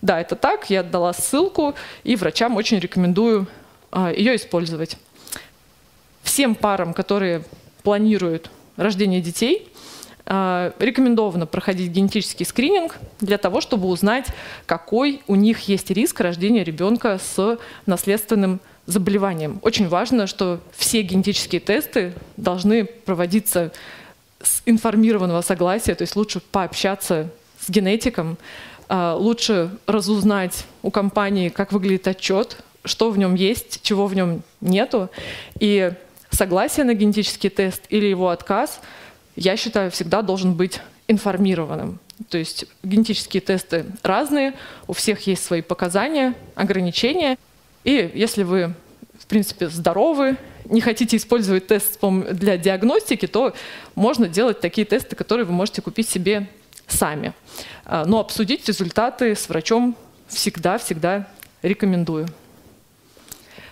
Да, 0.00 0.20
это 0.20 0.36
так, 0.36 0.70
я 0.70 0.82
дала 0.82 1.12
ссылку, 1.12 1.74
и 2.04 2.16
врачам 2.16 2.56
очень 2.56 2.78
рекомендую 2.78 3.46
а, 3.90 4.12
ее 4.12 4.36
использовать. 4.36 4.96
Всем 6.22 6.54
парам, 6.54 6.94
которые 6.94 7.44
планируют 7.82 8.50
рождение 8.76 9.20
детей, 9.20 9.68
а, 10.24 10.72
рекомендовано 10.78 11.46
проходить 11.46 11.90
генетический 11.90 12.46
скрининг 12.46 12.96
для 13.20 13.38
того, 13.38 13.60
чтобы 13.60 13.88
узнать, 13.88 14.26
какой 14.66 15.22
у 15.26 15.34
них 15.34 15.60
есть 15.68 15.90
риск 15.90 16.20
рождения 16.20 16.64
ребенка 16.64 17.18
с 17.18 17.58
наследственным 17.86 18.60
заболеванием. 18.86 19.60
Очень 19.62 19.88
важно, 19.88 20.26
что 20.26 20.60
все 20.76 21.02
генетические 21.02 21.60
тесты 21.60 22.14
должны 22.36 22.84
проводиться 22.84 23.72
с 24.42 24.62
информированного 24.66 25.40
согласия, 25.42 25.94
то 25.94 26.02
есть 26.02 26.16
лучше 26.16 26.40
пообщаться 26.40 27.30
с 27.60 27.70
генетиком, 27.70 28.38
а, 28.88 29.14
лучше 29.14 29.70
разузнать 29.86 30.66
у 30.82 30.90
компании, 30.90 31.48
как 31.48 31.72
выглядит 31.72 32.08
отчет, 32.08 32.58
что 32.84 33.10
в 33.10 33.18
нем 33.18 33.34
есть, 33.34 33.80
чего 33.82 34.06
в 34.06 34.14
нем 34.14 34.42
нету. 34.60 35.08
И 35.60 35.92
согласие 36.30 36.84
на 36.84 36.94
генетический 36.94 37.50
тест 37.50 37.82
или 37.88 38.06
его 38.06 38.28
отказ, 38.30 38.80
я 39.36 39.56
считаю, 39.56 39.90
всегда 39.90 40.22
должен 40.22 40.54
быть 40.54 40.80
информированным. 41.08 42.00
То 42.28 42.38
есть 42.38 42.66
генетические 42.82 43.40
тесты 43.40 43.86
разные, 44.02 44.54
у 44.86 44.92
всех 44.92 45.26
есть 45.26 45.44
свои 45.44 45.62
показания, 45.62 46.34
ограничения. 46.54 47.38
И 47.84 48.10
если 48.14 48.42
вы, 48.42 48.74
в 49.18 49.26
принципе, 49.26 49.68
здоровы, 49.68 50.36
не 50.64 50.80
хотите 50.80 51.16
использовать 51.16 51.66
тест 51.66 51.98
для 52.00 52.56
диагностики, 52.56 53.26
то 53.26 53.54
можно 53.94 54.28
делать 54.28 54.60
такие 54.60 54.84
тесты, 54.86 55.16
которые 55.16 55.46
вы 55.46 55.52
можете 55.52 55.82
купить 55.82 56.08
себе 56.08 56.48
сами. 56.86 57.32
А, 57.84 58.04
но 58.04 58.20
обсудить 58.20 58.66
результаты 58.68 59.34
с 59.34 59.48
врачом 59.48 59.96
всегда-всегда 60.28 61.28
рекомендую. 61.62 62.28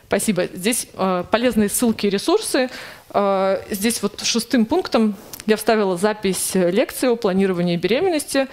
Спасибо. 0.06 0.46
Здесь 0.52 0.88
э, 0.94 1.24
полезные 1.30 1.68
ссылки 1.68 2.06
и 2.06 2.10
ресурсы. 2.10 2.68
Э, 3.10 3.62
здесь 3.70 4.02
вот 4.02 4.20
шестым 4.22 4.66
пунктом 4.66 5.14
я 5.46 5.56
вставила 5.56 5.96
запись 5.96 6.52
лекции 6.54 7.08
о 7.08 7.16
планировании 7.16 7.76
беременности 7.76 8.48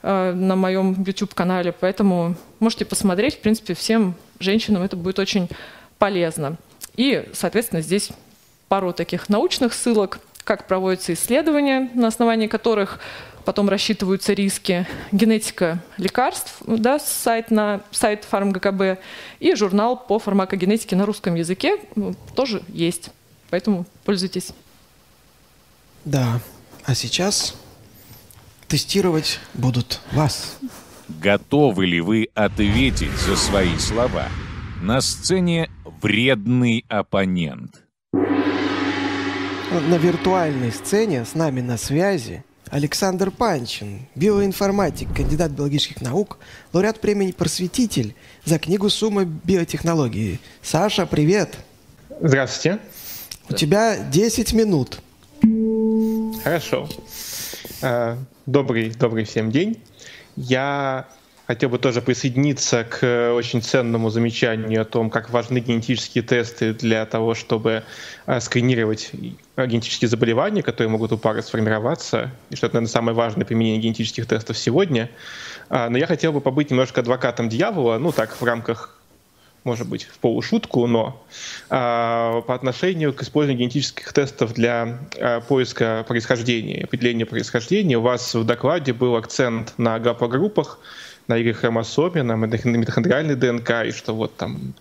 на 0.00 0.54
моем 0.54 1.02
YouTube-канале, 1.02 1.72
поэтому 1.72 2.36
можете 2.60 2.84
посмотреть. 2.84 3.34
В 3.34 3.40
принципе, 3.40 3.74
всем 3.74 4.14
женщинам 4.38 4.84
это 4.84 4.96
будет 4.96 5.18
очень 5.18 5.48
полезно. 5.98 6.56
И, 6.98 7.28
соответственно, 7.32 7.80
здесь 7.80 8.10
пару 8.68 8.92
таких 8.92 9.28
научных 9.28 9.72
ссылок, 9.72 10.18
как 10.42 10.66
проводятся 10.66 11.14
исследования, 11.14 11.90
на 11.94 12.08
основании 12.08 12.48
которых 12.48 12.98
потом 13.44 13.68
рассчитываются 13.68 14.32
риски, 14.32 14.84
генетика 15.12 15.80
лекарств, 15.96 16.56
да, 16.66 16.98
сайт 16.98 17.52
на 17.52 17.82
сайт 17.92 18.24
ФармГКБ, 18.24 18.98
и 19.38 19.54
журнал 19.54 19.96
по 19.96 20.18
фармакогенетике 20.18 20.96
на 20.96 21.06
русском 21.06 21.36
языке 21.36 21.78
ну, 21.94 22.16
тоже 22.34 22.62
есть. 22.66 23.10
Поэтому 23.48 23.86
пользуйтесь. 24.04 24.50
Да, 26.04 26.40
а 26.84 26.96
сейчас 26.96 27.54
тестировать 28.66 29.38
будут 29.54 30.00
вас. 30.10 30.58
Готовы 31.08 31.86
ли 31.86 32.00
вы 32.00 32.28
ответить 32.34 33.16
за 33.18 33.36
свои 33.36 33.78
слова? 33.78 34.26
На 34.82 35.00
сцене 35.00 35.70
вредный 36.02 36.84
оппонент. 36.88 37.82
На 38.12 39.96
виртуальной 39.96 40.72
сцене 40.72 41.24
с 41.24 41.34
нами 41.34 41.60
на 41.60 41.76
связи 41.76 42.44
Александр 42.70 43.30
Панчин, 43.30 44.06
биоинформатик, 44.14 45.14
кандидат 45.14 45.52
биологических 45.52 46.00
наук, 46.00 46.38
лауреат 46.72 47.00
премии 47.00 47.32
«Просветитель» 47.32 48.14
за 48.44 48.58
книгу 48.58 48.88
«Сумма 48.88 49.24
биотехнологии». 49.24 50.40
Саша, 50.62 51.06
привет! 51.06 51.56
Здравствуйте. 52.20 52.80
У 53.48 53.54
тебя 53.54 53.96
10 53.96 54.52
минут. 54.52 55.00
Хорошо. 56.42 56.88
Э, 57.80 58.16
добрый, 58.46 58.90
добрый 58.90 59.24
всем 59.24 59.50
день. 59.50 59.82
Я 60.36 61.08
хотел 61.48 61.70
бы 61.70 61.78
тоже 61.78 62.02
присоединиться 62.02 62.84
к 62.84 63.02
э, 63.02 63.32
очень 63.32 63.62
ценному 63.62 64.10
замечанию 64.10 64.82
о 64.82 64.84
том, 64.84 65.08
как 65.08 65.30
важны 65.30 65.60
генетические 65.60 66.22
тесты 66.22 66.74
для 66.74 67.06
того, 67.06 67.34
чтобы 67.34 67.84
э, 68.26 68.40
скринировать 68.40 69.12
генетические 69.56 70.10
заболевания, 70.10 70.62
которые 70.62 70.90
могут 70.90 71.10
у 71.12 71.16
пары 71.16 71.40
сформироваться, 71.40 72.30
и 72.50 72.56
что 72.56 72.66
это, 72.66 72.76
наверное, 72.76 72.92
самое 72.92 73.16
важное 73.16 73.46
применение 73.46 73.80
генетических 73.80 74.26
тестов 74.26 74.58
сегодня. 74.58 75.10
А, 75.70 75.88
но 75.88 75.96
я 75.96 76.06
хотел 76.06 76.32
бы 76.32 76.42
побыть 76.42 76.70
немножко 76.70 77.00
адвокатом 77.00 77.48
дьявола, 77.48 77.96
ну 77.98 78.12
так, 78.12 78.38
в 78.38 78.44
рамках 78.44 78.94
может 79.64 79.88
быть, 79.88 80.04
в 80.04 80.18
полушутку, 80.18 80.86
но 80.86 81.22
э, 81.68 82.42
по 82.46 82.54
отношению 82.54 83.12
к 83.12 83.22
использованию 83.22 83.68
генетических 83.68 84.12
тестов 84.12 84.54
для 84.54 84.98
э, 85.16 85.40
поиска 85.40 86.04
происхождения, 86.08 86.84
определения 86.84 87.26
происхождения, 87.26 87.98
у 87.98 88.02
вас 88.02 88.34
в 88.34 88.44
докладе 88.44 88.92
был 88.92 89.16
акцент 89.16 89.74
на 89.76 89.98
гапогруппах, 89.98 90.78
на 91.28 91.36
Y-хромосоме, 91.36 92.22
на 92.22 92.34
митохондриальной 92.34 93.36
ДНК, 93.36 93.86
и 93.86 93.92
что 93.92 94.14
вот 94.14 94.36
там 94.36 94.74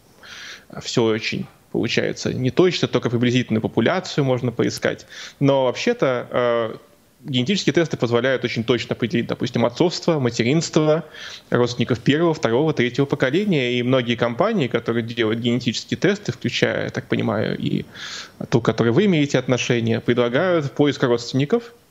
все 0.81 1.03
очень 1.03 1.45
получается 1.71 2.33
не 2.33 2.49
точно, 2.49 2.87
только 2.87 3.09
приблизительную 3.09 3.61
популяцию 3.61 4.23
можно 4.23 4.51
поискать. 4.51 5.05
Но 5.39 5.65
вообще-то 5.65 6.27
э, 6.31 6.75
генетические 7.23 7.73
тесты 7.73 7.97
позволяют 7.97 8.43
очень 8.45 8.63
точно 8.63 8.95
определить, 8.95 9.27
допустим, 9.27 9.65
отцовство, 9.65 10.19
материнство 10.19 11.03
родственников 11.49 11.99
первого, 11.99 12.33
второго, 12.33 12.73
третьего 12.73 13.05
поколения. 13.05 13.73
И 13.73 13.83
многие 13.83 14.15
компании, 14.15 14.67
которые 14.67 15.03
делают 15.03 15.39
генетические 15.39 15.97
тесты, 15.97 16.31
включая, 16.31 16.85
я 16.85 16.89
так 16.89 17.07
понимаю, 17.07 17.57
и 17.57 17.85
ту, 18.49 18.61
которой 18.61 18.89
вы 18.89 19.05
имеете 19.05 19.37
отношение, 19.37 19.99
предлагают 19.99 20.71
поиск 20.71 21.03
родственников– 21.03 21.73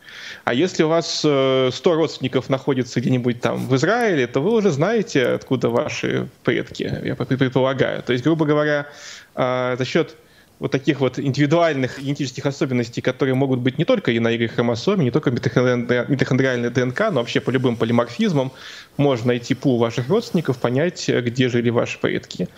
а 0.44 0.54
если 0.54 0.82
у 0.82 0.88
вас 0.88 1.18
100 1.18 1.70
э, 1.74 1.94
родственников 1.94 2.48
находится 2.48 3.00
где-нибудь 3.00 3.40
там 3.40 3.66
в 3.66 3.74
Израиле, 3.76 4.26
то 4.26 4.40
вы 4.40 4.52
уже 4.52 4.70
знаете, 4.70 5.26
откуда 5.26 5.68
ваши 5.68 6.28
предки, 6.44 7.00
я 7.04 7.14
предполагаю. 7.14 8.02
То 8.02 8.12
есть, 8.12 8.24
грубо 8.24 8.44
говоря, 8.44 8.86
а, 9.34 9.76
за 9.76 9.84
счет 9.84 10.16
вот 10.58 10.70
таких 10.70 11.00
вот 11.00 11.18
индивидуальных 11.18 12.00
генетических 12.00 12.46
особенностей, 12.46 13.02
которые 13.02 13.34
могут 13.34 13.60
быть 13.60 13.78
не 13.78 13.84
только 13.84 14.10
и 14.12 14.18
на 14.18 14.28
Y-хромосоме, 14.28 15.04
не 15.04 15.10
только 15.10 15.30
митохондриальной 15.30 16.70
ДНК, 16.70 17.00
но 17.10 17.20
вообще 17.20 17.40
по 17.40 17.50
любым 17.50 17.76
полиморфизмам, 17.76 18.52
можно 18.96 19.28
найти 19.28 19.54
пул 19.54 19.78
ваших 19.78 20.08
родственников, 20.08 20.58
понять, 20.58 21.08
где 21.08 21.48
жили 21.48 21.68
ваши 21.70 21.98
предки. 21.98 22.48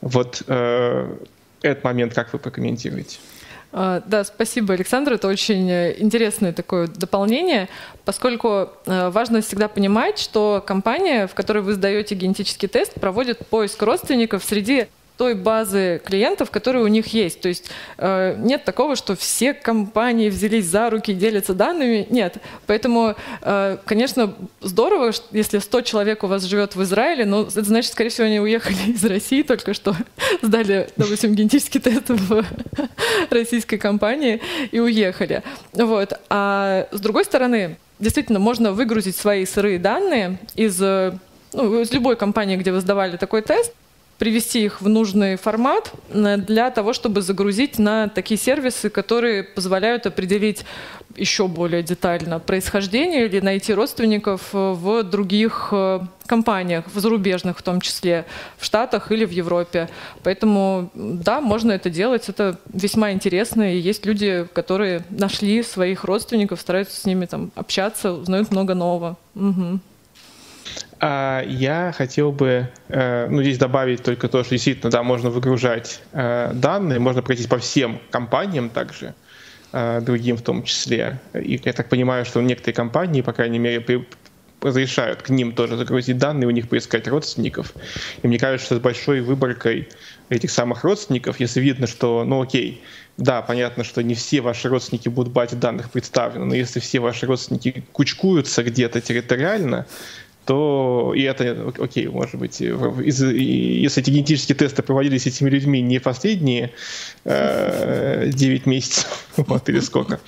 Вот 0.00 0.42
э, 0.46 1.16
этот 1.62 1.84
момент 1.84 2.14
как 2.14 2.32
вы 2.32 2.38
прокомментируете? 2.38 3.18
А, 3.72 4.02
да, 4.06 4.24
спасибо, 4.24 4.74
Александр. 4.74 5.14
Это 5.14 5.28
очень 5.28 5.70
э, 5.70 5.94
интересное 5.98 6.52
такое 6.52 6.86
дополнение, 6.86 7.68
поскольку 8.04 8.70
э, 8.86 9.10
важно 9.10 9.40
всегда 9.42 9.68
понимать, 9.68 10.18
что 10.18 10.62
компания, 10.66 11.26
в 11.26 11.34
которой 11.34 11.62
вы 11.62 11.74
сдаете 11.74 12.14
генетический 12.14 12.68
тест, 12.68 12.94
проводит 12.94 13.46
поиск 13.46 13.82
родственников 13.82 14.44
среди 14.44 14.86
той 15.16 15.34
базы 15.34 16.00
клиентов, 16.04 16.50
которые 16.50 16.84
у 16.84 16.88
них 16.88 17.08
есть. 17.08 17.40
То 17.40 17.48
есть 17.48 17.70
э, 17.98 18.36
нет 18.38 18.64
такого, 18.64 18.96
что 18.96 19.16
все 19.16 19.54
компании 19.54 20.28
взялись 20.28 20.66
за 20.66 20.90
руки 20.90 21.14
делятся 21.14 21.54
данными. 21.54 22.06
Нет. 22.10 22.36
Поэтому, 22.66 23.16
э, 23.42 23.78
конечно, 23.84 24.34
здорово, 24.60 25.12
если 25.32 25.58
100 25.58 25.80
человек 25.82 26.22
у 26.22 26.26
вас 26.26 26.44
живет 26.44 26.76
в 26.76 26.82
Израиле, 26.82 27.24
но 27.24 27.42
это 27.42 27.62
значит, 27.62 27.92
скорее 27.92 28.10
всего, 28.10 28.26
они 28.26 28.40
уехали 28.40 28.76
из 28.92 29.04
России 29.04 29.42
только 29.42 29.74
что, 29.74 29.96
сдали, 30.42 30.88
допустим, 30.96 31.34
генетический 31.34 31.80
тест 31.80 32.08
в 32.08 32.44
российской 33.30 33.78
компании 33.78 34.40
и 34.70 34.80
уехали. 34.80 35.42
Вот. 35.72 36.12
А 36.28 36.88
с 36.90 37.00
другой 37.00 37.24
стороны, 37.24 37.78
действительно, 37.98 38.38
можно 38.38 38.72
выгрузить 38.72 39.16
свои 39.16 39.46
сырые 39.46 39.78
данные 39.78 40.38
из, 40.54 40.80
э, 40.82 41.16
ну, 41.54 41.80
из 41.80 41.90
любой 41.92 42.16
компании, 42.16 42.56
где 42.56 42.70
вы 42.70 42.80
сдавали 42.80 43.16
такой 43.16 43.40
тест, 43.40 43.72
привести 44.18 44.64
их 44.64 44.80
в 44.80 44.88
нужный 44.88 45.36
формат 45.36 45.92
э, 46.08 46.36
для 46.38 46.70
того, 46.70 46.92
чтобы 46.92 47.22
загрузить 47.22 47.78
на 47.78 48.08
такие 48.08 48.38
сервисы, 48.38 48.90
которые 48.90 49.42
позволяют 49.42 50.06
определить 50.06 50.64
еще 51.16 51.48
более 51.48 51.82
детально 51.82 52.38
происхождение 52.38 53.26
или 53.26 53.40
найти 53.40 53.74
родственников 53.74 54.50
э, 54.52 54.72
в 54.72 55.02
других 55.02 55.68
э, 55.72 56.00
компаниях, 56.26 56.84
в 56.92 56.98
зарубежных 56.98 57.58
в 57.58 57.62
том 57.62 57.80
числе, 57.80 58.24
в 58.58 58.64
Штатах 58.64 59.12
или 59.12 59.24
в 59.24 59.30
Европе. 59.30 59.88
Поэтому, 60.22 60.90
да, 60.94 61.40
можно 61.40 61.72
это 61.72 61.90
делать, 61.90 62.28
это 62.28 62.58
весьма 62.72 63.12
интересно, 63.12 63.74
и 63.74 63.78
есть 63.78 64.06
люди, 64.06 64.46
которые 64.52 65.04
нашли 65.10 65.62
своих 65.62 66.04
родственников, 66.04 66.60
стараются 66.60 67.00
с 67.00 67.04
ними 67.04 67.26
там 67.26 67.50
общаться, 67.54 68.12
узнают 68.12 68.50
много 68.50 68.74
нового. 68.74 69.16
Угу. 69.34 69.80
А 70.98 71.42
я 71.46 71.92
хотел 71.92 72.32
бы 72.32 72.68
э, 72.88 73.28
ну, 73.28 73.42
здесь 73.42 73.58
добавить 73.58 74.02
только 74.02 74.28
то, 74.28 74.42
что 74.42 74.54
действительно 74.54 74.90
да, 74.90 75.02
можно 75.02 75.28
выгружать 75.28 76.00
э, 76.12 76.52
данные, 76.54 76.98
можно 76.98 77.22
пройтись 77.22 77.46
по 77.46 77.58
всем 77.58 78.00
компаниям 78.10 78.70
также, 78.70 79.14
э, 79.72 80.00
другим 80.00 80.36
в 80.36 80.42
том 80.42 80.62
числе. 80.62 81.20
И 81.34 81.60
я 81.62 81.72
так 81.74 81.90
понимаю, 81.90 82.24
что 82.24 82.40
некоторые 82.40 82.74
компании, 82.74 83.20
по 83.20 83.34
крайней 83.34 83.58
мере, 83.58 84.06
разрешают 84.62 85.22
к 85.22 85.28
ним 85.28 85.52
тоже 85.52 85.76
загрузить 85.76 86.16
данные, 86.16 86.48
у 86.48 86.50
них 86.50 86.68
поискать 86.68 87.06
родственников. 87.08 87.74
И 88.22 88.26
мне 88.26 88.38
кажется, 88.38 88.66
что 88.66 88.76
с 88.76 88.80
большой 88.80 89.20
выборкой 89.20 89.88
этих 90.30 90.50
самых 90.50 90.82
родственников, 90.82 91.40
если 91.40 91.60
видно, 91.60 91.86
что, 91.86 92.24
ну 92.24 92.42
окей, 92.42 92.82
да, 93.16 93.42
понятно, 93.42 93.84
что 93.84 94.02
не 94.02 94.14
все 94.14 94.40
ваши 94.40 94.68
родственники 94.68 95.08
будут 95.08 95.30
в 95.30 95.34
базе 95.34 95.56
данных 95.56 95.90
представлены, 95.90 96.46
но 96.46 96.54
если 96.54 96.80
все 96.80 97.00
ваши 97.00 97.26
родственники 97.26 97.84
кучкуются 97.92 98.62
где-то 98.62 99.00
территориально, 99.00 99.86
то 100.46 101.12
и 101.14 101.22
это, 101.22 101.72
окей, 101.78 102.06
может 102.06 102.36
быть, 102.36 102.60
из, 102.60 103.20
если 103.20 104.00
эти 104.00 104.10
генетические 104.10 104.54
тесты 104.54 104.82
проводились 104.82 105.26
этими 105.26 105.50
людьми 105.50 105.80
не 105.82 105.98
последние 105.98 106.72
э, 107.24 108.30
9 108.32 108.66
месяцев, 108.66 109.26
вот, 109.36 109.68
или 109.68 109.80
сколько, 109.80 110.20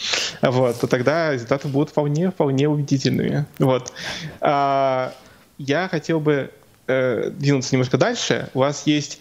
вот, 0.42 0.81
то 0.81 0.88
тогда 0.88 1.33
результаты 1.33 1.68
будут 1.68 1.90
вполне, 1.90 2.33
вполне 2.33 2.68
убедительными. 2.68 3.46
Вот. 3.61 3.92
А, 4.40 5.14
я 5.57 5.88
хотел 5.88 6.18
бы 6.18 6.50
э, 6.88 7.31
двинуться 7.31 7.76
немножко 7.76 7.96
дальше. 7.96 8.48
У 8.54 8.59
вас 8.59 8.87
есть 8.87 9.20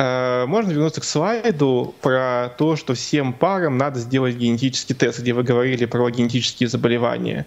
можно 0.00 0.70
вернуться 0.70 1.02
к 1.02 1.04
слайду 1.04 1.94
про 2.00 2.50
то, 2.56 2.76
что 2.76 2.94
всем 2.94 3.34
парам 3.34 3.76
надо 3.76 3.98
сделать 3.98 4.36
генетический 4.36 4.94
тест, 4.94 5.20
где 5.20 5.34
вы 5.34 5.42
говорили 5.42 5.84
про 5.84 6.08
генетические 6.08 6.70
заболевания. 6.70 7.44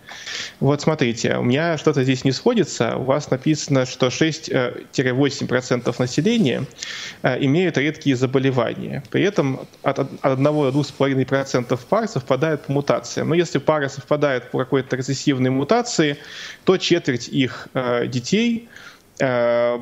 Вот 0.60 0.82
смотрите, 0.82 1.38
у 1.38 1.44
меня 1.44 1.80
что-то 1.80 2.04
здесь 2.04 2.24
не 2.24 2.32
сходится. 2.32 2.98
У 2.98 3.06
вас 3.06 3.32
написано, 3.32 3.88
что 3.88 4.08
6-8% 4.08 5.96
населения 5.98 6.66
э, 7.24 7.44
имеют 7.44 7.78
редкие 7.78 8.16
заболевания. 8.16 9.04
При 9.10 9.24
этом 9.24 9.68
от 9.82 10.00
1 10.00 10.44
до 10.44 10.70
2,5% 10.70 11.80
пар 11.90 12.08
совпадают 12.08 12.68
по 12.68 12.72
мутациям. 12.72 13.30
Но 13.30 13.36
если 13.36 13.58
пара 13.58 13.90
совпадает 13.90 14.52
по 14.52 14.60
какой-то 14.60 14.96
рецессивной 14.96 15.50
мутации, 15.50 16.18
то 16.66 16.78
четверть 16.78 17.30
их 17.30 17.68
э, 17.74 18.06
детей– 18.06 18.70
Э, 18.93 18.93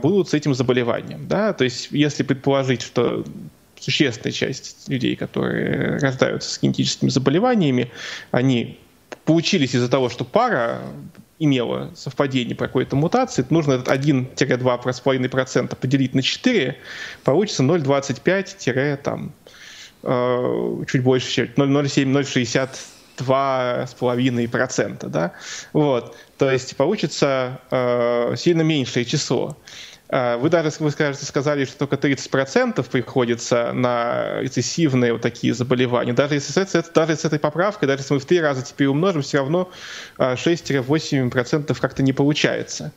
будут 0.02 0.30
с 0.30 0.34
этим 0.34 0.54
заболеванием. 0.54 1.28
Да? 1.28 1.54
То 1.54 1.64
есть 1.64 1.90
если 1.92 2.24
предположить, 2.24 2.82
что 2.82 3.24
существенная 3.80 4.32
часть 4.32 4.88
людей, 4.88 5.16
которые 5.16 5.98
рождаются 5.98 6.50
с 6.50 6.62
генетическими 6.62 7.10
заболеваниями, 7.10 7.92
они 8.32 8.80
получились 9.26 9.76
из-за 9.76 9.90
того, 9.90 10.10
что 10.10 10.24
пара 10.24 10.82
имела 11.40 11.92
совпадение 11.96 12.56
по 12.56 12.68
какой-то 12.68 12.96
мутации, 12.96 13.46
нужно 13.50 13.74
этот 13.74 13.88
1-2,5% 13.88 15.76
поделить 15.76 16.14
на 16.14 16.22
4, 16.22 16.78
получится 17.24 17.64
0,25 17.64 18.98
там 18.98 19.34
э, 20.04 20.84
чуть 20.88 21.02
больше, 21.02 21.52
0,07-0,60 21.56 22.70
2,5%. 23.22 25.08
Да? 25.10 25.34
Вот. 25.74 26.16
То 26.38 26.52
есть 26.52 26.76
получится 26.76 27.60
э, 27.70 28.36
сильно 28.38 28.62
меньшее 28.62 29.06
число. 29.06 29.58
Э, 30.12 30.38
вы 30.38 30.50
даже, 30.50 30.72
вы 30.80 30.92
скажете, 30.92 31.26
сказали, 31.26 31.66
что 31.66 31.88
только 31.88 31.96
30% 32.08 32.88
приходится 32.90 33.72
на 33.74 34.42
рецессивные 34.42 35.14
вот 35.14 35.22
такие 35.22 35.54
заболевания. 35.54 36.14
Даже 36.14 36.36
если, 36.36 36.52
с, 36.52 36.92
даже 36.94 37.16
с 37.16 37.26
этой 37.26 37.40
поправкой, 37.40 37.88
даже 37.88 38.02
если 38.02 38.16
мы 38.16 38.20
в 38.20 38.26
три 38.26 38.42
раза 38.42 38.62
теперь 38.62 38.88
умножим, 38.88 39.22
все 39.22 39.38
равно 39.38 39.72
6-8% 40.18 41.72
э, 41.72 41.76
как-то 41.80 42.04
не 42.04 42.14
получается. 42.14 42.92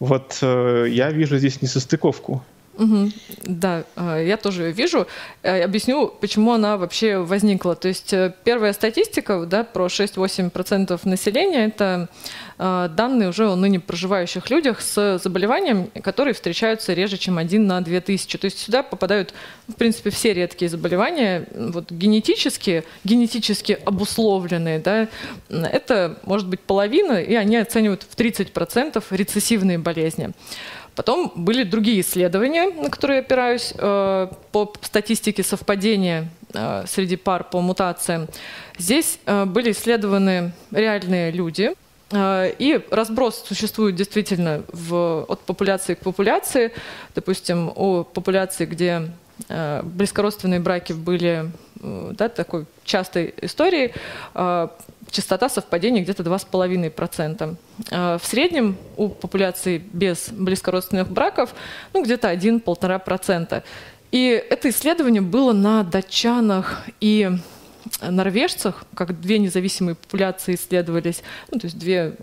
Вот 0.00 0.38
э, 0.42 0.86
я 0.90 1.10
вижу 1.10 1.38
здесь 1.38 1.62
несостыковку. 1.62 2.44
Угу. 2.78 3.10
Да, 3.44 3.84
а, 3.96 4.20
я 4.20 4.36
тоже 4.36 4.70
вижу. 4.70 5.06
Э, 5.42 5.62
объясню, 5.62 6.08
почему 6.08 6.52
она 6.52 6.76
вообще 6.76 7.18
возникла. 7.18 7.74
То 7.74 7.88
есть 7.88 8.12
э, 8.12 8.34
первая 8.44 8.72
статистика 8.72 9.46
да, 9.46 9.64
про 9.64 9.86
6-8% 9.86 11.00
населения– 11.04 11.66
это 11.66 12.08
а, 12.58 12.88
данные 12.88 13.30
уже 13.30 13.48
о 13.48 13.56
ныне 13.56 13.80
проживающих 13.80 14.50
людях 14.50 14.80
с 14.80 15.18
заболеванием, 15.22 15.90
которые 16.02 16.34
встречаются 16.34 16.92
реже, 16.92 17.16
чем 17.16 17.38
один 17.38 17.66
на 17.66 17.80
2000. 17.80 18.38
То 18.38 18.44
есть 18.44 18.58
сюда 18.58 18.82
попадают, 18.82 19.32
в 19.68 19.74
принципе, 19.74 20.10
все 20.10 20.34
редкие 20.34 20.68
заболевания, 20.68 21.46
вот 21.54 21.90
генетически, 21.90 22.84
генетически 23.04 23.78
обусловленные. 23.84 24.80
Да, 24.80 25.08
это 25.48 26.18
может 26.24 26.48
быть 26.48 26.60
половина, 26.60 27.22
и 27.22 27.34
они 27.34 27.56
оценивают 27.56 28.02
в 28.02 28.16
30% 28.16 29.02
рецессивные 29.10 29.78
болезни. 29.78 30.32
Потом 30.96 31.30
были 31.34 31.62
другие 31.62 32.00
исследования, 32.00 32.70
на 32.70 32.88
которые 32.88 33.18
я 33.18 33.22
опираюсь 33.22 33.74
э, 33.76 34.28
по 34.50 34.72
статистике 34.80 35.42
совпадения 35.42 36.30
э, 36.54 36.84
среди 36.88 37.16
пар 37.16 37.44
по 37.44 37.60
мутациям. 37.60 38.28
Здесь 38.78 39.18
э, 39.26 39.44
были 39.44 39.72
исследованы 39.72 40.52
реальные 40.72 41.30
люди, 41.30 41.72
и 42.12 42.80
разброс 42.92 43.44
существует 43.48 43.96
действительно 43.96 44.62
в, 44.68 45.24
от 45.28 45.40
популяции 45.40 45.94
к 45.94 45.98
популяции. 45.98 46.72
Допустим, 47.16 47.72
у 47.74 48.04
популяции, 48.04 48.64
где 48.64 49.10
близкородственные 49.48 50.60
браки 50.60 50.92
были 50.92 51.50
да, 51.82 52.28
такой 52.28 52.66
частой 52.84 53.34
историей, 53.42 53.92
частота 55.10 55.48
совпадения 55.48 56.02
где-то 56.02 56.22
2,5%. 56.22 57.56
А, 57.90 58.18
в 58.18 58.24
среднем 58.24 58.76
у 58.96 59.08
популяции 59.08 59.78
без 59.78 60.28
близкородственных 60.30 61.10
браков 61.10 61.54
ну, 61.92 62.02
где-то 62.04 62.32
1-1,5%. 62.32 63.62
И 64.12 64.44
это 64.50 64.70
исследование 64.70 65.22
было 65.22 65.52
на 65.52 65.82
датчанах 65.82 66.82
и 67.00 67.30
норвежцах, 68.00 68.84
как 68.94 69.20
две 69.20 69.38
независимые 69.38 69.94
популяции 69.94 70.54
исследовались, 70.54 71.22
ну, 71.50 71.58
то 71.58 71.66
есть 71.66 71.78
две 71.78 72.16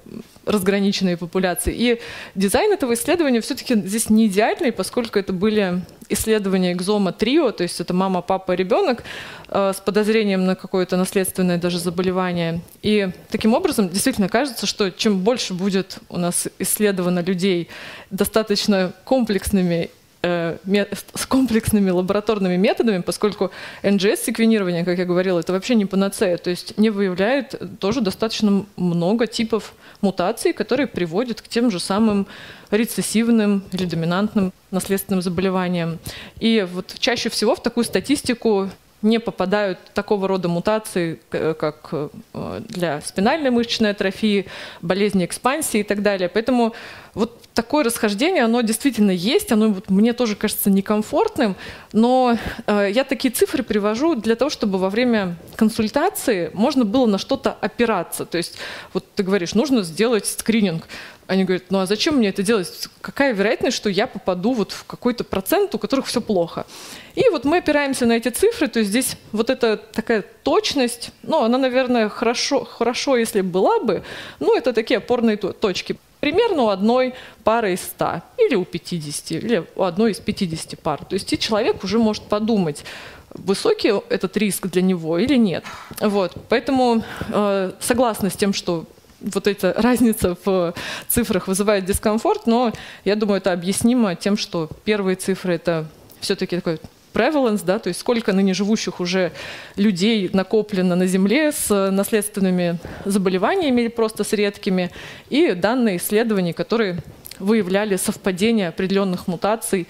разграниченные 0.45 1.17
популяции. 1.17 1.73
И 1.75 2.01
дизайн 2.36 2.71
этого 2.71 2.93
исследования 2.93 3.41
все-таки 3.41 3.75
здесь 3.75 4.10
не 4.10 4.27
идеальный, 4.27 4.71
поскольку 4.71 5.19
это 5.19 5.34
были 5.34 5.82
исследования 6.10 6.73
экзома 6.73 7.12
трио, 7.12 7.51
то 7.51 7.63
есть 7.63 7.79
это 7.79 7.93
мама, 7.93 8.21
папа, 8.21 8.51
ребенок 8.53 9.03
э, 9.49 9.73
с 9.75 9.79
подозрением 9.79 10.45
на 10.45 10.56
какое-то 10.56 10.97
наследственное 10.97 11.58
даже 11.58 11.79
заболевание. 11.79 12.62
И 12.82 13.10
таким 13.29 13.53
образом 13.53 13.89
действительно 13.89 14.29
кажется, 14.29 14.65
что 14.65 14.91
чем 14.91 15.19
больше 15.19 15.53
будет 15.53 15.97
у 16.10 16.17
нас 16.17 16.47
исследовано 16.60 17.19
людей 17.19 17.69
достаточно 18.12 18.93
комплексными 19.06 19.89
с 20.23 21.25
комплексными 21.27 21.89
лабораторными 21.89 22.55
методами, 22.55 23.01
поскольку 23.01 23.51
NGS-секвенирование, 23.83 24.86
как 24.86 24.97
я 24.97 25.03
говорила, 25.05 25.39
это 25.39 25.51
вообще 25.51 25.75
не 25.75 25.86
панацея, 25.86 26.38
то 26.38 26.49
есть 26.49 26.77
не 26.77 26.89
выявляет 26.89 27.62
тоже 27.79 27.99
достаточно 27.99 28.65
много 28.77 29.27
типов 29.27 29.73
мутаций, 29.99 30.53
которые 30.53 30.88
приводят 30.88 31.41
к 31.41 31.49
тем 31.49 31.69
же 31.69 31.79
самым 31.79 32.25
рецессивным 32.71 33.63
или 33.73 33.86
доминантным 33.86 34.53
наследственным 34.71 35.21
заболеваниям. 35.21 35.99
И 36.39 36.65
вот 36.71 36.95
чаще 36.99 37.29
всего 37.29 37.55
в 37.55 37.62
такую 37.62 37.83
статистику 37.83 38.69
не 39.03 39.19
попадают 39.19 39.79
такого 39.93 40.27
рода 40.27 40.47
мутации, 40.47 41.19
как 41.29 41.89
э, 41.91 42.61
для 42.67 43.01
спинальной 43.01 43.51
мышечной 43.51 43.91
атрофии, 43.91 44.47
болезни 44.81 45.25
экспансии 45.25 45.81
и 45.81 45.83
так 45.83 46.01
далее. 46.01 46.29
Поэтому 46.29 46.73
вот 47.13 47.43
такое 47.53 47.83
расхождение, 47.83 48.43
оно 48.43 48.61
действительно 48.61 49.11
есть, 49.11 49.51
оно 49.51 49.69
вот 49.69 49.89
мне 49.89 50.13
тоже 50.13 50.35
кажется 50.35 50.69
некомфортным, 50.71 51.55
но 51.91 52.37
э, 52.65 52.89
я 52.91 53.03
такие 53.03 53.31
цифры 53.31 53.61
привожу 53.61 54.15
для 54.15 54.36
того, 54.36 54.49
чтобы 54.49 54.80
во 54.80 54.89
время 54.89 55.36
консультации 55.55 56.49
можно 56.53 56.86
было 56.86 57.05
на 57.05 57.17
что-то 57.17 57.51
опираться. 57.51 58.25
То 58.25 58.38
есть 58.38 58.57
вот 58.93 59.05
ты 59.13 59.23
говоришь, 59.23 59.53
нужно 59.53 59.84
сделать 59.84 60.25
скрининг. 60.25 60.88
Они 61.34 61.45
говорят, 61.45 61.71
ну 61.71 61.79
а 61.79 61.88
зачем 61.88 62.17
мне 62.17 62.29
это 62.29 62.43
делать? 62.43 62.88
Какая 63.01 63.34
вероятность, 63.34 63.75
что 63.75 63.89
я 63.89 64.05
попаду 64.05 64.53
вот 64.53 64.71
в 64.71 64.86
какой-то 64.86 65.23
процент, 65.23 65.73
у 65.73 65.79
которых 65.79 66.05
все 66.05 66.21
плохо? 66.21 66.67
И 67.15 67.27
вот 67.29 67.43
мы 67.43 67.57
опираемся 67.57 68.05
на 68.05 68.13
эти 68.13 68.29
цифры, 68.29 68.67
то 68.67 68.77
есть 68.77 68.91
здесь 68.91 69.17
вот 69.31 69.49
эта 69.49 69.77
такая 69.77 70.23
точность, 70.43 71.09
ну 71.23 71.41
она, 71.41 71.57
наверное, 71.57 72.07
хорошо, 72.07 72.65
хорошо 72.65 73.17
если 73.17 73.41
была 73.41 73.79
бы, 73.79 74.03
ну 74.39 74.55
это 74.55 74.73
такие 74.73 74.99
опорные 74.99 75.38
точки. 75.38 75.97
Примерно 76.19 76.63
у 76.63 76.67
одной 76.67 77.15
пары 77.43 77.73
из 77.73 77.81
100, 77.81 78.21
или 78.38 78.53
у 78.53 78.63
50, 78.63 79.31
или 79.31 79.65
у 79.75 79.81
одной 79.81 80.11
из 80.11 80.19
50 80.19 80.79
пар. 80.79 81.03
То 81.03 81.15
есть 81.15 81.34
и 81.34 81.39
человек 81.39 81.84
уже 81.84 81.97
может 81.97 82.23
подумать, 82.25 82.84
высокий 83.31 83.91
этот 84.09 84.38
риск 84.38 84.67
для 84.67 84.84
него 84.84 85.17
или 85.17 85.36
нет. 85.36 85.63
Вот. 85.99 86.34
Поэтому 86.47 87.03
э, 87.29 87.71
согласна 87.79 88.29
с 88.29 88.34
тем, 88.34 88.53
что 88.53 88.86
вот 89.24 89.47
эта 89.47 89.74
разница 89.78 90.38
в 90.43 90.74
цифрах 91.07 91.47
вызывает 91.47 91.86
дискомфорт, 91.86 92.45
но 92.45 92.74
я 93.05 93.15
думаю, 93.15 93.38
это 93.38 93.51
объяснимо 93.51 94.15
тем, 94.15 94.38
что 94.38 94.69
первые 94.84 95.15
цифры 95.15 95.55
это 95.55 95.86
все-таки 96.19 96.57
такой 96.57 96.80
prevalence, 97.13 97.61
да, 97.63 97.80
то 97.80 97.89
есть 97.89 97.99
сколько 97.99 98.34
ныне 98.34 98.53
живущих 98.53 98.99
уже 98.99 99.32
людей 99.76 100.30
накоплено 100.34 100.95
на 100.95 101.05
Земле 101.05 101.51
с 101.51 101.91
наследственными 101.91 102.80
заболеваниями 103.05 103.82
или 103.82 103.88
просто 103.88 104.24
с 104.24 104.34
редкими, 104.34 104.91
и 105.30 105.53
данные 105.53 105.97
исследований, 105.97 106.53
которые 106.53 106.97
выявляли 107.39 107.97
совпадение 107.97 108.69
определенных 108.69 109.28
мутаций 109.28 109.88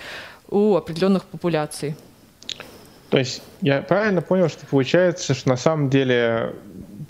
у 0.49 0.75
определенных 0.75 1.23
популяций. 1.23 1.95
То 3.09 3.19
есть 3.19 3.41
я 3.61 3.81
правильно 3.81 4.21
понял, 4.21 4.49
что 4.49 4.65
получается, 4.65 5.33
что 5.33 5.49
на 5.49 5.55
самом 5.55 5.89
деле 5.89 6.53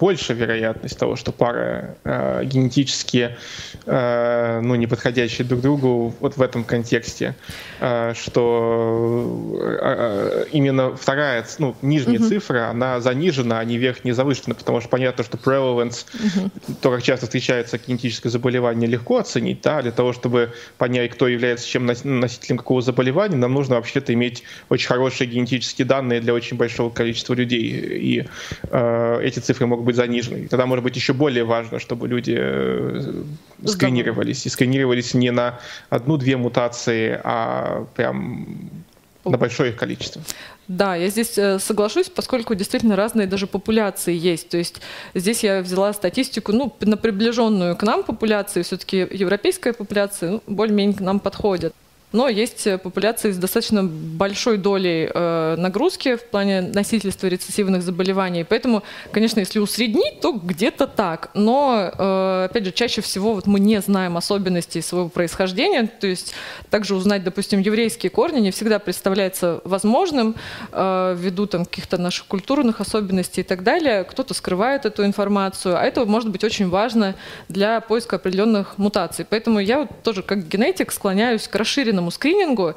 больше 0.04 0.34
вероятность 0.34 1.00
того, 1.00 1.16
что 1.16 1.32
пары 1.32 1.96
э, 2.04 2.44
генетически 2.44 3.38
э, 3.86 4.60
ну, 4.62 4.76
не 4.76 4.86
подходящие 4.86 5.48
друг 5.48 5.62
другу 5.62 6.14
вот 6.20 6.36
в 6.36 6.42
этом 6.42 6.66
контексте, 6.66 7.36
э, 7.80 8.14
что 8.14 9.58
э, 9.62 10.44
э 10.44 10.46
именно 10.52 10.94
вторая, 10.98 11.46
ну, 11.60 11.74
нижняя 11.82 12.20
uh-huh. 12.20 12.28
цифра, 12.28 12.70
она 12.70 13.00
занижена, 13.00 13.60
а 13.60 13.64
не 13.64 13.78
верхняя 13.78 14.14
завышена, 14.14 14.56
потому 14.56 14.82
что 14.82 14.90
понятно, 14.90 15.24
что 15.24 15.38
prevalence, 15.38 16.06
uh-huh. 16.14 16.52
то, 16.82 16.92
как 16.92 17.02
часто 17.02 17.26
встречается 17.28 17.78
генетическое 17.78 18.30
заболевание, 18.30 18.90
легко 18.90 19.20
оценить, 19.20 19.62
да, 19.62 19.82
для 19.82 19.92
того, 19.92 20.12
чтобы 20.12 20.52
понять, 20.78 21.12
кто 21.12 21.30
является 21.30 21.66
чем 21.66 21.86
носителем 21.86 22.58
какого 22.58 22.82
заболевания, 22.82 23.38
нам 23.38 23.54
нужно 23.54 23.76
вообще-то 23.76 24.14
иметь 24.14 24.44
очень 24.68 24.88
хорошие 24.88 25.30
генетические 25.30 25.88
данные 25.88 26.20
для 26.20 26.34
очень 26.34 26.58
большого 26.58 26.90
количества 26.90 27.36
людей, 27.36 27.64
и 28.10 28.26
э, 28.64 29.20
эти 29.24 29.40
цифры 29.40 29.66
могут 29.66 29.86
быть 29.86 29.93
занижены. 29.96 30.48
Тогда, 30.48 30.66
может 30.66 30.84
быть, 30.84 30.96
еще 30.96 31.14
более 31.14 31.44
важно, 31.44 31.80
чтобы 31.80 32.08
люди 32.08 32.36
э, 32.38 33.14
сканировались. 33.66 34.46
И 34.46 34.50
сканировались 34.50 35.14
не 35.14 35.32
на 35.32 35.60
одну-две 35.90 36.38
мутации, 36.38 37.20
а 37.24 37.86
прям 37.96 38.70
на 39.26 39.38
большое 39.38 39.72
их 39.72 39.78
количество. 39.78 40.22
Да, 40.68 40.96
я 40.96 41.10
здесь 41.10 41.38
э, 41.38 41.60
соглашусь, 41.60 42.10
поскольку 42.10 42.56
действительно 42.56 42.96
разные 42.96 43.28
даже 43.28 43.48
популяции 43.48 44.16
есть. 44.16 44.50
То 44.50 44.58
есть 44.58 44.82
здесь 45.14 45.44
я 45.44 45.62
взяла 45.62 45.94
статистику, 45.94 46.52
ну, 46.52 46.74
на 46.82 46.98
приближенную 46.98 47.76
к 47.76 47.84
нам 47.84 48.04
популяции, 48.04 48.62
все-таки 48.62 48.98
европейская 49.12 49.74
популяция 49.74 50.32
ну, 50.32 50.42
более-менее 50.48 50.98
к 50.98 51.02
нам 51.02 51.20
подходит 51.20 51.74
но 52.14 52.30
есть 52.30 52.68
э, 52.68 52.78
популяции 52.78 53.32
с 53.32 53.38
достаточно 53.38 53.84
большой 53.84 54.58
долей 54.58 55.10
э, 55.12 55.56
нагрузки 55.58 56.16
в 56.16 56.24
плане 56.30 56.62
носительства 56.62 57.28
рецессивных 57.28 57.82
заболеваний. 57.82 58.46
Поэтому, 58.48 58.84
конечно, 59.12 59.40
если 59.40 59.60
усреднить, 59.60 60.22
то 60.22 60.32
где-то 60.32 60.86
так. 60.86 61.32
Но, 61.34 61.92
э, 61.92 62.48
опять 62.50 62.66
же, 62.66 62.72
чаще 62.72 63.02
всего 63.02 63.34
вот 63.34 63.48
мы 63.48 63.60
не 63.60 63.82
знаем 63.82 64.16
особенностей 64.16 64.82
своего 64.82 65.10
происхождения. 65.10 65.88
То 65.88 66.06
есть 66.06 66.34
также 66.70 66.96
узнать, 66.96 67.24
допустим, 67.24 67.60
еврейские 67.60 68.12
корни 68.12 68.40
не 68.40 68.52
всегда 68.52 68.78
представляется 68.78 69.62
возможным 69.64 70.36
э, 70.72 71.16
ввиду 71.18 71.48
там, 71.48 71.66
каких-то 71.66 71.98
наших 71.98 72.28
культурных 72.28 72.80
особенностей 72.80 73.42
и 73.42 73.44
так 73.44 73.64
далее. 73.64 74.04
Кто-то 74.04 74.36
скрывает 74.36 74.86
эту 74.86 75.04
информацию, 75.04 75.78
а 75.80 75.84
это 75.84 76.06
может 76.06 76.30
быть 76.30 76.44
очень 76.44 76.70
важно 76.70 77.16
для 77.50 77.82
поиска 77.82 78.18
определенных 78.18 78.78
мутаций. 78.78 79.26
Поэтому 79.28 79.60
я 79.60 79.80
вот 79.80 79.90
тоже 80.04 80.22
как 80.22 80.48
генетик 80.48 80.92
склоняюсь 80.92 81.48
к 81.48 81.56
расширенному 81.56 82.03
длительному 82.04 82.12
скринингу, 82.12 82.76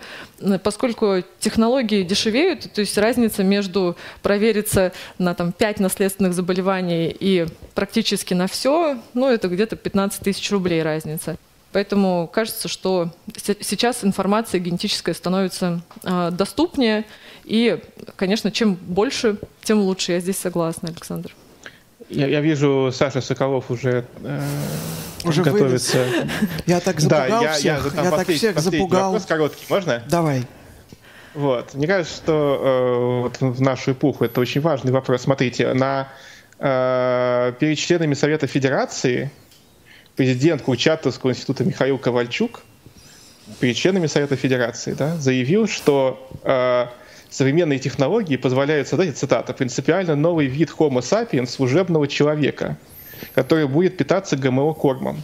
поскольку 0.63 1.23
технологии 1.41 2.03
дешевеют, 2.03 2.73
то 2.73 2.81
есть 2.81 2.99
разница 2.99 3.43
между 3.43 3.97
провериться 4.23 4.93
на 5.19 5.35
там, 5.35 5.53
5 5.53 5.81
наследственных 5.81 6.35
заболеваний 6.35 7.15
и 7.19 7.47
практически 7.75 8.35
на 8.35 8.47
все, 8.47 8.99
ну 9.15 9.29
это 9.29 9.49
где-то 9.49 9.77
15 9.77 10.21
тысяч 10.21 10.51
рублей 10.51 10.83
разница. 10.83 11.37
Поэтому 11.73 12.31
кажется, 12.33 12.69
что 12.69 13.11
сейчас 13.61 14.03
информация 14.03 14.61
генетическая 14.61 15.15
становится 15.15 15.83
э, 16.05 16.31
доступнее. 16.33 17.05
И, 17.45 17.79
конечно, 18.17 18.51
чем 18.51 18.75
больше, 18.75 19.37
тем 19.63 19.81
лучше. 19.81 20.13
Я 20.13 20.21
здесь 20.21 20.39
согласна, 20.39 20.89
Александр. 20.89 21.35
Я, 22.09 22.27
я 22.29 22.41
вижу, 22.41 22.91
Саша 22.93 23.21
Соколов 23.21 23.71
уже, 23.71 24.05
э, 24.23 24.41
уже 25.25 25.43
готовится. 25.43 25.99
Вылез. 25.99 26.31
Я 26.67 26.81
так 26.81 27.01
запугал 27.01 27.43
да, 27.43 27.53
всех. 27.55 27.65
Я, 27.65 28.03
я, 28.03 28.05
я 28.05 28.11
так 28.17 28.29
всех 28.29 28.59
запугал. 28.61 29.13
Вопрос 29.13 29.27
короткий, 29.27 29.65
можно? 29.69 30.03
Давай. 30.09 30.45
Вот. 31.35 31.75
Мне 31.75 31.87
кажется, 31.87 32.17
что 32.17 32.61
э, 32.63 33.23
вот 33.23 33.57
в 33.57 33.61
нашу 33.61 33.93
эпоху 33.93 34.25
это 34.25 34.41
очень 34.41 34.61
важный 34.61 34.93
вопрос. 34.93 35.23
Смотрите, 35.23 35.75
на, 35.75 36.09
э, 36.59 37.53
перед 37.59 37.79
членами 37.79 38.15
Совета 38.15 38.47
Федерации 38.47 39.31
президент 40.15 40.63
Курчатовского 40.63 41.31
института 41.31 41.65
Михаил 41.65 41.99
Ковальчук 41.99 42.63
перед 43.61 43.77
членами 43.77 44.07
Совета 44.07 44.37
Федерации 44.37 44.95
да, 44.95 45.17
заявил, 45.17 45.69
что 45.69 46.29
э, 46.43 46.87
современные 47.31 47.79
технологии 47.79 48.37
позволяют 48.37 48.89
создать, 48.89 49.17
цитата, 49.17 49.53
принципиально 49.53 50.17
новый 50.17 50.47
вид 50.47 50.71
Homo 50.79 51.01
sapiens 51.01 51.47
служебного 51.47 52.09
человека, 52.09 52.77
который 53.35 53.67
будет 53.67 53.97
питаться 53.97 54.37
ГМО-кормом. 54.37 55.23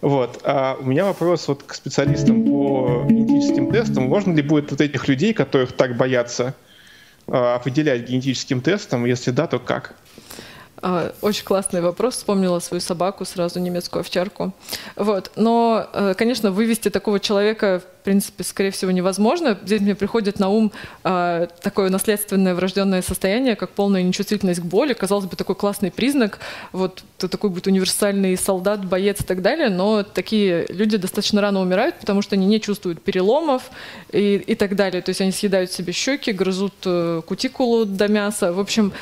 Вот. 0.00 0.40
А 0.44 0.76
у 0.78 0.84
меня 0.84 1.06
вопрос 1.06 1.48
вот 1.48 1.62
к 1.62 1.72
специалистам 1.74 2.44
по 2.44 3.06
генетическим 3.08 3.72
тестам. 3.72 4.04
Можно 4.04 4.34
ли 4.34 4.42
будет 4.42 4.70
вот 4.70 4.82
этих 4.82 5.08
людей, 5.08 5.32
которых 5.32 5.72
так 5.72 5.96
боятся, 5.96 6.54
а, 7.26 7.54
определять 7.54 8.08
генетическим 8.08 8.60
тестом? 8.60 9.06
Если 9.06 9.30
да, 9.30 9.46
то 9.46 9.58
как? 9.58 9.94
А, 10.82 11.14
очень 11.22 11.44
классный 11.44 11.80
вопрос. 11.80 12.16
Вспомнила 12.16 12.58
свою 12.58 12.82
собаку, 12.82 13.24
сразу 13.24 13.60
немецкую 13.60 14.02
овчарку. 14.02 14.52
Вот. 14.96 15.32
Но, 15.36 15.88
э, 15.94 16.12
конечно, 16.14 16.50
вывести 16.50 16.90
такого 16.90 17.18
человека 17.18 17.82
принципе, 18.04 18.44
скорее 18.44 18.70
всего, 18.70 18.90
невозможно. 18.90 19.58
Здесь 19.64 19.80
мне 19.80 19.94
приходит 19.94 20.38
на 20.38 20.50
ум 20.50 20.72
э, 21.02 21.48
такое 21.62 21.88
наследственное 21.88 22.54
врожденное 22.54 23.02
состояние, 23.02 23.56
как 23.56 23.70
полная 23.70 24.02
нечувствительность 24.02 24.60
к 24.60 24.64
боли. 24.64 24.92
Казалось 24.92 25.24
бы, 25.24 25.36
такой 25.36 25.56
классный 25.56 25.90
признак. 25.90 26.38
Вот 26.72 27.02
ты 27.18 27.28
такой 27.28 27.50
будет 27.50 27.66
универсальный 27.66 28.36
солдат, 28.36 28.84
боец 28.84 29.22
и 29.22 29.24
так 29.24 29.42
далее. 29.42 29.70
Но 29.70 30.02
такие 30.02 30.66
люди 30.68 30.98
достаточно 30.98 31.40
рано 31.40 31.60
умирают, 31.60 31.96
потому 31.98 32.22
что 32.22 32.36
они 32.36 32.46
не 32.46 32.60
чувствуют 32.60 33.02
переломов 33.02 33.70
и, 34.12 34.36
и 34.36 34.54
так 34.54 34.76
далее. 34.76 35.00
То 35.02 35.08
есть 35.08 35.20
они 35.22 35.32
съедают 35.32 35.72
себе 35.72 35.92
щеки, 35.92 36.32
грызут 36.32 36.74
э, 36.84 37.22
кутикулу 37.26 37.86
до 37.86 38.08
мяса. 38.08 38.52
В 38.52 38.60
общем, 38.60 38.92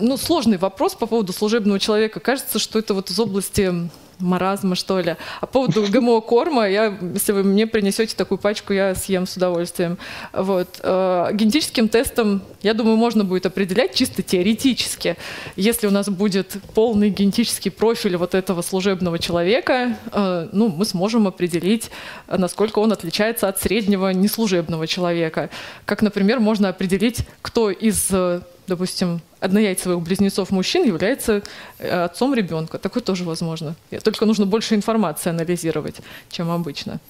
ну, 0.00 0.16
сложный 0.16 0.58
вопрос 0.58 0.94
по 0.94 1.06
поводу 1.06 1.32
служебного 1.32 1.80
человека. 1.80 2.20
Кажется, 2.20 2.58
что 2.60 2.78
это 2.78 2.94
вот 2.94 3.10
из 3.10 3.18
области 3.18 3.90
маразма, 4.18 4.74
что 4.74 5.00
ли. 5.00 5.16
А 5.40 5.46
по 5.46 5.64
поводу 5.64 5.86
ГМО-корма, 5.88 6.68
я, 6.68 6.96
если 7.14 7.32
вы 7.32 7.42
мне 7.42 7.66
принесете 7.66 8.14
такую 8.16 8.38
пачку, 8.38 8.72
я 8.72 8.94
съем 8.94 9.26
с 9.26 9.36
удовольствием. 9.36 9.98
Вот. 10.32 10.80
Э, 10.82 11.30
генетическим 11.32 11.88
тестом, 11.88 12.42
я 12.62 12.74
думаю, 12.74 12.96
можно 12.96 13.24
будет 13.24 13.46
определять 13.46 13.94
чисто 13.94 14.22
теоретически. 14.22 15.16
Если 15.56 15.86
у 15.86 15.90
нас 15.90 16.08
будет 16.08 16.56
полный 16.74 17.10
генетический 17.10 17.70
профиль 17.70 18.16
вот 18.16 18.34
этого 18.34 18.62
служебного 18.62 19.18
человека, 19.18 19.96
э, 20.12 20.48
ну, 20.52 20.68
мы 20.68 20.84
сможем 20.84 21.26
определить, 21.26 21.90
насколько 22.28 22.78
он 22.78 22.92
отличается 22.92 23.48
от 23.48 23.60
среднего 23.60 24.10
неслужебного 24.10 24.86
человека. 24.86 25.50
Как, 25.84 26.02
например, 26.02 26.40
можно 26.40 26.68
определить, 26.68 27.20
кто 27.42 27.70
из 27.70 28.08
э, 28.10 28.40
допустим, 28.66 29.20
однояйцевых 29.40 30.00
близнецов 30.00 30.50
мужчин 30.50 30.84
является 30.84 31.42
э, 31.78 32.04
отцом 32.04 32.34
ребенка. 32.34 32.78
Такое 32.78 33.02
тоже 33.02 33.24
возможно. 33.24 33.76
Только 34.02 34.26
нужно 34.26 34.46
больше 34.46 34.74
информации 34.74 35.30
анализировать, 35.30 35.96
чем 36.30 36.50
обычно. 36.50 37.00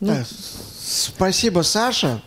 Ну. 0.00 0.14
Да. 0.14 0.24
Спасибо, 0.80 1.62
Саша. 1.62 2.22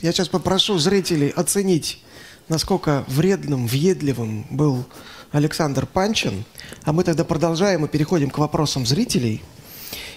Я 0.00 0.12
сейчас 0.12 0.28
попрошу 0.28 0.78
зрителей 0.78 1.30
оценить, 1.30 2.02
насколько 2.48 3.04
вредным, 3.08 3.66
въедливым 3.66 4.46
был 4.50 4.84
Александр 5.32 5.86
Панчин. 5.86 6.44
А 6.84 6.92
мы 6.92 7.04
тогда 7.04 7.24
продолжаем 7.24 7.84
и 7.84 7.88
переходим 7.88 8.30
к 8.30 8.38
вопросам 8.38 8.86
зрителей. 8.86 9.42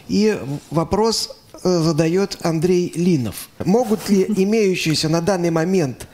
И 0.08 0.40
вопрос 0.70 1.38
э, 1.64 1.80
задает 1.82 2.38
Андрей 2.42 2.92
Линов. 2.96 3.50
Могут 3.64 4.10
ли 4.10 4.26
имеющиеся 4.28 5.10
на 5.10 5.22
данный 5.22 5.50
момент 5.50 6.08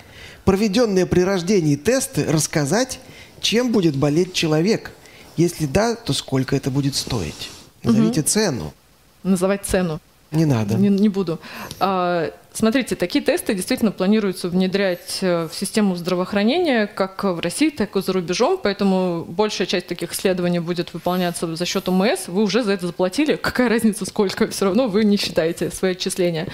проведенные 0.45 1.05
при 1.05 1.21
рождении 1.21 1.75
тесты 1.75 2.25
рассказать, 2.25 2.99
чем 3.41 3.71
будет 3.71 3.95
болеть 3.95 4.33
человек? 4.33 4.91
Если 5.37 5.65
да, 5.65 5.95
то 5.95 6.13
сколько 6.13 6.55
это 6.55 6.69
будет 6.69 6.95
стоить? 6.95 7.49
Назовите 7.83 8.21
угу. 8.21 8.29
цену. 8.29 8.73
Называть 9.23 9.65
цену. 9.65 9.99
Не 10.31 10.45
надо. 10.45 10.75
Не, 10.75 10.89
не 10.89 11.09
буду. 11.09 11.39
А, 11.79 12.31
смотрите, 12.53 12.95
такие 12.95 13.23
тесты 13.23 13.53
действительно 13.53 13.91
планируются 13.91 14.47
внедрять 14.47 15.19
э, 15.21 15.47
в 15.51 15.55
систему 15.55 15.95
здравоохранения 15.95 16.87
как 16.87 17.23
в 17.23 17.39
России, 17.39 17.69
так 17.69 17.95
и 17.95 18.01
за 18.01 18.13
рубежом, 18.13 18.59
поэтому 18.61 19.25
большая 19.25 19.67
часть 19.67 19.87
таких 19.87 20.13
исследований 20.13 20.59
будет 20.59 20.93
выполняться 20.93 21.55
за 21.55 21.65
счет 21.65 21.89
ОМС. 21.89 22.27
Вы 22.27 22.43
уже 22.43 22.63
за 22.63 22.73
это 22.73 22.87
заплатили, 22.87 23.35
какая 23.35 23.69
разница 23.69 24.05
сколько, 24.05 24.47
все 24.47 24.65
равно 24.65 24.87
вы 24.87 25.03
не 25.03 25.17
считаете 25.17 25.71
свои 25.71 25.91
отчисления. 25.91 26.47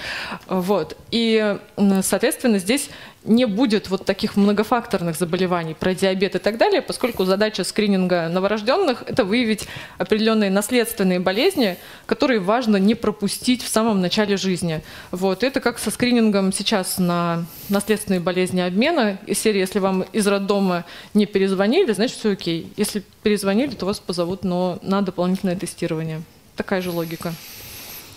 Вот. 0.46 0.96
И, 1.10 1.56
соответственно, 2.02 2.58
здесь 2.58 2.90
не 3.24 3.44
будет 3.44 3.90
вот 3.90 4.06
таких 4.06 4.36
многофакторных 4.36 5.16
заболеваний, 5.16 5.74
про 5.74 5.94
диабет 5.94 6.36
и 6.36 6.38
так 6.38 6.56
далее, 6.56 6.80
поскольку 6.80 7.24
задача 7.24 7.64
скрининга 7.64 8.28
новорожденных– 8.28 9.04
это 9.06 9.24
выявить 9.24 9.68
определенные 9.98 10.50
наследственные 10.50 11.20
болезни, 11.20 11.76
которые 12.06 12.40
важно 12.40 12.78
не 12.78 12.94
пропустить 12.94 13.62
в 13.62 13.68
самом 13.68 14.00
начале 14.00 14.36
жизни. 14.36 14.82
Вот. 15.10 15.42
Это 15.42 15.60
как 15.60 15.78
со 15.78 15.89
скринингом 15.90 16.52
сейчас 16.52 16.98
на 16.98 17.44
наследственные 17.68 18.20
болезни 18.20 18.60
обмена. 18.60 19.18
Из 19.26 19.38
серии, 19.38 19.60
если 19.60 19.78
вам 19.78 20.02
из 20.02 20.26
роддома 20.26 20.84
не 21.14 21.26
перезвонили, 21.26 21.92
значит 21.92 22.18
все 22.18 22.32
окей. 22.32 22.72
Если 22.76 23.02
перезвонили, 23.22 23.74
то 23.74 23.86
вас 23.86 24.00
позовут, 24.00 24.44
но 24.44 24.78
на 24.82 25.02
дополнительное 25.02 25.56
тестирование. 25.56 26.22
Такая 26.56 26.82
же 26.82 26.90
логика. 26.90 27.32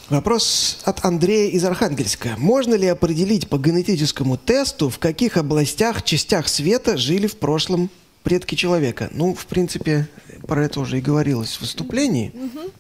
Вопрос 0.10 0.80
от 0.84 1.06
Андрея 1.06 1.50
из 1.52 1.64
Архангельска. 1.64 2.36
Можно 2.38 2.76
ли 2.76 2.88
определить 2.88 3.48
по 3.48 3.58
генетическому 3.58 4.38
тесту, 4.38 4.90
в 4.90 5.00
каких 5.00 5.38
областях, 5.38 6.04
частях 6.04 6.50
света 6.50 6.98
жили 6.98 7.28
в 7.28 7.38
прошлом 7.38 7.90
предки 8.24 8.56
человека? 8.56 9.10
Ну, 9.12 9.34
в 9.34 9.46
принципе, 9.46 10.08
про 10.48 10.66
это 10.66 10.80
уже 10.80 10.98
и 10.98 11.02
говорилось 11.02 11.58
в 11.58 11.62
выступлении. 11.62 12.34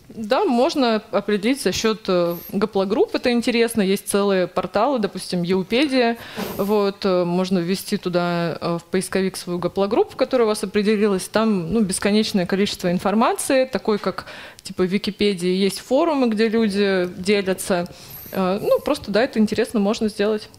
Да, 0.09 0.45
можно 0.45 1.01
определить 1.11 1.63
за 1.63 1.71
счет 1.71 2.01
э, 2.07 2.35
гаплогрупп, 2.51 3.15
это 3.15 3.31
интересно, 3.31 3.81
есть 3.81 4.07
целые 4.07 4.45
порталы, 4.45 4.99
допустим, 4.99 5.41
Еупедия, 5.41 6.17
вот, 6.55 7.03
э, 7.03 7.23
можно 7.23 7.57
ввести 7.57 7.97
туда 7.97 8.57
э, 8.61 8.77
в 8.77 8.83
поисковик 8.91 9.35
свою 9.35 9.57
гаплогруппу, 9.57 10.15
которая 10.15 10.45
у 10.45 10.49
вас 10.49 10.63
определилась, 10.63 11.23
там, 11.23 11.73
ну, 11.73 11.81
бесконечное 11.81 12.45
количество 12.45 12.91
информации, 12.91 13.65
такой 13.65 13.97
как, 13.97 14.27
типа, 14.61 14.83
в 14.83 14.87
Википедии 14.87 15.49
есть 15.49 15.79
форумы, 15.79 16.29
где 16.29 16.47
люди 16.47 17.09
делятся, 17.17 17.87
ну, 18.35 18.79
просто, 18.83 19.11
да, 19.11 19.23
это 19.23 19.39
интересно, 19.39 19.79
можно 19.79 20.09
сделать. 20.09 20.49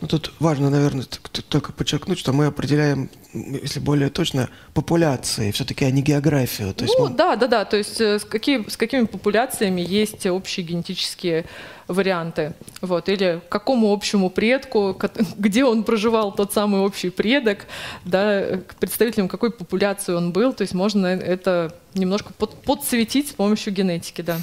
Ну, 0.00 0.08
тут 0.08 0.32
важно, 0.40 0.70
наверное, 0.70 1.04
только 1.48 1.72
подчеркнуть, 1.72 2.18
что 2.18 2.32
мы 2.32 2.46
определяем, 2.46 3.10
если 3.34 3.80
более 3.80 4.08
точно, 4.08 4.48
популяции, 4.72 5.50
все-таки, 5.50 5.84
а 5.84 5.90
не 5.90 6.00
географию. 6.00 6.72
То 6.72 6.84
есть 6.84 6.96
ну, 6.98 7.08
мы... 7.08 7.14
да, 7.14 7.36
да, 7.36 7.46
да. 7.46 7.64
То 7.66 7.76
есть 7.76 8.00
э, 8.00 8.18
с, 8.18 8.24
какие, 8.24 8.68
с 8.68 8.78
какими 8.78 9.04
популяциями 9.04 9.82
есть 9.82 10.24
общие 10.26 10.64
генетические 10.64 11.44
варианты. 11.86 12.54
Вот. 12.80 13.10
Или 13.10 13.42
какому 13.50 13.92
общему 13.92 14.30
предку, 14.30 14.96
где 15.36 15.64
он 15.64 15.84
проживал, 15.84 16.32
тот 16.34 16.52
самый 16.54 16.80
общий 16.80 17.10
предок, 17.10 17.66
да, 18.04 18.58
к 18.66 18.76
представителям 18.76 19.28
какой 19.28 19.50
популяции 19.50 20.14
он 20.14 20.32
был. 20.32 20.54
То 20.54 20.62
есть 20.62 20.72
можно 20.72 21.08
это 21.08 21.74
немножко 21.92 22.32
под, 22.32 22.62
подсветить 22.62 23.28
с 23.28 23.32
помощью 23.32 23.74
генетики, 23.74 24.22
да. 24.22 24.38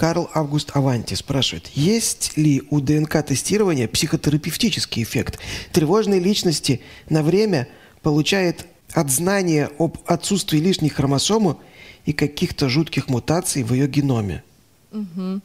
Карл 0.00 0.30
Август 0.32 0.74
Аванти 0.74 1.12
спрашивает, 1.12 1.66
есть 1.74 2.34
ли 2.38 2.62
у 2.70 2.80
ДНК-тестирования 2.80 3.86
психотерапевтический 3.86 5.02
эффект? 5.02 5.38
Тревожные 5.72 6.20
личности 6.20 6.80
на 7.10 7.22
время 7.22 7.68
получает 8.00 8.64
от 8.94 9.10
знания 9.10 9.68
об 9.78 9.98
отсутствии 10.06 10.56
лишней 10.56 10.88
хромосомы 10.88 11.58
и 12.06 12.14
каких-то 12.14 12.70
жутких 12.70 13.10
мутаций 13.10 13.62
в 13.62 13.74
ее 13.74 13.86
геноме. 13.88 14.42
Угу. 14.90 15.42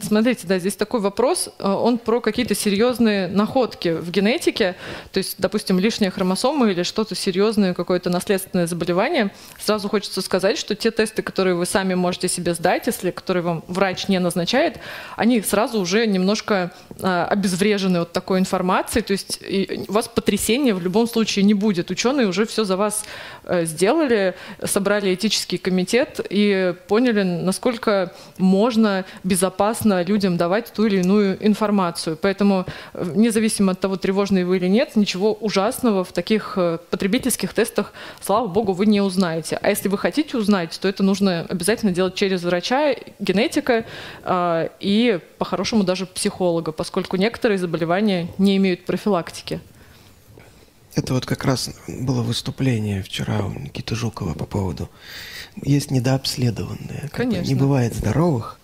Смотрите, 0.00 0.46
да, 0.46 0.58
здесь 0.58 0.74
такой 0.74 1.00
вопрос, 1.00 1.50
э, 1.58 1.68
он 1.68 1.98
про 1.98 2.20
какие-то 2.20 2.54
серьезные 2.54 3.28
находки 3.28 3.90
в 3.90 4.10
генетике, 4.10 4.74
то 5.12 5.18
есть, 5.18 5.34
допустим, 5.38 5.78
лишняя 5.78 6.10
хромосома 6.10 6.70
или 6.70 6.82
что-то 6.82 7.14
серьезное, 7.14 7.74
какое-то 7.74 8.08
наследственное 8.08 8.66
заболевание. 8.66 9.32
Сразу 9.58 9.88
хочется 9.88 10.22
сказать, 10.22 10.56
что 10.56 10.74
те 10.74 10.90
тесты, 10.90 11.20
которые 11.20 11.56
вы 11.56 11.66
сами 11.66 11.94
можете 11.94 12.28
себе 12.28 12.54
сдать, 12.54 12.86
если 12.86 13.10
которые 13.10 13.42
вам 13.42 13.64
врач 13.68 14.08
не 14.08 14.18
назначает, 14.18 14.78
они 15.16 15.42
сразу 15.42 15.78
уже 15.78 16.06
немножко 16.06 16.72
а, 17.02 17.26
обезврежены 17.26 17.98
от 17.98 18.12
такой 18.12 18.38
информации, 18.38 19.02
то 19.02 19.12
есть 19.12 19.40
у 19.88 19.92
вас 19.92 20.08
потрясения 20.08 20.72
в 20.72 20.80
любом 20.80 21.06
случае 21.06 21.44
не 21.44 21.54
будет. 21.54 21.90
Ученые 21.90 22.28
уже 22.28 22.46
все 22.46 22.64
за 22.64 22.78
вас 22.78 23.04
э, 23.44 23.66
сделали, 23.66 24.34
собрали 24.64 25.14
этический 25.14 25.58
комитет 25.58 26.20
и 26.30 26.74
поняли, 26.88 27.22
насколько 27.22 28.14
можно 28.38 29.04
безопасно 29.22 29.65
опасно 29.66 30.04
людям 30.04 30.36
давать 30.36 30.72
ту 30.72 30.86
или 30.86 31.00
иную 31.00 31.36
информацию. 31.44 32.16
Поэтому, 32.16 32.66
э, 32.94 33.12
независимо 33.16 33.72
от 33.72 33.80
того, 33.80 33.96
тревожные 33.96 34.44
вы 34.44 34.58
или 34.58 34.68
нет, 34.68 34.94
ничего 34.96 35.34
ужасного 35.34 36.04
в 36.04 36.12
таких 36.12 36.52
э, 36.56 36.78
потребительских 36.90 37.52
тестах, 37.52 37.92
слава 38.20 38.46
богу, 38.46 38.72
вы 38.72 38.86
не 38.86 39.00
узнаете. 39.00 39.58
А 39.60 39.68
если 39.68 39.88
вы 39.88 39.98
хотите 39.98 40.36
узнать, 40.36 40.78
то 40.80 40.86
это 40.86 41.02
нужно 41.02 41.46
обязательно 41.48 41.92
делать 41.92 42.14
через 42.14 42.44
врача, 42.44 42.94
генетика 43.18 43.84
э, 44.22 44.68
и, 44.78 45.18
по-хорошему, 45.38 45.82
даже 45.82 46.06
психолога, 46.06 46.70
поскольку 46.70 47.16
некоторые 47.16 47.58
заболевания 47.58 48.28
не 48.38 48.56
имеют 48.58 48.84
профилактики. 48.84 49.60
Это 50.94 51.12
вот 51.12 51.26
как 51.26 51.44
раз 51.44 51.70
было 51.88 52.22
выступление 52.22 53.02
вчера 53.02 53.44
у 53.44 53.50
Никиты 53.50 53.96
Жукова 53.96 54.34
по 54.34 54.46
поводу 54.46 54.88
есть 55.62 55.90
недообследованные. 55.90 57.08
Конечно. 57.12 57.46
Не 57.46 57.54
бывает 57.54 57.94
здоровых. 57.94 58.55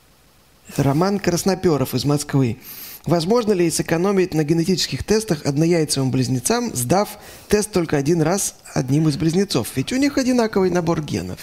Роман 0.77 1.19
Красноперов 1.19 1.95
из 1.95 2.05
Москвы. 2.05 2.59
Возможно 3.05 3.53
ли 3.53 3.69
сэкономить 3.71 4.33
на 4.33 4.45
генетических 4.45 5.03
тестах 5.03 5.45
однояйцевым 5.45 6.11
близнецам, 6.11 6.75
сдав 6.75 7.09
тест 7.49 7.73
только 7.73 7.97
один 7.97 8.23
раз 8.23 8.55
одним 8.75 9.09
из 9.09 9.17
близнецов? 9.17 9.69
Ведь 9.75 9.93
у 9.93 9.97
них 9.97 10.19
одинаковый 10.19 10.71
набор 10.71 11.03
генов. 11.03 11.39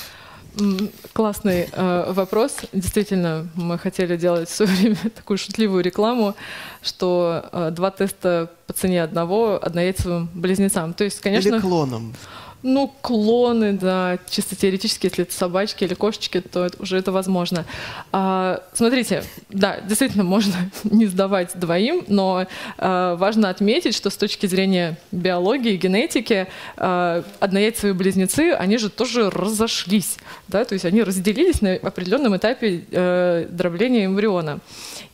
Классный 1.13 1.69
э, 1.71 2.11
вопрос. 2.11 2.57
Действительно, 2.73 3.47
мы 3.55 3.77
хотели 3.77 4.17
делать 4.17 4.49
в 4.49 4.55
свое 4.55 4.71
время 4.75 4.97
такую 5.15 5.37
шутливую 5.37 5.83
рекламу, 5.83 6.35
что 6.81 7.49
э, 7.51 7.71
два 7.71 7.91
теста 7.91 8.49
по 8.65 8.73
цене 8.73 9.03
одного 9.03 9.59
однояйцевым 9.61 10.29
близнецам. 10.33 10.93
То 10.93 11.03
есть, 11.03 11.19
конечно... 11.19 11.49
Или 11.49 11.59
клоном. 11.59 12.13
Ну, 12.61 12.93
клоны, 13.01 13.71
да, 13.71 14.19
чисто 14.29 14.53
теоретически, 14.53 15.05
если 15.05 15.23
это 15.23 15.33
собачки 15.33 15.85
или 15.85 15.93
кошечки, 15.93 16.41
то 16.41 16.65
это, 16.65 16.81
уже 16.81 16.97
это 16.97 17.13
возможно. 17.13 17.65
А, 18.11 18.61
смотрите, 18.73 19.23
да, 19.49 19.79
действительно 19.79 20.25
можно 20.25 20.53
не 20.83 21.05
сдавать 21.05 21.51
двоим, 21.55 22.03
но 22.07 22.47
а, 22.77 23.15
важно 23.15 23.49
отметить, 23.49 23.95
что 23.95 24.09
с 24.09 24.17
точки 24.17 24.45
зрения 24.45 24.97
биологии, 25.13 25.77
генетики, 25.77 26.47
а, 26.75 27.23
однояйцевые 27.39 27.93
близнецы, 27.93 28.51
они 28.51 28.77
же 28.77 28.89
тоже 28.89 29.29
разошлись, 29.29 30.17
да, 30.49 30.65
то 30.65 30.73
есть 30.73 30.83
они 30.83 31.01
разделились 31.01 31.61
на 31.61 31.75
определенном 31.75 32.35
этапе 32.35 32.83
а, 32.91 33.47
дробления 33.47 34.05
эмбриона. 34.05 34.59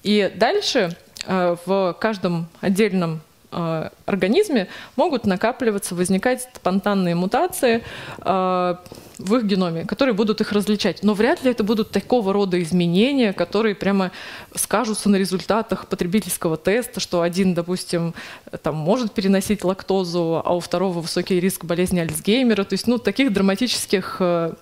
И 0.01 0.31
дальше 0.35 0.97
а, 1.27 1.57
в 1.65 1.95
каждом 1.99 2.47
отдельном 2.61 3.21
э, 3.56 3.89
организме 4.06 4.68
могут 4.95 5.26
накапливаться, 5.26 5.95
возникать 5.95 6.47
спонтанные 6.56 7.16
мутации 7.16 7.84
э, 8.20 8.76
в 9.18 9.36
их 9.36 9.43
геноме, 9.45 9.86
которые 9.86 10.14
будут 10.14 10.41
их 10.41 10.51
различать. 10.51 11.03
Но 11.03 11.14
вряд 11.14 11.43
ли 11.43 11.51
это 11.51 11.64
будут 11.64 11.91
такого 11.91 12.34
рода 12.34 12.62
изменения, 12.62 13.34
которые 13.34 13.76
прямо 13.76 14.12
скажутся 14.53 15.10
на 15.10 15.16
результатах 15.16 15.88
потребительского 15.88 16.58
теста, 16.58 16.99
что 16.99 17.22
один, 17.22 17.53
допустим, 17.53 18.14
там, 18.62 18.76
может 18.76 19.14
переносить 19.14 19.64
лактозу, 19.64 20.41
а 20.43 20.56
у 20.56 20.60
второго 20.60 20.99
высокий 20.99 21.39
риск 21.39 21.66
болезни 21.66 21.99
Альцгеймера. 21.99 22.64
То 22.64 22.74
есть 22.74 22.88
ну, 22.88 22.97
таких 22.97 23.32
драматических, 23.32 24.18
э, 24.20 24.53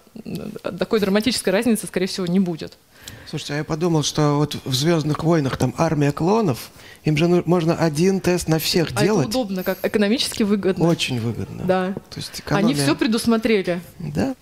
такой 0.78 1.00
драматической 1.00 1.52
разницы, 1.52 1.88
скорее 1.88 2.08
всего, 2.08 2.28
не 2.28 2.40
будет. 2.40 2.78
Слушайте, 3.30 3.54
а 3.54 3.58
я 3.58 3.64
подумал, 3.64 4.04
что 4.04 4.38
вот 4.38 4.58
в 4.64 4.74
«Звездных 4.74 5.24
войнах» 5.24 5.58
там 5.58 5.74
армия 5.78 6.12
клонов, 6.12 6.70
им 7.04 7.18
же 7.18 7.28
ну, 7.28 7.42
можно 7.46 7.76
один 7.76 8.20
тест 8.20 8.48
на 8.48 8.60
всех 8.60 8.92
а 8.96 9.02
делать. 9.02 9.30
это 9.30 9.40
удобно, 9.40 9.64
как 9.64 9.80
экономически 9.84 10.44
выгодно. 10.44 10.88
Очень 10.88 11.20
выгодно. 11.20 11.64
Да. 11.66 11.94
То 12.10 12.18
есть 12.18 12.40
экономия... 12.40 12.66
Они 12.66 12.76
все 12.76 12.96
предусмотрели. 12.96 13.82
Да. 14.00 14.36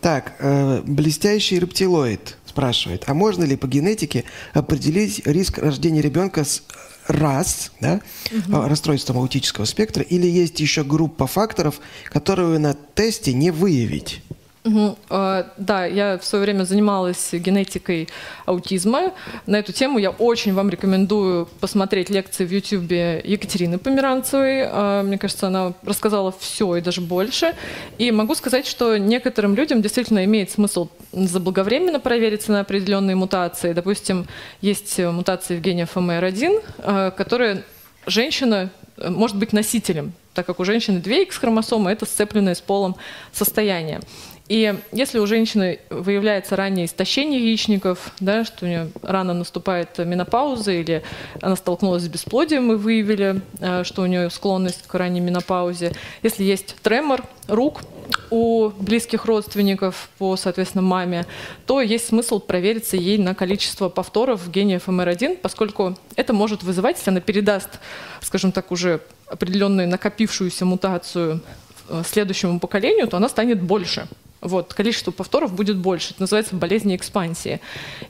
Так, 0.00 0.34
э, 0.38 0.82
блестящий 0.82 1.58
рептилоид 1.58 2.36
спрашивает, 2.46 3.04
а 3.06 3.14
можно 3.14 3.42
ли 3.42 3.56
по 3.56 3.66
генетике 3.66 4.24
определить 4.52 5.26
риск 5.26 5.58
рождения 5.58 6.00
ребенка 6.00 6.44
с 6.44 6.62
раз, 7.08 7.72
да, 7.80 8.00
угу. 8.30 8.68
расстройством 8.68 9.18
аутического 9.18 9.64
спектра, 9.64 10.02
или 10.02 10.26
есть 10.26 10.60
еще 10.60 10.84
группа 10.84 11.26
факторов, 11.26 11.80
которые 12.10 12.48
вы 12.48 12.58
на 12.58 12.74
тесте 12.94 13.32
не 13.32 13.50
выявить? 13.50 14.22
Угу. 14.64 14.96
Да, 15.10 15.84
я 15.84 16.16
в 16.18 16.24
свое 16.24 16.42
время 16.42 16.64
занималась 16.64 17.32
генетикой 17.32 18.08
аутизма. 18.46 19.12
На 19.44 19.56
эту 19.56 19.74
тему 19.74 19.98
я 19.98 20.08
очень 20.08 20.54
вам 20.54 20.70
рекомендую 20.70 21.46
посмотреть 21.60 22.08
лекции 22.08 22.46
в 22.46 22.50
YouTube 22.50 22.90
Екатерины 22.90 23.78
Померанцевой. 23.78 24.62
А, 24.64 25.02
мне 25.02 25.18
кажется, 25.18 25.48
она 25.48 25.74
рассказала 25.82 26.32
все 26.38 26.76
и 26.76 26.80
даже 26.80 27.02
больше. 27.02 27.54
И 27.98 28.10
могу 28.10 28.34
сказать, 28.34 28.66
что 28.66 28.96
некоторым 28.96 29.54
людям 29.54 29.82
действительно 29.82 30.24
имеет 30.24 30.50
смысл 30.50 30.88
заблаговременно 31.12 32.00
провериться 32.00 32.52
на 32.52 32.60
определенные 32.60 33.16
мутации. 33.16 33.74
Допустим, 33.74 34.26
есть 34.62 34.98
мутации 34.98 35.58
в 35.58 35.60
гене 35.60 35.86
ФМР1, 35.94 36.62
а, 36.78 37.10
которые 37.10 37.64
женщина 38.06 38.70
э, 38.96 39.10
может 39.10 39.36
быть 39.36 39.52
носителем, 39.52 40.12
так 40.32 40.46
как 40.46 40.60
у 40.60 40.64
женщины 40.64 41.00
две 41.00 41.22
X-хромосомы, 41.24 41.90
это 41.90 42.06
сцепленное 42.06 42.54
с 42.54 42.60
полом 42.60 42.96
состояние. 43.32 44.00
И 44.48 44.78
если 44.92 45.18
у 45.20 45.26
женщины 45.26 45.80
выявляется 45.88 46.54
раннее 46.54 46.84
истощение 46.84 47.40
яичников, 47.40 48.12
да, 48.20 48.44
что 48.44 48.66
у 48.66 48.68
нее 48.68 48.90
рано 49.02 49.32
наступает 49.32 49.96
менопауза, 49.96 50.72
или 50.72 51.02
она 51.40 51.56
столкнулась 51.56 52.02
с 52.02 52.08
бесплодием, 52.08 52.66
мы 52.66 52.76
выявили, 52.76 53.40
э, 53.60 53.84
что 53.84 54.02
у 54.02 54.06
нее 54.06 54.28
склонность 54.28 54.86
к 54.86 54.94
ранней 54.94 55.20
менопаузе, 55.20 55.92
если 56.22 56.44
есть 56.44 56.76
тремор 56.82 57.22
рук 57.48 57.80
у 58.28 58.68
близких 58.68 59.24
родственников 59.24 60.10
по, 60.18 60.36
соответственно, 60.36 60.82
маме, 60.82 61.24
то 61.64 61.80
есть 61.80 62.08
смысл 62.08 62.38
провериться 62.38 62.98
ей 62.98 63.16
на 63.16 63.34
количество 63.34 63.88
повторов 63.88 64.42
в 64.42 64.50
гене 64.50 64.76
ФМР1, 64.76 65.38
поскольку 65.38 65.96
это 66.16 66.34
может 66.34 66.62
вызывать, 66.62 66.98
если 66.98 67.10
она 67.10 67.20
передаст, 67.20 67.80
скажем 68.20 68.52
так, 68.52 68.70
уже 68.72 69.00
определенную 69.26 69.88
накопившуюся 69.88 70.66
мутацию 70.66 71.40
э, 71.88 72.02
следующему 72.06 72.60
поколению, 72.60 73.08
то 73.08 73.16
она 73.16 73.30
станет 73.30 73.62
больше. 73.62 74.06
Вот, 74.44 74.74
количество 74.74 75.10
повторов 75.10 75.52
будет 75.52 75.76
больше. 75.76 76.12
Это 76.12 76.22
называется 76.22 76.54
болезнь 76.54 76.94
экспансии. 76.94 77.60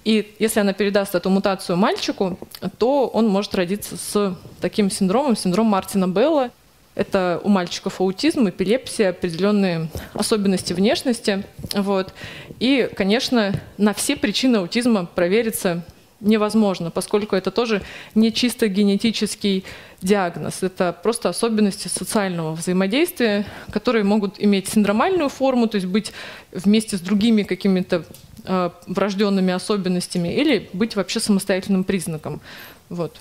И 0.04 0.34
если 0.38 0.60
она 0.60 0.72
передаст 0.72 1.14
эту 1.14 1.30
мутацию 1.30 1.76
мальчику, 1.76 2.38
то 2.78 3.06
он 3.06 3.28
может 3.28 3.54
родиться 3.54 3.96
с 3.96 4.36
таким 4.60 4.90
синдромом, 4.90 5.36
синдром 5.36 5.66
Мартина 5.66 6.08
Белла. 6.08 6.50
Это 6.94 7.40
у 7.42 7.48
мальчиков 7.48 8.00
аутизм, 8.00 8.48
эпилепсия, 8.48 9.10
определенные 9.10 9.88
особенности 10.12 10.72
внешности. 10.72 11.44
Вот. 11.74 12.12
И, 12.60 12.88
конечно, 12.94 13.60
на 13.78 13.94
все 13.94 14.16
причины 14.16 14.56
аутизма 14.56 15.06
провериться 15.06 15.84
невозможно, 16.24 16.90
поскольку 16.90 17.36
это 17.36 17.50
тоже 17.50 17.82
не 18.14 18.32
чисто 18.32 18.68
генетический 18.68 19.64
диагноз. 20.02 20.62
Это 20.62 20.96
просто 21.02 21.28
особенности 21.28 21.88
социального 21.88 22.54
взаимодействия, 22.54 23.46
которые 23.70 24.04
могут 24.04 24.34
иметь 24.38 24.68
синдромальную 24.68 25.28
форму, 25.28 25.68
то 25.68 25.76
есть 25.76 25.86
быть 25.86 26.12
вместе 26.52 26.96
с 26.96 27.00
другими 27.00 27.42
какими-то 27.42 28.04
э, 28.44 28.70
врожденными 28.86 29.52
особенностями, 29.52 30.28
или 30.34 30.68
быть 30.72 30.96
вообще 30.96 31.20
самостоятельным 31.20 31.84
признаком. 31.84 32.40
Вот. 32.88 33.20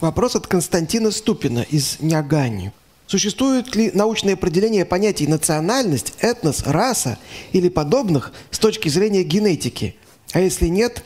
Вопрос 0.00 0.36
от 0.36 0.46
Константина 0.46 1.10
Ступина 1.10 1.60
из 1.68 2.00
Нягани. 2.00 2.72
Существует 3.06 3.74
ли 3.74 3.90
научное 3.92 4.34
определение 4.34 4.84
понятий 4.84 5.26
национальность, 5.26 6.14
этнос, 6.20 6.62
раса 6.64 7.18
или 7.50 7.68
подобных 7.68 8.32
с 8.52 8.58
точки 8.60 8.88
зрения 8.88 9.24
генетики? 9.24 9.96
А 10.32 10.40
если 10.40 10.66
нет, 10.66 11.02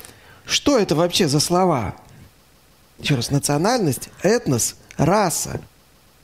что 0.47 0.79
это 0.79 0.95
вообще 0.95 1.29
за 1.29 1.41
слова? 1.41 1.95
Еще 2.99 3.15
раз, 3.17 3.31
национальность, 3.31 4.09
этнос, 4.23 4.77
раса. 4.97 5.61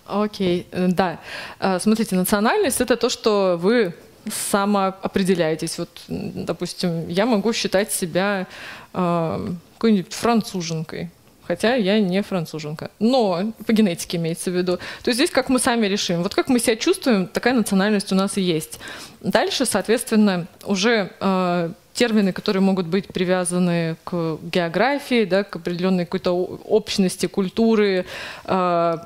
Окей, 0.06 0.66
okay, 0.70 0.88
да. 0.88 1.20
А, 1.58 1.78
смотрите, 1.78 2.16
национальность— 2.16 2.80
это 2.82 2.96
то, 2.96 3.08
что 3.08 3.56
вы 3.60 3.94
самоопределяетесь. 4.28 5.78
Вот, 5.78 5.88
допустим, 6.08 7.08
я 7.08 7.26
могу 7.26 7.52
считать 7.52 7.92
себя 7.92 8.46
э, 8.92 9.48
какой-нибудь 9.74 10.12
француженкой, 10.12 11.10
хотя 11.46 11.74
я 11.74 12.00
не 12.00 12.22
француженка. 12.22 12.90
Но 12.98 13.52
по 13.66 13.72
генетике 13.72 14.18
имеется 14.18 14.50
в 14.50 14.54
виду. 14.54 14.76
То 14.76 15.08
есть 15.08 15.16
здесь 15.16 15.30
как 15.30 15.48
мы 15.48 15.58
сами 15.58 15.86
решим. 15.86 16.22
Вот 16.22 16.34
как 16.34 16.48
мы 16.48 16.58
себя 16.58 16.76
чувствуем, 16.76 17.26
такая 17.26 17.54
национальность 17.54 18.12
у 18.12 18.14
нас 18.14 18.36
и 18.36 18.42
есть. 18.42 18.78
Дальше, 19.20 19.64
соответственно, 19.64 20.46
уже 20.64 21.12
э, 21.20 21.72
термины, 22.00 22.32
которые 22.32 22.62
могут 22.62 22.86
быть 22.86 23.08
привязаны 23.08 23.96
к 24.04 24.38
географии, 24.42 25.26
да, 25.26 25.44
к 25.44 25.56
определенной 25.56 26.06
какой-то 26.06 26.32
общности, 26.32 27.26
культуры, 27.26 28.06
э, 28.44 28.96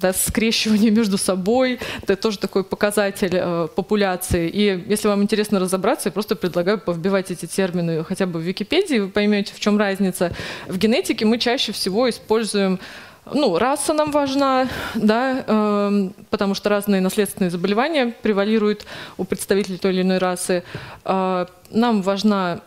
да, 0.00 0.12
скрещивание 0.12 0.90
между 1.00 1.18
собой. 1.18 1.78
Это 2.02 2.16
тоже 2.16 2.38
такой 2.38 2.64
показатель 2.64 3.34
э, 3.34 3.68
популяции. 3.76 4.48
И 4.48 4.90
если 4.90 5.08
вам 5.08 5.22
интересно 5.22 5.60
разобраться, 5.60 6.08
я 6.08 6.12
просто 6.12 6.34
предлагаю 6.34 6.78
повбивать 6.78 7.30
эти 7.30 7.46
термины 7.46 8.02
хотя 8.02 8.26
бы 8.26 8.40
в 8.40 8.42
Википедии, 8.42 8.98
вы 8.98 9.08
поймете, 9.08 9.52
в 9.54 9.60
чем 9.60 9.78
разница. 9.78 10.32
В 10.66 10.78
генетике 10.78 11.24
мы 11.24 11.38
чаще 11.38 11.70
всего 11.70 12.10
используем 12.10 12.80
ну, 13.34 13.58
раса 13.58 13.92
нам 13.92 14.10
важна, 14.10 14.68
да, 14.94 15.44
э, 15.46 16.10
потому 16.30 16.54
что 16.54 16.68
разные 16.70 17.00
наследственные 17.00 17.50
заболевания 17.50 18.12
превалируют 18.22 18.84
у 19.16 19.24
представителей 19.24 19.78
той 19.78 19.92
или 19.92 20.02
иной 20.02 20.18
расы. 20.18 20.64
Э, 21.04 21.46
нам 21.72 22.02
важна, 22.02 22.60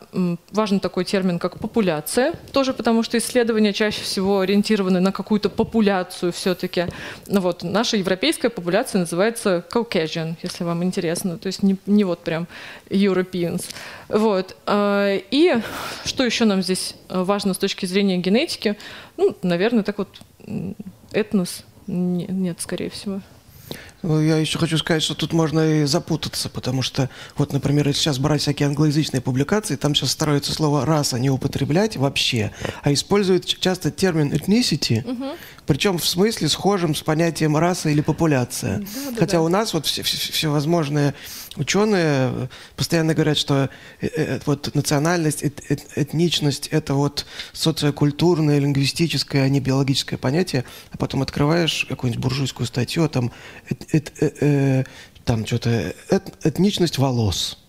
важен 0.52 0.80
такой 0.80 1.06
термин, 1.06 1.40
как 1.40 1.60
популяция, 1.60 2.34
тоже 2.52 2.74
потому 2.74 3.04
что 3.04 3.18
исследования 3.18 3.74
чаще 3.74 4.02
всего 4.02 4.40
ориентированы 4.40 5.00
на 5.00 5.12
какую-то 5.12 5.50
популяцию 5.50 6.32
все-таки. 6.32 6.86
Ну, 7.28 7.42
вот, 7.42 7.64
наша 7.64 7.98
европейская 7.98 8.50
популяция 8.50 9.00
называется 9.00 9.64
Caucasian, 9.72 10.36
если 10.42 10.64
вам 10.64 10.84
интересно, 10.84 11.38
то 11.38 11.48
есть 11.48 11.64
не, 11.64 11.78
не 11.86 12.04
вот 12.04 12.20
прям 12.20 12.48
Europeans. 12.90 13.66
Вот. 14.10 14.56
Э, 14.66 15.20
и 15.32 15.56
что 16.04 16.24
еще 16.24 16.46
нам 16.46 16.62
здесь 16.62 16.96
важно 17.10 17.54
с 17.54 17.58
точки 17.58 17.86
зрения 17.86 18.18
генетики? 18.18 18.78
Ну, 19.18 19.36
наверное, 19.44 19.84
так 19.84 19.98
вот 19.98 20.10
этнос 21.12 21.64
нет, 21.88 22.60
скорее 22.62 22.90
всего. 22.90 23.22
Ну, 24.04 24.22
я 24.22 24.38
еще 24.38 24.60
хочу 24.60 24.78
сказать, 24.78 25.02
что 25.02 25.16
тут 25.16 25.34
можно 25.34 25.82
и 25.82 25.86
запутаться, 25.86 26.48
потому 26.48 26.84
что, 26.84 27.10
вот, 27.38 27.54
например, 27.54 27.88
если 27.88 28.02
сейчас 28.02 28.20
брать 28.20 28.42
всякие 28.42 28.68
англоязычные 28.68 29.20
публикации, 29.20 29.78
там 29.78 29.96
сейчас 29.96 30.12
стараются 30.12 30.54
слово 30.54 30.86
«раса» 30.86 31.18
не 31.18 31.32
употреблять 31.32 31.98
вообще, 31.98 32.52
а 32.84 32.94
используют 32.94 33.46
часто 33.46 33.90
термин 33.90 34.32
«ethnicity», 34.32 35.04
угу. 35.10 35.38
причем 35.66 35.98
в 35.98 36.08
смысле 36.08 36.50
схожим 36.50 36.94
с 36.94 37.02
понятием 37.02 37.58
«раса» 37.58 37.90
или 37.90 38.02
«популяция». 38.02 38.80
Да, 38.80 39.12
да, 39.12 39.18
Хотя 39.18 39.38
да. 39.38 39.42
у 39.42 39.48
нас 39.48 39.74
вот 39.74 39.88
все, 39.88 40.04
все, 40.04 40.32
всевозможные 40.32 41.16
ученые 41.58 42.50
постоянно 42.76 43.14
говорят, 43.14 43.38
что 43.38 43.70
э, 44.02 44.08
э, 44.08 44.40
вот 44.46 44.74
национальность, 44.76 45.44
этничность– 45.44 46.68
это 46.72 46.94
вот 46.94 47.26
социокультурное, 47.54 48.60
лингвистическое, 48.60 49.44
а 49.44 49.50
не 49.50 49.60
биологическое 49.60 50.18
понятие. 50.18 50.66
А 50.92 50.98
потом 50.98 51.22
открываешь 51.22 51.86
какую-нибудь 51.88 52.22
буржуйскую 52.22 52.68
статью, 52.68 53.04
а 53.04 53.10
там, 53.10 53.32
эт, 53.70 54.14
э, 54.22 54.32
э, 54.42 54.84
там 55.24 55.46
что-то 55.46 55.94
эт, 56.10 56.34
этничность 56.44 56.98
волос. 56.98 57.60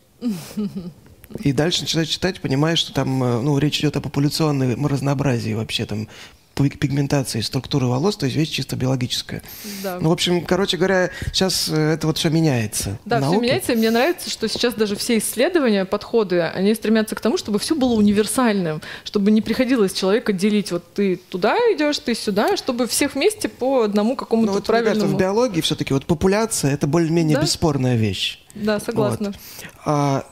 И 1.41 1.53
дальше 1.53 1.82
начинаешь 1.82 2.09
читать, 2.09 2.41
понимаешь, 2.41 2.78
что 2.78 2.93
там 2.93 3.18
ну, 3.18 3.59
речь 3.59 3.80
идет 3.80 3.97
о 3.97 4.01
популяционном 4.01 4.87
разнообразии 4.87 5.55
вообще 5.55 5.84
там 5.84 6.09
пигментации 6.57 7.40
структуры 7.40 7.86
волос, 7.86 8.16
то 8.16 8.26
есть 8.26 8.36
вещь 8.36 8.50
чисто 8.50 8.76
биологическая. 8.76 9.42
Да. 9.82 9.98
Ну, 10.00 10.09
в 10.09 10.12
общем, 10.12 10.44
короче 10.44 10.76
говоря, 10.76 11.11
сейчас 11.26 11.68
э, 11.68 11.92
это 11.94 12.07
вот 12.07 12.18
все 12.18 12.30
меняется. 12.30 12.98
Да, 13.04 13.20
все 13.20 13.38
меняется, 13.38 13.72
и 13.72 13.76
мне 13.76 13.90
нравится, 13.90 14.30
что 14.30 14.48
сейчас 14.48 14.74
даже 14.74 14.96
все 14.96 15.18
исследования, 15.18 15.84
подходы, 15.84 16.40
они 16.40 16.74
стремятся 16.74 17.14
к 17.14 17.20
тому, 17.20 17.36
чтобы 17.36 17.59
все 17.59 17.74
было 17.74 17.94
универсальным, 17.94 18.80
чтобы 19.04 19.30
не 19.30 19.42
приходилось 19.42 19.92
человека 19.92 20.32
делить, 20.32 20.72
вот 20.72 20.84
ты 20.94 21.16
туда 21.16 21.57
идешь, 21.74 21.98
ты 21.98 22.14
сюда, 22.14 22.57
чтобы 22.57 22.86
всех 22.86 23.14
вместе 23.14 23.48
по 23.48 23.82
одному 23.82 24.16
какому-то 24.16 24.46
ну, 24.46 24.52
вот, 24.54 24.66
правильному... 24.66 24.94
Мне 24.94 25.00
кажется, 25.00 25.16
в 25.16 25.20
биологии 25.20 25.61
все-таки 25.61 25.92
вот 25.92 26.07
популяция— 26.07 26.70
это 26.72 26.86
более-менее 26.86 27.36
да? 27.36 27.42
бесспорная 27.42 27.96
вещь. 27.96 28.40
Да, 28.54 28.80
согласна. 28.80 29.26
Вот. 29.26 29.36
А, 29.84 30.26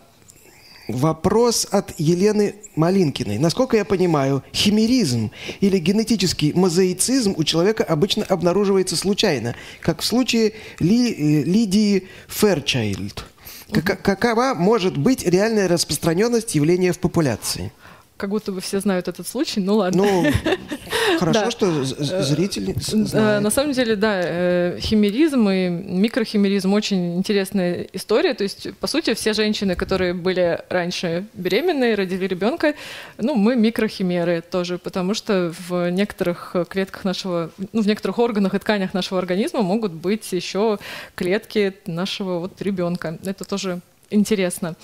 Вопрос 0.89 1.66
от 1.70 1.99
Елены 1.99 2.57
Малинкиной. 2.76 3.39
Насколько 3.39 3.76
я 3.76 3.85
понимаю, 3.85 4.43
химеризм 4.53 5.30
или 5.61 5.78
генетический 5.78 6.53
мозаицизм 6.53 7.35
у 7.37 7.45
человека 7.45 7.85
обычно 7.85 8.24
обнаруживается 8.24 8.97
случайно, 8.97 9.55
как 9.80 10.03
в 10.03 10.05
случае 10.05 10.53
Ли, 10.80 11.12
э, 11.12 11.43
Лидии 11.45 12.09
Ферчайлд. 12.28 13.24
Как, 13.72 14.03
какова 14.03 14.55
может 14.55 14.99
быть 14.99 15.26
реальная 15.26 15.68
распространенность 15.68 16.55
явления 16.55 16.93
в 16.93 16.99
популяции? 16.99 17.72
как 18.16 18.30
будто 18.30 18.53
бы 18.53 18.61
все 18.61 18.80
знают 18.80 19.09
этот 19.09 19.26
случай, 19.26 19.61
ну 19.61 19.76
ладно. 19.76 20.05
Ну, 20.05 20.24
хорошо, 21.19 21.51
что 21.51 21.85
зрители 21.85 22.75
э, 22.77 22.81
знают. 22.81 23.43
На 23.43 23.51
самом 23.51 23.73
деле, 23.73 23.97
да, 23.97 24.21
э, 24.23 24.79
химеризм 24.81 25.49
и 25.49 25.69
микрохимеризм 25.69 26.73
очень 26.73 27.17
интересная 27.17 27.87
история. 27.93 28.35
То 28.35 28.45
есть, 28.45 28.75
по 28.79 28.87
сути, 28.87 29.15
все 29.15 29.33
женщины, 29.33 29.75
которые 29.77 30.15
были 30.15 30.61
раньше 30.69 31.27
беременные, 31.35 31.95
родили 31.95 32.27
ребенка, 32.27 32.75
ну, 33.19 33.35
мы 33.35 33.57
микрохимеры 33.57 34.43
тоже, 34.43 34.79
потому 34.79 35.15
что 35.15 35.53
в 35.69 35.91
некоторых 35.91 36.57
клетках 36.69 37.05
нашего, 37.05 37.51
ну, 37.73 37.83
в 37.83 37.87
некоторых 37.87 38.19
органах 38.19 38.55
и 38.55 38.59
тканях 38.59 38.95
нашего 38.95 39.19
организма 39.19 39.63
могут 39.63 39.93
быть 39.93 40.33
еще 40.33 40.79
клетки 41.15 41.75
нашего 41.87 42.39
вот 42.39 42.61
ребенка. 42.63 43.19
Это 43.25 43.45
тоже 43.45 43.81
интересно. 44.11 44.77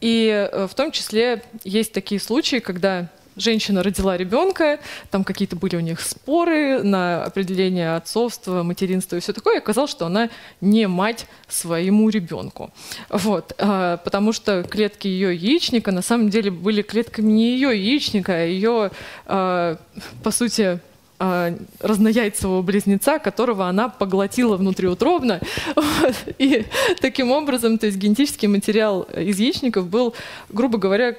И 0.00 0.48
э, 0.50 0.66
в 0.66 0.74
том 0.74 0.90
числе 0.90 1.42
есть 1.64 1.92
такие 1.92 2.20
случаи, 2.20 2.56
когда 2.56 3.08
женщина 3.40 3.82
родила 3.82 4.16
ребенка, 4.16 4.78
там 5.10 5.24
какие-то 5.24 5.56
были 5.56 5.76
у 5.76 5.80
них 5.80 6.00
споры 6.00 6.82
на 6.82 7.24
определение 7.24 7.96
отцовства, 7.96 8.62
материнства 8.62 9.16
и 9.16 9.20
все 9.20 9.32
такое, 9.32 9.56
и 9.56 9.58
оказалось, 9.58 9.90
что 9.90 10.06
она 10.06 10.30
не 10.60 10.86
мать 10.86 11.26
своему 11.48 12.08
ребенку. 12.08 12.70
Вот, 13.08 13.54
а, 13.58 13.96
потому 13.98 14.32
что 14.32 14.62
клетки 14.62 15.08
ее 15.08 15.34
яичника 15.34 15.92
на 15.92 16.02
самом 16.02 16.30
деле 16.30 16.50
были 16.50 16.82
клетками 16.82 17.32
не 17.32 17.52
ее 17.52 17.68
яичника, 17.70 18.32
а 18.34 18.44
ее, 18.44 18.90
а, 19.26 19.76
по 20.22 20.30
сути, 20.30 20.80
а, 21.22 21.54
разнояйцевого 21.80 22.62
близнеца, 22.62 23.18
которого 23.18 23.68
она 23.68 23.90
поглотила 23.90 24.56
внутриутробно. 24.56 25.40
Вот. 25.76 26.14
И 26.38 26.64
таким 27.00 27.30
образом, 27.30 27.76
то 27.76 27.86
есть 27.86 27.98
генетический 27.98 28.48
материал 28.48 29.02
из 29.02 29.38
яичников 29.38 29.86
был, 29.88 30.14
грубо 30.48 30.78
говоря, 30.78 31.16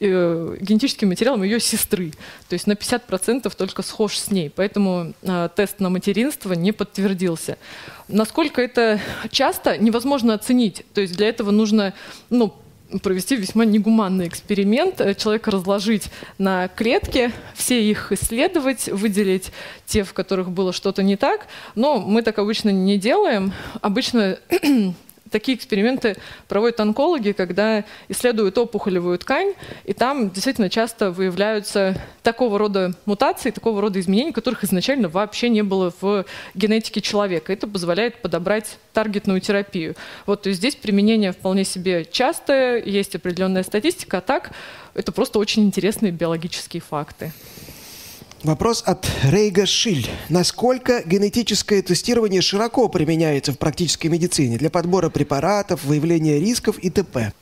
э, 0.00 0.56
генетическим 0.60 1.08
материалом 1.08 1.42
ее 1.42 1.60
сестры. 1.60 2.12
То 2.48 2.54
есть 2.54 2.66
на 2.66 2.72
50% 2.72 3.52
только 3.56 3.82
схож 3.82 4.18
с 4.18 4.30
ней. 4.30 4.50
Поэтому 4.54 5.14
э, 5.22 5.48
тест 5.54 5.80
на 5.80 5.90
материнство 5.90 6.52
не 6.52 6.72
подтвердился. 6.72 7.58
Насколько 8.08 8.62
это 8.62 9.00
часто, 9.30 9.78
невозможно 9.78 10.34
оценить. 10.34 10.84
То 10.94 11.00
есть 11.00 11.16
для 11.16 11.28
этого 11.28 11.50
нужно 11.50 11.94
ну, 12.30 12.54
провести 13.02 13.36
весьма 13.36 13.64
негуманный 13.64 14.28
эксперимент, 14.28 15.00
э, 15.00 15.14
человека 15.14 15.50
разложить 15.50 16.10
на 16.38 16.68
клетки, 16.68 17.32
все 17.54 17.82
их 17.82 18.12
исследовать, 18.12 18.88
выделить 18.88 19.52
те, 19.86 20.04
в 20.04 20.12
которых 20.12 20.50
было 20.50 20.72
что-то 20.72 21.02
не 21.02 21.16
так. 21.16 21.46
Но 21.74 21.98
мы 21.98 22.22
так 22.22 22.38
обычно 22.38 22.70
не 22.70 22.98
делаем. 22.98 23.52
Обычно 23.80 24.38
такие 25.34 25.58
эксперименты 25.58 26.16
проводят 26.46 26.78
онкологи, 26.78 27.32
когда 27.32 27.84
исследуют 28.08 28.56
опухолевую 28.56 29.18
ткань, 29.18 29.54
и 29.84 29.92
там 29.92 30.30
действительно 30.30 30.70
часто 30.70 31.10
выявляются 31.10 32.00
такого 32.22 32.56
рода 32.56 32.94
мутации, 33.04 33.50
такого 33.50 33.80
рода 33.80 33.98
изменений, 33.98 34.30
которых 34.30 34.62
изначально 34.62 35.08
вообще 35.08 35.48
не 35.48 35.62
было 35.62 35.92
в 36.00 36.24
генетике 36.54 37.00
человека. 37.00 37.52
Это 37.52 37.66
позволяет 37.66 38.22
подобрать 38.22 38.78
таргетную 38.92 39.40
терапию. 39.40 39.96
Вот, 40.24 40.42
то 40.42 40.50
есть 40.50 40.60
здесь 40.60 40.76
применение 40.76 41.32
вполне 41.32 41.64
себе 41.64 42.04
частое, 42.04 42.80
есть 42.80 43.16
определенная 43.16 43.64
статистика, 43.64 44.18
а 44.18 44.20
так 44.20 44.52
это 44.94 45.10
просто 45.10 45.40
очень 45.40 45.64
интересные 45.64 46.12
биологические 46.12 46.80
факты. 46.80 47.32
Вопрос 48.44 48.82
от 48.86 49.10
Рейга 49.22 49.64
Шиль. 49.64 50.06
Насколько 50.28 51.02
генетическое 51.02 51.80
тестирование 51.80 52.42
широко 52.42 52.90
применяется 52.90 53.52
в 53.52 53.58
практической 53.58 54.08
медицине 54.08 54.58
для 54.58 54.68
подбора 54.68 55.08
препаратов, 55.08 55.82
выявления 55.84 56.38
рисков 56.38 56.78
и 56.78 56.90
т.п.? 56.90 57.32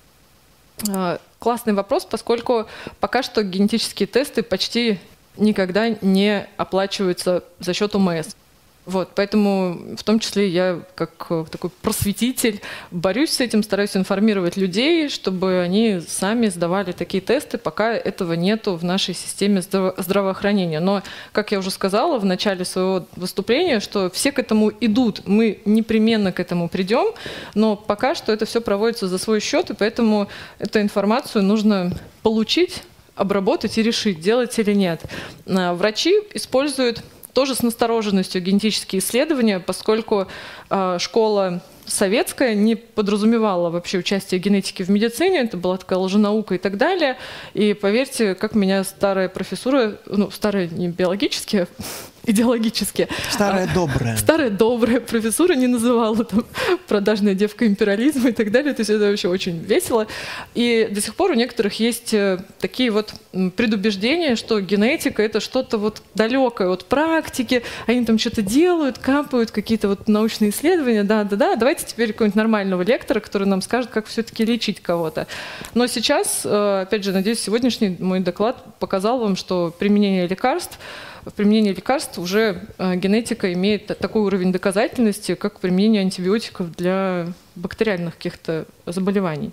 А, 0.89 1.19
классный 1.41 1.73
вопрос, 1.73 2.05
поскольку 2.05 2.67
пока 3.01 3.25
что 3.25 3.43
генетические 3.43 4.07
тесты 4.07 4.45
почти 4.45 5.01
никогда 5.37 5.89
не 6.03 6.47
оплачиваются 6.57 7.43
за 7.59 7.75
счет 7.75 7.97
ОМС. 7.97 8.37
Вот, 8.85 9.11
поэтому 9.15 9.97
в 9.97 10.03
том 10.03 10.19
числе 10.19 10.49
я 10.49 10.81
как 10.97 11.27
э, 11.31 11.45
такой 11.49 11.71
просветитель 11.71 12.61
борюсь 12.91 13.31
с 13.31 13.41
этим, 13.41 13.63
стараюсь 13.63 13.97
информировать 13.97 14.57
людей, 14.57 15.09
чтобы 15.09 15.61
они 15.61 16.01
сами 16.01 16.49
сдавали 16.49 16.91
такие 16.91 17.21
тесты, 17.21 17.59
пока 17.59 17.93
этого 17.93 18.33
нету 18.33 18.75
в 18.75 18.83
нашей 18.83 19.15
системе 19.15 19.61
здраво- 19.61 19.95
здравоохранения. 19.99 20.81
Но, 20.81 21.03
как 21.31 21.53
я 21.53 21.61
уже 21.61 21.71
сказала 21.71 22.19
в 22.19 22.25
начале 22.25 22.65
своего 22.65 23.07
выступления, 23.15 23.79
что 23.79 24.11
все 24.11 24.33
к 24.33 24.41
этому 24.41 24.73
идут, 24.81 25.23
мы 25.27 25.61
непременно 25.65 26.33
к 26.33 26.41
этому 26.41 26.69
придем, 26.69 27.15
но 27.55 27.77
пока 27.77 28.17
что 28.17 28.33
это 28.33 28.47
все 28.47 28.61
проводится 28.61 29.07
за 29.07 29.19
свой 29.19 29.39
счет, 29.39 29.71
и 29.71 29.75
поэтому 29.75 30.27
эту 30.59 30.81
информацию 30.81 31.45
нужно 31.45 31.97
получить, 32.25 32.83
обработать 33.15 33.79
и 33.79 33.83
решить, 33.83 34.21
делать 34.21 34.59
или 34.59 34.73
нет. 34.73 35.03
А, 35.47 35.75
врачи 35.75 36.19
используют 36.35 37.05
тоже 37.33 37.55
с 37.55 37.63
настороженностью 37.63 38.43
генетические 38.43 39.01
исследования, 39.01 39.61
поскольку 39.61 40.27
э, 40.71 40.99
школа 40.99 41.63
советская 41.87 42.55
не 42.55 42.77
подразумевала 42.77 43.71
вообще 43.71 43.99
участие 43.99 44.41
генетики 44.41 44.83
в 44.83 44.89
медицине, 44.89 45.41
это 45.41 45.57
была 45.57 45.77
такая 45.77 45.99
лженаука 45.99 46.55
и 46.55 46.59
так 46.59 46.77
далее. 46.77 47.17
И 47.55 47.75
поверьте, 47.75 48.35
как 48.35 48.55
меня 48.55 48.85
старая 48.85 49.29
профессура, 49.29 49.99
ну, 50.07 50.31
старая 50.31 50.69
не 50.69 50.89
биологически, 50.89 51.67
идеологически. 52.25 53.09
Старая 53.31 53.69
добрая. 53.75 54.17
Старая 54.17 54.51
добрая 54.51 55.01
профессура 55.01 55.55
не 55.55 55.67
называла 55.67 56.25
там 56.25 56.45
продажная 56.89 57.35
девка 57.35 57.67
империализма 57.67 58.31
и 58.31 58.33
так 58.33 58.51
далее. 58.51 58.75
То 58.75 58.81
есть 58.81 58.91
это 58.91 59.07
вообще 59.07 59.29
очень 59.29 59.59
весело. 59.59 60.07
И 60.55 60.89
до 60.91 61.01
сих 61.01 61.15
пор 61.15 61.33
у 61.33 61.35
некоторых 61.35 61.81
есть 61.81 62.15
э, 62.15 62.39
такие 62.61 62.91
вот 62.91 63.15
предубеждения, 63.57 64.37
что 64.37 64.61
генетика 64.61 65.23
это 65.23 65.41
что-то 65.41 65.79
вот 65.79 66.03
далекое 66.15 66.69
от 66.69 66.85
практики. 66.85 67.63
Они 67.87 68.05
там 68.05 68.19
что-то 68.19 68.43
делают, 68.43 68.99
капают, 68.99 69.51
какие-то 69.51 69.89
вот 69.89 70.09
научные 70.09 70.51
исследования. 70.51 71.03
Да, 71.03 71.25
да, 71.25 71.37
да. 71.37 71.57
Давайте 71.57 71.87
теперь 71.87 72.13
какого-нибудь 72.13 72.37
нормального 72.37 72.83
лектора, 72.83 73.21
который 73.21 73.47
нам 73.47 73.63
скажет, 73.63 73.91
как 73.91 74.07
все-таки 74.07 74.45
лечить 74.45 74.81
кого-то. 74.81 75.27
Но 75.75 75.87
сейчас, 75.87 76.43
э, 76.45 76.83
опять 76.83 77.05
же, 77.05 77.13
надеюсь, 77.13 77.41
сегодняшний 77.41 77.97
мой 77.99 78.21
доклад 78.21 78.79
показал 78.79 79.19
вам, 79.19 79.37
что 79.37 79.75
применение 79.77 80.27
лекарств 80.27 80.79
в 81.25 81.33
применении 81.33 81.73
лекарств 81.73 82.19
уже 82.19 82.67
э, 82.79 82.97
генетика 82.97 83.53
имеет 83.53 83.87
такой 83.99 84.23
уровень 84.23 84.53
доказательности, 84.53 85.35
как 85.35 85.61
применение 85.61 86.03
антибиотиков 86.03 86.75
для 86.75 87.33
бактериальных 87.55 88.17
каких-то 88.17 88.67
заболеваний. 88.87 89.53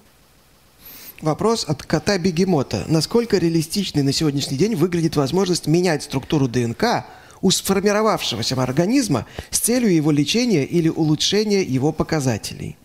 Вопрос 1.22 1.66
от 1.68 1.84
кота-бегемота. 1.84 2.86
Насколько 2.88 3.38
реалистичной 3.38 4.04
на 4.04 4.14
сегодняшний 4.14 4.58
день 4.58 4.76
выглядит 4.76 5.16
возможность 5.16 5.68
менять 5.68 6.04
структуру 6.04 6.48
ДНК 6.48 7.06
у 7.42 7.52
сформировавшегося 7.52 8.62
организма 8.62 9.26
с 9.52 9.60
целью 9.60 9.94
его 9.94 10.12
лечения 10.12 10.64
или 10.64 10.90
улучшения 10.90 11.62
его 11.62 11.92
показателей? 11.92 12.78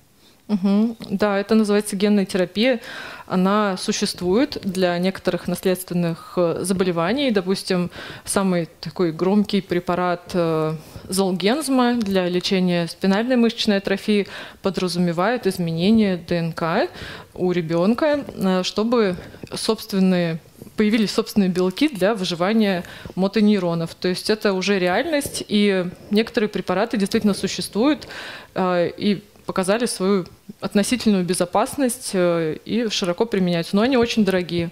Угу. 0.46 0.96
Да, 1.10 1.38
это 1.38 1.54
называется 1.54 1.96
генная 1.96 2.26
терапия. 2.26 2.80
Она 3.26 3.78
существует 3.78 4.58
для 4.62 4.98
некоторых 4.98 5.48
наследственных 5.48 6.34
э, 6.36 6.58
заболеваний. 6.60 7.30
Допустим, 7.30 7.90
самый 8.26 8.68
такой 8.80 9.12
громкий 9.12 9.62
препарат 9.62 10.32
э, 10.34 10.74
Золгензма 11.08 11.94
для 11.94 12.28
лечения 12.28 12.86
спинальной 12.86 13.36
мышечной 13.36 13.78
атрофии 13.78 14.26
подразумевает 14.60 15.46
изменение 15.46 16.18
ДНК 16.18 16.90
у 17.32 17.50
ребенка, 17.50 18.22
э, 18.28 18.62
чтобы 18.64 19.16
собственные 19.54 20.40
появились 20.76 21.12
собственные 21.12 21.48
белки 21.48 21.88
для 21.88 22.14
выживания 22.14 22.84
мотонейронов. 23.14 23.94
То 23.94 24.08
есть 24.08 24.28
это 24.28 24.52
уже 24.52 24.78
реальность, 24.78 25.42
и 25.48 25.86
некоторые 26.10 26.50
препараты 26.50 26.96
действительно 26.96 27.32
существуют, 27.32 28.08
и 28.56 29.22
показали 29.46 29.86
свою 29.86 30.26
относительную 30.60 31.24
безопасность 31.24 32.10
э, 32.12 32.56
и 32.64 32.88
широко 32.88 33.26
применяются. 33.26 33.76
Но 33.76 33.82
они 33.82 33.96
очень 33.96 34.24
дорогие. 34.24 34.70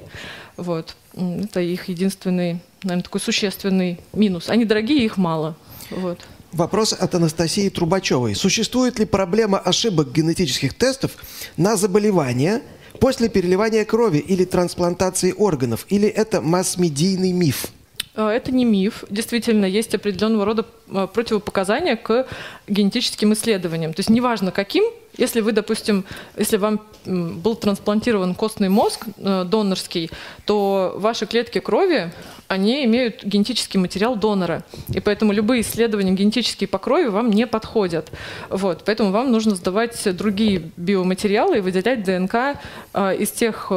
Вот. 0.57 0.97
Это 1.14 1.61
их 1.61 1.89
единственный, 1.89 2.61
наверное, 2.83 3.05
такой 3.05 3.20
существенный 3.20 4.01
минус. 4.12 4.49
Они 4.49 4.64
дорогие, 4.64 5.05
их 5.05 5.16
мало. 5.16 5.57
Вот. 5.91 6.18
Вопрос 6.53 6.93
от 6.93 7.14
Анастасии 7.14 7.70
Трубачевой. 7.70 8.35
Существует 8.35 8.99
ли 8.99 9.07
проблема 9.07 9.59
ошибок 9.59 10.12
генетических 10.12 10.75
тестов 10.75 11.12
на 11.57 11.77
заболевания 11.77 12.62
после 13.01 13.31
переливания 13.31 13.85
крови 13.85 14.18
или 14.18 14.45
трансплантации 14.45 15.33
органов? 15.33 15.87
Или 15.89 16.09
это 16.09 16.43
масс-медийный 16.43 17.33
миф? 17.33 17.68
Э, 18.15 18.29
это 18.29 18.53
не 18.53 18.65
миф. 18.65 19.05
Действительно, 19.11 19.65
есть 19.65 19.95
определенного 19.95 20.45
рода 20.45 20.67
э, 20.89 21.07
противопоказания 21.13 21.97
к 21.97 22.27
генетическим 22.67 23.33
исследованиям. 23.33 23.93
То 23.95 24.01
есть 24.01 24.11
неважно 24.11 24.51
каким, 24.51 24.85
если 25.17 25.41
вы, 25.41 25.53
допустим, 25.53 26.05
если 26.37 26.57
вам 26.57 26.81
был 27.05 27.55
трансплантирован 27.57 28.35
костный 28.35 28.69
мозг 28.69 29.07
э, 29.17 29.45
донорский, 29.45 30.11
то 30.45 30.95
ваши 30.97 31.27
клетки 31.27 31.59
крови, 31.59 32.13
они 32.49 32.85
имеют 32.85 33.25
генетический 33.25 33.81
материал 33.81 34.17
донора. 34.17 34.63
И 34.89 35.01
поэтому 35.01 35.33
любые 35.33 35.63
исследования 35.63 36.13
генетические 36.13 36.69
по 36.69 36.79
крови 36.79 37.09
вам 37.09 37.31
не 37.31 37.47
подходят. 37.47 38.11
Вот. 38.51 38.83
Поэтому 38.85 39.11
вам 39.11 39.33
нужно 39.33 39.55
сдавать 39.55 39.99
другие 40.17 40.71
биоматериалы 40.77 41.59
и 41.59 41.61
выделять 41.61 42.05
ДНК 42.05 42.59
из 42.95 43.31
тех 43.31 43.73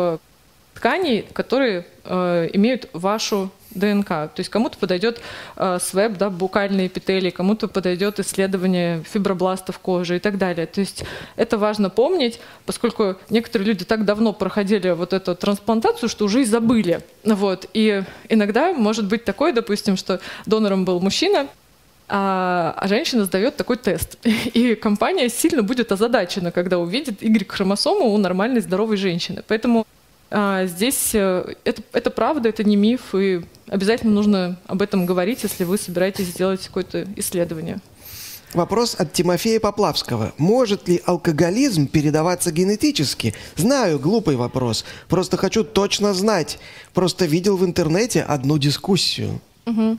тканей, 0.73 1.25
которые 1.33 1.85
имеют 2.03 2.89
вашу 2.91 3.49
ДНК. 3.75 4.07
То 4.07 4.33
есть 4.37 4.49
кому-то 4.49 4.77
подойдет 4.77 5.21
э, 5.55 5.77
СВЭБ, 5.81 6.17
да, 6.17 6.29
букальные 6.29 6.87
эпителии, 6.87 7.29
кому-то 7.29 7.67
подойдет 7.67 8.19
исследование 8.19 9.03
фибробластов 9.03 9.79
кожи 9.79 10.17
и 10.17 10.19
так 10.19 10.37
далее. 10.37 10.65
То 10.65 10.81
есть 10.81 11.03
это 11.35 11.57
важно 11.57 11.89
помнить, 11.89 12.39
поскольку 12.65 13.15
некоторые 13.29 13.67
люди 13.67 13.85
так 13.85 14.05
давно 14.05 14.33
проходили 14.33 14.91
вот 14.91 15.13
эту 15.13 15.35
трансплантацию, 15.35 16.09
что 16.09 16.25
уже 16.25 16.41
и 16.41 16.45
забыли. 16.45 17.01
Вот. 17.23 17.69
И 17.73 18.03
иногда 18.29 18.73
может 18.73 19.07
быть 19.07 19.25
такое, 19.25 19.53
допустим, 19.53 19.97
что 19.97 20.19
донором 20.45 20.85
был 20.85 20.99
мужчина, 20.99 21.47
а, 22.07 22.75
а 22.77 22.87
женщина 22.87 23.25
сдает 23.25 23.57
такой 23.57 23.77
тест. 23.77 24.17
И 24.53 24.75
компания 24.75 25.29
сильно 25.29 25.63
будет 25.63 25.91
озадачена, 25.91 26.51
когда 26.51 26.77
увидит 26.77 27.21
Y-хромосому 27.23 28.13
у 28.13 28.17
нормальной 28.17 28.61
здоровой 28.61 28.97
женщины. 28.97 29.43
Поэтому 29.47 29.87
здесь 30.65 31.11
э, 31.13 31.53
это, 31.63 31.81
это 31.93 32.09
правда, 32.09 32.49
это 32.49 32.63
не 32.63 32.75
миф, 32.75 33.15
и 33.15 33.41
обязательно 33.67 34.13
нужно 34.13 34.59
об 34.65 34.81
этом 34.81 35.05
говорить, 35.05 35.43
если 35.43 35.63
вы 35.63 35.77
собираетесь 35.77 36.27
сделать 36.27 36.65
какое-то 36.67 37.07
исследование. 37.15 37.79
Вопрос 38.53 38.95
от 38.97 39.11
Тимофея 39.11 39.59
Поплавского. 39.59 40.33
Может 40.37 40.87
ли 40.87 41.01
алкоголизм 41.05 41.87
передаваться 41.87 42.51
генетически? 42.51 43.33
Знаю, 43.57 43.99
глупый 43.99 44.37
вопрос. 44.37 44.85
Просто 45.09 45.35
хочу 45.35 45.63
точно 45.63 46.13
знать. 46.13 46.57
Просто 46.93 47.25
видел 47.25 47.57
в 47.57 47.65
интернете 47.65 48.21
одну 48.21 48.57
дискуссию. 48.57 49.41
Угу. 49.65 49.97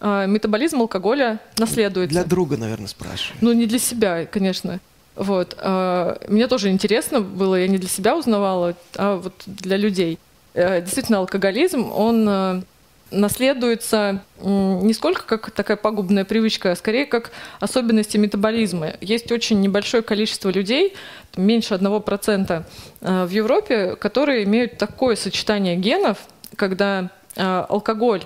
А, 0.00 0.26
метаболизм 0.26 0.80
алкоголя 0.80 1.40
наследуется. 1.58 2.12
Для 2.12 2.24
друга, 2.24 2.56
наверное, 2.56 2.88
спрашиваю. 2.88 3.38
Ну, 3.40 3.52
не 3.52 3.66
для 3.66 3.78
себя, 3.78 4.26
конечно. 4.26 4.80
Вот. 5.14 5.56
А, 5.58 6.18
мне 6.28 6.46
тоже 6.48 6.70
интересно 6.70 7.20
было, 7.20 7.56
я 7.56 7.68
не 7.68 7.78
для 7.78 7.88
себя 7.88 8.16
узнавала, 8.16 8.74
а 8.96 9.16
вот 9.16 9.34
для 9.46 9.76
людей. 9.76 10.18
Э, 10.54 10.80
действительно, 10.80 11.18
алкоголизм, 11.18 11.90
он 11.92 12.26
э, 12.28 12.62
наследуется 13.10 14.22
не 14.40 14.92
сколько 14.94 15.22
как 15.22 15.50
такая 15.50 15.76
пагубная 15.76 16.24
привычка, 16.24 16.72
а 16.72 16.76
скорее 16.76 17.06
как 17.06 17.30
особенности 17.60 18.16
метаболизма. 18.16 18.94
Есть 19.00 19.30
очень 19.32 19.60
небольшое 19.60 20.02
количество 20.02 20.50
людей, 20.50 20.94
меньше 21.36 21.74
1% 21.74 22.64
э, 23.00 23.24
в 23.24 23.30
Европе, 23.30 23.96
которые 23.96 24.44
имеют 24.44 24.78
такое 24.78 25.16
сочетание 25.16 25.76
генов, 25.76 26.18
когда 26.56 27.10
алкоголь 27.34 28.24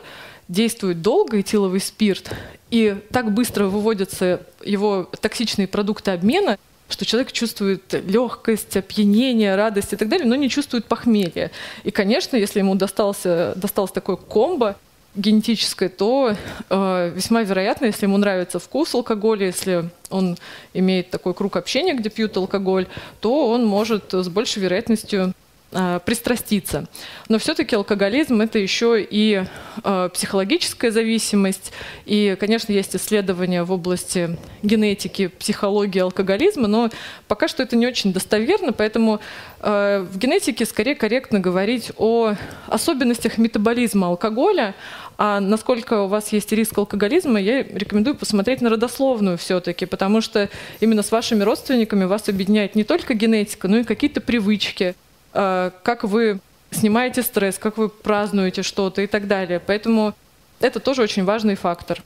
действует 0.49 1.01
долго, 1.01 1.41
этиловый 1.41 1.79
спирт, 1.79 2.33
и 2.71 2.97
так 3.13 3.31
быстро 3.31 3.67
выводятся 3.67 4.41
его 4.65 5.09
токсичные 5.21 5.69
продукты 5.69 6.11
обмена, 6.11 6.59
что 6.89 7.05
человек 7.05 7.33
чувствует 7.33 7.93
легкость, 8.07 8.77
опьянение, 8.77 9.57
радость 9.57 9.93
и 9.93 9.97
так 9.97 10.09
далее, 10.09 10.27
но 10.27 10.37
не 10.37 10.49
чувствует 10.49 10.85
похмелья. 10.87 11.51
И, 11.85 11.91
конечно, 11.91 12.37
если 12.37 12.61
ему 12.61 12.75
достался, 12.75 13.55
досталось 13.57 13.91
такое 13.91 14.17
комбо, 14.17 14.77
генетическое, 15.17 15.89
то 15.89 16.37
э, 16.69 17.13
весьма 17.15 17.43
вероятно, 17.43 17.87
если 17.87 18.05
ему 18.05 18.19
нравится 18.19 18.59
вкус 18.59 18.95
алкоголя, 18.95 19.47
если 19.47 19.89
он 20.11 20.37
имеет 20.75 21.11
такой 21.11 21.35
круг 21.35 21.57
общения, 21.57 21.95
где 21.95 22.11
пьют 22.11 22.37
алкоголь, 22.37 22.87
то 23.21 23.49
он 23.49 23.65
может 23.65 24.13
с 24.13 24.29
большей 24.29 24.63
вероятностью 24.63 25.33
э, 25.77 26.01
пристраститься. 26.05 26.87
Но 27.29 27.39
все-таки 27.39 27.77
алкоголизм 27.77 28.41
это 28.41 28.59
еще 28.59 29.03
и 29.03 29.45
э, 29.85 30.09
психологическая 30.13 30.91
зависимость. 30.91 31.73
И, 32.07 32.37
конечно, 32.41 32.73
есть 32.73 32.97
исследования 32.97 33.63
в 33.63 33.73
области 33.73 34.37
генетики, 34.63 35.27
психологии 35.29 36.01
алкоголизма, 36.01 36.67
но 36.67 36.91
пока 37.29 37.49
что 37.49 37.63
это 37.63 37.77
не 37.77 37.87
очень 37.87 38.13
достоверно, 38.13 38.73
поэтому 38.73 39.21
э, 39.61 40.07
в 40.11 40.19
генетике 40.19 40.65
скорее 40.65 40.95
корректно 40.95 41.41
говорить 41.41 41.93
о 41.99 42.35
особенностях 42.67 43.39
метаболизма 43.39 44.09
алкоголя, 44.09 44.75
а 45.19 45.41
насколько 45.41 46.03
у 46.03 46.09
вас 46.09 46.33
есть 46.33 46.53
риск 46.53 46.77
алкоголизма, 46.77 47.41
я 47.41 47.63
рекомендую 47.63 48.17
посмотреть 48.17 48.61
на 48.61 48.71
родословную 48.71 49.39
все-таки, 49.39 49.87
потому 49.87 50.21
что 50.21 50.51
именно 50.81 51.03
с 51.03 51.11
вашими 51.11 51.43
родственниками 51.43 52.05
вас 52.05 52.29
объединяет 52.29 52.75
не 52.75 52.85
только 52.85 53.15
генетика, 53.15 53.69
но 53.69 53.79
и 53.79 53.85
какие-то 53.85 54.21
привычки, 54.21 54.95
как 55.37 56.05
вы 56.05 56.41
снимаете 56.71 57.23
стресс, 57.23 57.59
как 57.59 57.77
вы 57.79 57.89
празднуете 57.89 58.63
что-то 58.63 59.03
и 59.03 59.07
так 59.07 59.29
далее. 59.29 59.61
Поэтому 59.61 60.15
это 60.61 60.81
тоже 60.81 61.03
очень 61.03 61.25
важный 61.25 61.55
фактор. 61.55 62.03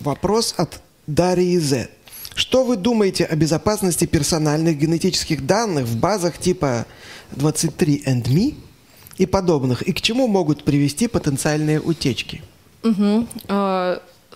Вопрос 0.00 0.54
от 0.56 0.80
Дарьи 1.06 1.58
З. 1.58 1.88
Что 2.34 2.64
вы 2.64 2.76
думаете 2.76 3.24
о 3.24 3.34
безопасности 3.36 4.04
персональных 4.04 4.76
генетических 4.76 5.46
данных 5.46 5.86
в 5.86 5.96
базах 5.98 6.36
типа 6.38 6.84
23andMe 7.32 8.54
и 9.16 9.26
подобных, 9.26 9.82
и 9.82 9.92
к 9.92 10.00
чему 10.02 10.26
могут 10.26 10.64
привести 10.64 11.08
потенциальные 11.08 11.80
утечки? 11.80 12.42
Угу. 12.82 13.26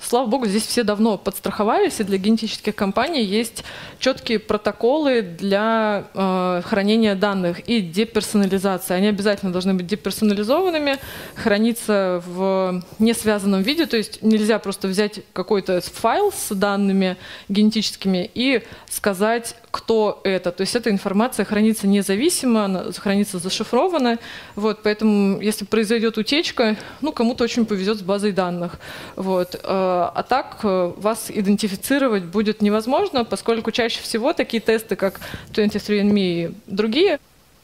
Слава 0.03 0.27
богу, 0.27 0.47
здесь 0.47 0.67
все 0.67 0.83
давно 0.83 1.19
подстраховались, 1.19 2.01
и 2.01 2.05
для 2.05 2.17
генетических 2.17 2.75
компаний 2.75 3.23
есть 3.23 3.65
четкие 3.99 4.39
протоколы 4.39 5.21
для 5.21 6.05
э, 6.15 6.63
хранения 6.65 7.15
данных 7.15 7.61
и 7.69 7.81
деперсонализации. 7.81 8.95
Они 8.95 9.09
обязательно 9.09 9.53
должны 9.53 9.75
быть 9.75 9.87
деперсонализованными, 9.87 10.97
храниться 11.35 12.23
в 12.27 12.83
несвязанном 12.99 13.63
виде, 13.63 13.85
то 13.87 13.99
есть 13.99 14.23
нельзя 14.23 14.59
просто 14.59 14.89
взять 14.89 15.21
какой-то 15.35 15.81
файл 15.83 16.33
с 16.33 16.55
данными 16.55 17.17
генетическими 17.49 18.31
и 18.35 18.63
сказать, 18.89 19.55
кто 19.71 20.21
это. 20.25 20.51
То 20.51 20.63
есть 20.63 20.75
эта 20.75 20.91
информация 20.91 21.45
хранится 21.45 21.87
независимо, 21.87 22.65
она 22.65 22.85
хранится 22.93 23.39
зашифрована. 23.39 24.19
Вот, 24.57 24.83
поэтому 24.83 25.41
если 25.41 25.65
произойдет 25.65 26.19
утечка, 26.19 26.77
ну, 27.01 27.13
кому-то 27.13 27.45
очень 27.45 27.67
повезет 27.67 27.99
с 27.99 28.03
базой 28.03 28.33
данных. 28.33 28.81
Вот. 29.17 29.61
Э, 29.63 29.89
а 30.14 30.22
так 30.22 30.59
э, 30.62 30.93
вас 30.97 31.30
идентифицировать 31.30 32.24
будет 32.24 32.62
невозможно, 32.62 33.24
поскольку 33.24 33.70
чаще 33.70 34.01
всего 34.03 34.32
такие 34.32 34.61
тесты, 34.61 34.97
как 34.97 35.20
23andMe 35.53 36.20
и 36.20 36.55
другие, 36.66 37.18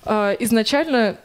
э, 0.05 0.37
изначально 0.41 1.17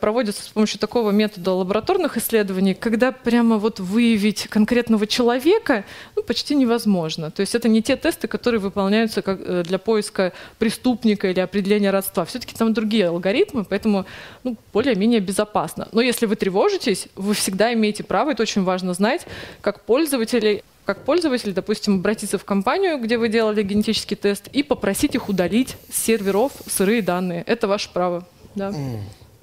проводятся 0.00 0.42
с 0.42 0.48
помощью 0.48 0.78
такого 0.80 1.10
метода 1.10 1.52
лабораторных 1.52 2.16
исследований, 2.16 2.74
когда 2.74 3.12
прямо 3.12 3.58
вот 3.58 3.80
выявить 3.80 4.48
конкретного 4.48 5.06
человека 5.06 5.84
ну, 6.16 6.22
почти 6.22 6.54
невозможно. 6.54 7.30
То 7.30 7.40
есть 7.40 7.54
это 7.54 7.68
не 7.68 7.82
те 7.82 7.96
тесты, 7.96 8.28
которые 8.28 8.60
выполняются 8.60 9.22
как 9.22 9.40
э, 9.40 9.62
для 9.62 9.78
поиска 9.78 10.32
преступника 10.58 11.30
или 11.30 11.40
определения 11.40 11.90
родства. 11.90 12.24
Все-таки 12.24 12.54
там 12.54 12.72
другие 12.72 13.08
алгоритмы, 13.08 13.64
поэтому 13.64 14.06
ну, 14.44 14.56
более-менее 14.72 15.20
безопасно. 15.20 15.88
Но 15.92 16.00
если 16.00 16.26
вы 16.26 16.36
тревожитесь, 16.36 17.08
вы 17.14 17.34
всегда 17.34 17.72
имеете 17.72 18.04
право, 18.04 18.30
это 18.30 18.42
очень 18.42 18.64
важно 18.64 18.94
знать, 18.94 19.26
как 19.60 19.84
пользователи 19.84 20.62
как 20.84 21.04
пользователь, 21.04 21.52
допустим, 21.52 22.00
обратиться 22.00 22.38
в 22.38 22.44
компанию, 22.44 22.98
где 22.98 23.16
вы 23.16 23.28
делали 23.28 23.62
генетический 23.62 24.16
тест, 24.16 24.48
и 24.48 24.64
попросить 24.64 25.14
их 25.14 25.28
удалить 25.28 25.76
с 25.88 26.02
серверов 26.02 26.50
сырые 26.66 27.02
данные. 27.02 27.44
Это 27.46 27.68
ваше 27.68 27.88
право. 27.92 28.26
Да. 28.56 28.70
Mm. 28.70 28.98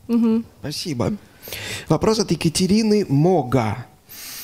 Угу. 0.09 0.43
Спасибо. 0.59 1.13
Вопрос 1.87 2.19
от 2.19 2.31
Екатерины 2.31 3.05
Мога. 3.07 3.85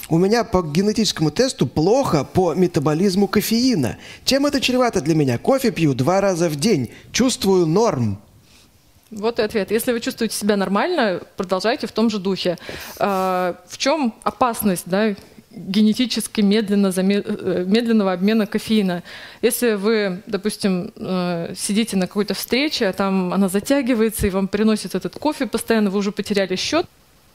У 0.08 0.20
меня 0.20 0.44
по 0.44 0.62
генетическому 0.62 1.32
тесту 1.32 1.66
плохо 1.66 2.24
по 2.24 2.54
метаболизму 2.54 3.28
кофеина. 3.28 3.98
Чем 4.24 4.46
это 4.46 4.62
чревато 4.62 5.02
для 5.02 5.16
меня? 5.16 5.40
Кофе 5.40 5.72
пью 5.72 5.96
два 5.96 6.22
раза 6.22 6.48
в 6.48 6.56
день. 6.56 6.92
Чувствую 7.12 7.66
норм. 7.66 8.20
Вот 9.10 9.40
и 9.40 9.42
ответ. 9.42 9.72
Если 9.72 9.92
вы 9.92 10.00
чувствуете 10.00 10.36
себя 10.36 10.58
нормально, 10.58 11.22
продолжайте 11.38 11.88
в 11.88 11.92
том 11.92 12.12
же 12.12 12.20
духе. 12.20 12.58
А, 13.00 13.56
в 13.68 13.80
чем 13.80 14.14
опасность 14.24 14.84
да, 14.86 15.16
генетически 15.56 16.42
медленно, 16.42 16.92
э, 16.96 17.66
медленного 17.66 18.14
обмена 18.14 18.46
кофеина. 18.46 19.04
Если 19.42 19.74
вы, 19.74 20.22
допустим, 20.28 20.92
э, 20.96 21.54
сидите 21.56 21.98
на 21.98 22.08
какой-то 22.08 22.34
встрече, 22.34 22.88
а 22.88 22.94
там 22.94 23.34
она 23.34 23.48
затягивается, 23.48 24.28
и 24.28 24.30
вам 24.30 24.48
приносит 24.48 24.96
этот 24.96 25.18
кофе 25.18 25.48
постоянно, 25.48 25.90
вы 25.90 26.00
уже 26.00 26.12
потеряли 26.12 26.56
счет, 26.56 26.86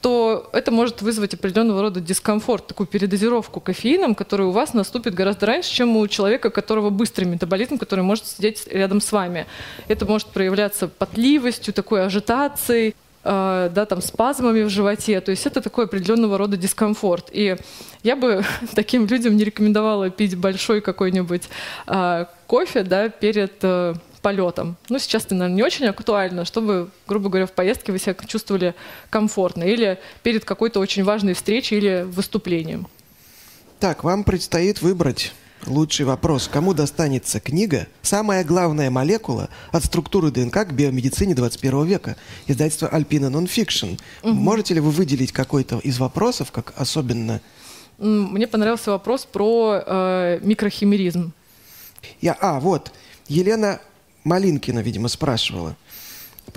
то 0.01 0.49
это 0.53 0.71
может 0.71 1.03
вызвать 1.03 1.35
определенного 1.35 1.83
рода 1.83 2.01
дискомфорт, 2.01 2.67
такую 2.67 2.87
передозировку 2.87 3.61
кофеином, 3.61 4.15
которая 4.15 4.49
у 4.49 4.51
вас 4.51 4.73
наступит 4.73 5.15
гораздо 5.15 5.47
раньше, 5.47 5.75
чем 5.75 5.97
у 5.97 6.09
человека, 6.09 6.47
у 6.47 6.51
которого 6.51 6.89
быстрый 6.91 7.25
метаболизм, 7.25 7.77
который 7.77 8.03
может 8.03 8.27
сидеть 8.27 8.67
рядом 8.71 9.01
с 9.03 9.13
вами. 9.13 9.47
Это 9.89 10.07
может 10.07 10.29
проявляться 10.29 10.89
потливостью, 10.89 11.75
такой 11.75 12.05
ажитацией, 12.07 12.95
да, 13.23 13.87
там, 13.87 14.01
спазмами 14.01 14.63
в 14.63 14.71
животе. 14.71 15.21
То 15.21 15.31
есть 15.31 15.47
это 15.47 15.61
такой 15.61 15.85
определенного 15.85 16.39
рода 16.39 16.57
дискомфорт. 16.57 17.29
И 17.33 17.57
я 18.03 18.17
бы 18.17 18.45
таким 18.75 19.07
людям 19.07 19.37
не 19.37 19.45
рекомендовала 19.45 20.11
пить 20.11 20.37
большой 20.37 20.81
какой-нибудь 20.81 21.49
э, 21.87 22.27
кофе 22.47 22.83
да, 22.83 23.09
перед 23.09 23.53
э, 23.63 23.95
полетом. 24.23 24.77
Ну, 24.89 24.99
сейчас 24.99 25.27
это, 25.27 25.35
наверное, 25.35 25.57
не 25.57 25.63
очень 25.63 25.87
актуально, 25.87 26.45
чтобы, 26.45 26.91
грубо 27.07 27.29
говоря, 27.29 27.47
в 27.47 27.53
поездке 27.53 27.93
вы 27.93 27.99
себя 27.99 28.15
чувствовали 28.27 28.75
комфортно. 29.11 29.65
Или 29.65 29.99
перед 30.23 30.45
какой-то 30.45 30.81
очень 30.81 31.05
важной 31.05 31.35
встречей 31.35 31.79
или 31.79 32.07
выступлением. 32.07 32.89
Так, 33.79 34.05
вам 34.05 34.25
предстоит 34.25 34.83
выбрать 34.83 35.33
Лучший 35.67 36.07
вопрос. 36.07 36.49
Кому 36.49 36.73
достанется 36.73 37.39
книга 37.39 37.87
«Самая 38.03 38.45
главная 38.45 38.91
молекула 38.91 39.51
от 39.73 39.85
структуры 39.85 40.31
ДНК 40.31 40.67
к 40.67 40.73
биомедицине 40.73 41.35
21 41.35 41.85
века» 41.85 42.17
издательство 42.47 42.89
Nonfiction. 42.89 44.01
Угу. 44.23 44.33
Можете 44.33 44.75
ли 44.75 44.81
вы 44.81 44.91
выделить 44.91 45.33
какой-то 45.33 45.79
из 45.79 45.99
вопросов, 45.99 46.51
как 46.51 46.73
особенно... 46.77 47.41
Мне 47.99 48.47
понравился 48.47 48.93
вопрос 48.93 49.27
про 49.27 49.83
э, 49.87 50.39
микрохимеризм. 50.43 51.33
Я, 52.23 52.37
а, 52.41 52.59
вот. 52.59 52.93
Елена 53.29 53.81
Малинкина, 54.25 54.81
видимо, 54.81 55.09
спрашивала. 55.09 55.77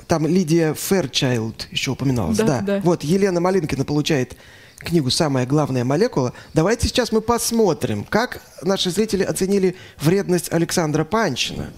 Там 0.07 0.25
Лидия 0.25 0.73
Фэрчайлд 0.73 1.67
еще 1.71 1.91
упоминалась. 1.91 2.37
Да, 2.37 2.45
да. 2.45 2.61
да. 2.61 2.81
Вот, 2.83 3.03
Елена 3.03 3.41
Малинкина 3.41 3.83
получает 3.83 4.37
книгу 4.83 5.09
«Самая 5.09 5.45
главная 5.45 5.83
молекула». 5.83 6.33
Давайте 6.53 6.87
сейчас 6.87 7.11
мы 7.11 7.21
посмотрим, 7.21 8.03
как 8.03 8.41
наши 8.61 8.91
зрители 8.91 9.23
оценили 9.23 9.75
вредность 9.99 10.53
Александра 10.53 11.03
Панчина. 11.03 11.71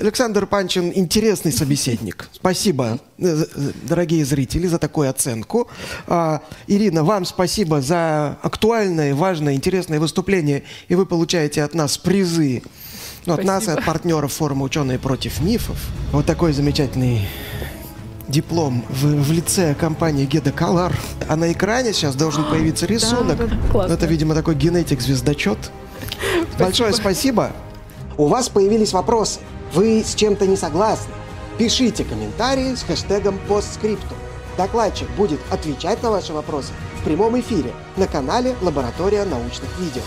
Александр 0.00 0.46
Панчин– 0.46 0.92
интересный 0.94 1.52
собеседник. 1.52 2.28
Спасибо, 2.32 2.98
э, 3.18 3.44
дорогие 3.82 4.24
зрители, 4.24 4.66
за 4.66 4.78
такую 4.78 5.10
оценку. 5.10 5.68
А, 6.06 6.40
Ирина, 6.68 7.02
вам 7.02 7.24
спасибо 7.24 7.80
за 7.80 8.38
актуальное, 8.42 9.14
важное, 9.14 9.54
интересное 9.54 9.98
выступление. 9.98 10.62
И 10.88 10.94
вы 10.94 11.04
получаете 11.04 11.62
от 11.64 11.74
нас 11.74 11.98
призы. 11.98 12.62
Ну, 13.26 13.34
от 13.34 13.44
нас 13.44 13.66
и 13.68 13.70
от 13.72 13.84
партнеров 13.84 14.32
форума 14.32 14.64
«Ученые 14.64 14.98
против 14.98 15.40
мифов». 15.40 15.78
Вот 16.12 16.24
такой 16.24 16.52
замечательный 16.52 17.28
диплом 18.28 18.84
в, 18.88 19.06
в 19.22 19.32
лице 19.32 19.74
компании 19.74 20.28
Geda 20.28 20.54
Color, 20.54 20.94
а 21.28 21.36
на 21.36 21.50
экране 21.52 21.92
сейчас 21.92 22.14
должен 22.14 22.44
появиться 22.44 22.86
рисунок. 22.86 23.38
Да, 23.72 23.86
да, 23.86 23.94
Это, 23.94 24.06
видимо, 24.06 24.34
такой 24.34 24.54
генетик-звездочет. 24.54 25.58
Большое 26.58 26.92
спасибо. 26.92 27.52
У 28.16 28.26
вас 28.26 28.48
появились 28.48 28.92
вопросы. 28.92 29.40
Вы 29.72 30.02
с 30.04 30.14
чем-то 30.14 30.46
не 30.46 30.56
согласны? 30.56 31.12
Пишите 31.58 32.04
комментарии 32.04 32.74
с 32.74 32.82
хэштегом 32.82 33.38
постскриптум. 33.48 34.16
Докладчик 34.56 35.08
будет 35.10 35.40
отвечать 35.50 36.02
на 36.02 36.10
ваши 36.10 36.32
вопросы 36.32 36.72
в 37.00 37.04
прямом 37.04 37.38
эфире 37.40 37.72
на 37.96 38.06
канале 38.06 38.56
«Лаборатория 38.60 39.24
научных 39.24 39.68
видео». 39.78 40.02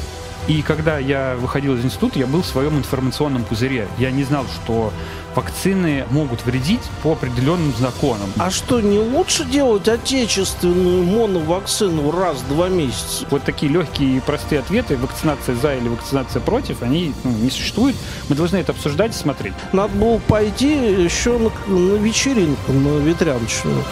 И 0.48 0.62
когда 0.62 0.98
я 0.98 1.36
выходил 1.40 1.76
из 1.76 1.86
института, 1.86 2.20
я 2.20 2.26
был 2.26 2.42
в 2.42 2.48
своем 2.48 2.78
информационном 2.78 3.44
пузыре. 3.44 3.88
Я 3.98 4.12
не 4.12 4.24
знал, 4.24 4.46
что 4.64 4.92
вакцины 5.36 6.06
могут 6.10 6.46
вредить 6.46 6.82
по 7.04 7.14
определенным 7.14 7.74
законам. 7.78 8.32
А 8.38 8.50
что, 8.50 8.82
не 8.82 9.00
лучше 9.00 9.46
делать 9.46 9.88
отечественную 9.88 11.04
моновакцину 11.04 12.12
раз 12.12 12.38
в 12.38 12.48
два 12.50 12.70
месяца? 12.70 13.26
Вот 13.30 13.44
такие 13.44 13.72
легкие 13.72 14.18
и 14.18 14.20
простые 14.20 14.60
ответы, 14.60 14.98
вакцинация 14.98 15.56
за 15.56 15.76
или 15.76 15.88
вакцинация 15.88 16.42
против, 16.42 16.82
они 16.82 17.14
ну, 17.24 17.32
не 17.32 17.50
существуют. 17.50 17.96
Мы 18.30 18.36
должны 18.36 18.58
это 18.58 18.72
обсуждать 18.72 19.12
и 19.12 19.18
смотреть. 19.18 19.54
Надо 19.74 19.96
было 19.96 20.20
пойти 20.20 21.04
еще 21.04 21.38
на, 21.38 21.52
на 21.68 21.96
вечеринку, 21.96 22.72
на 22.72 23.00
ветряночную. 23.00 23.84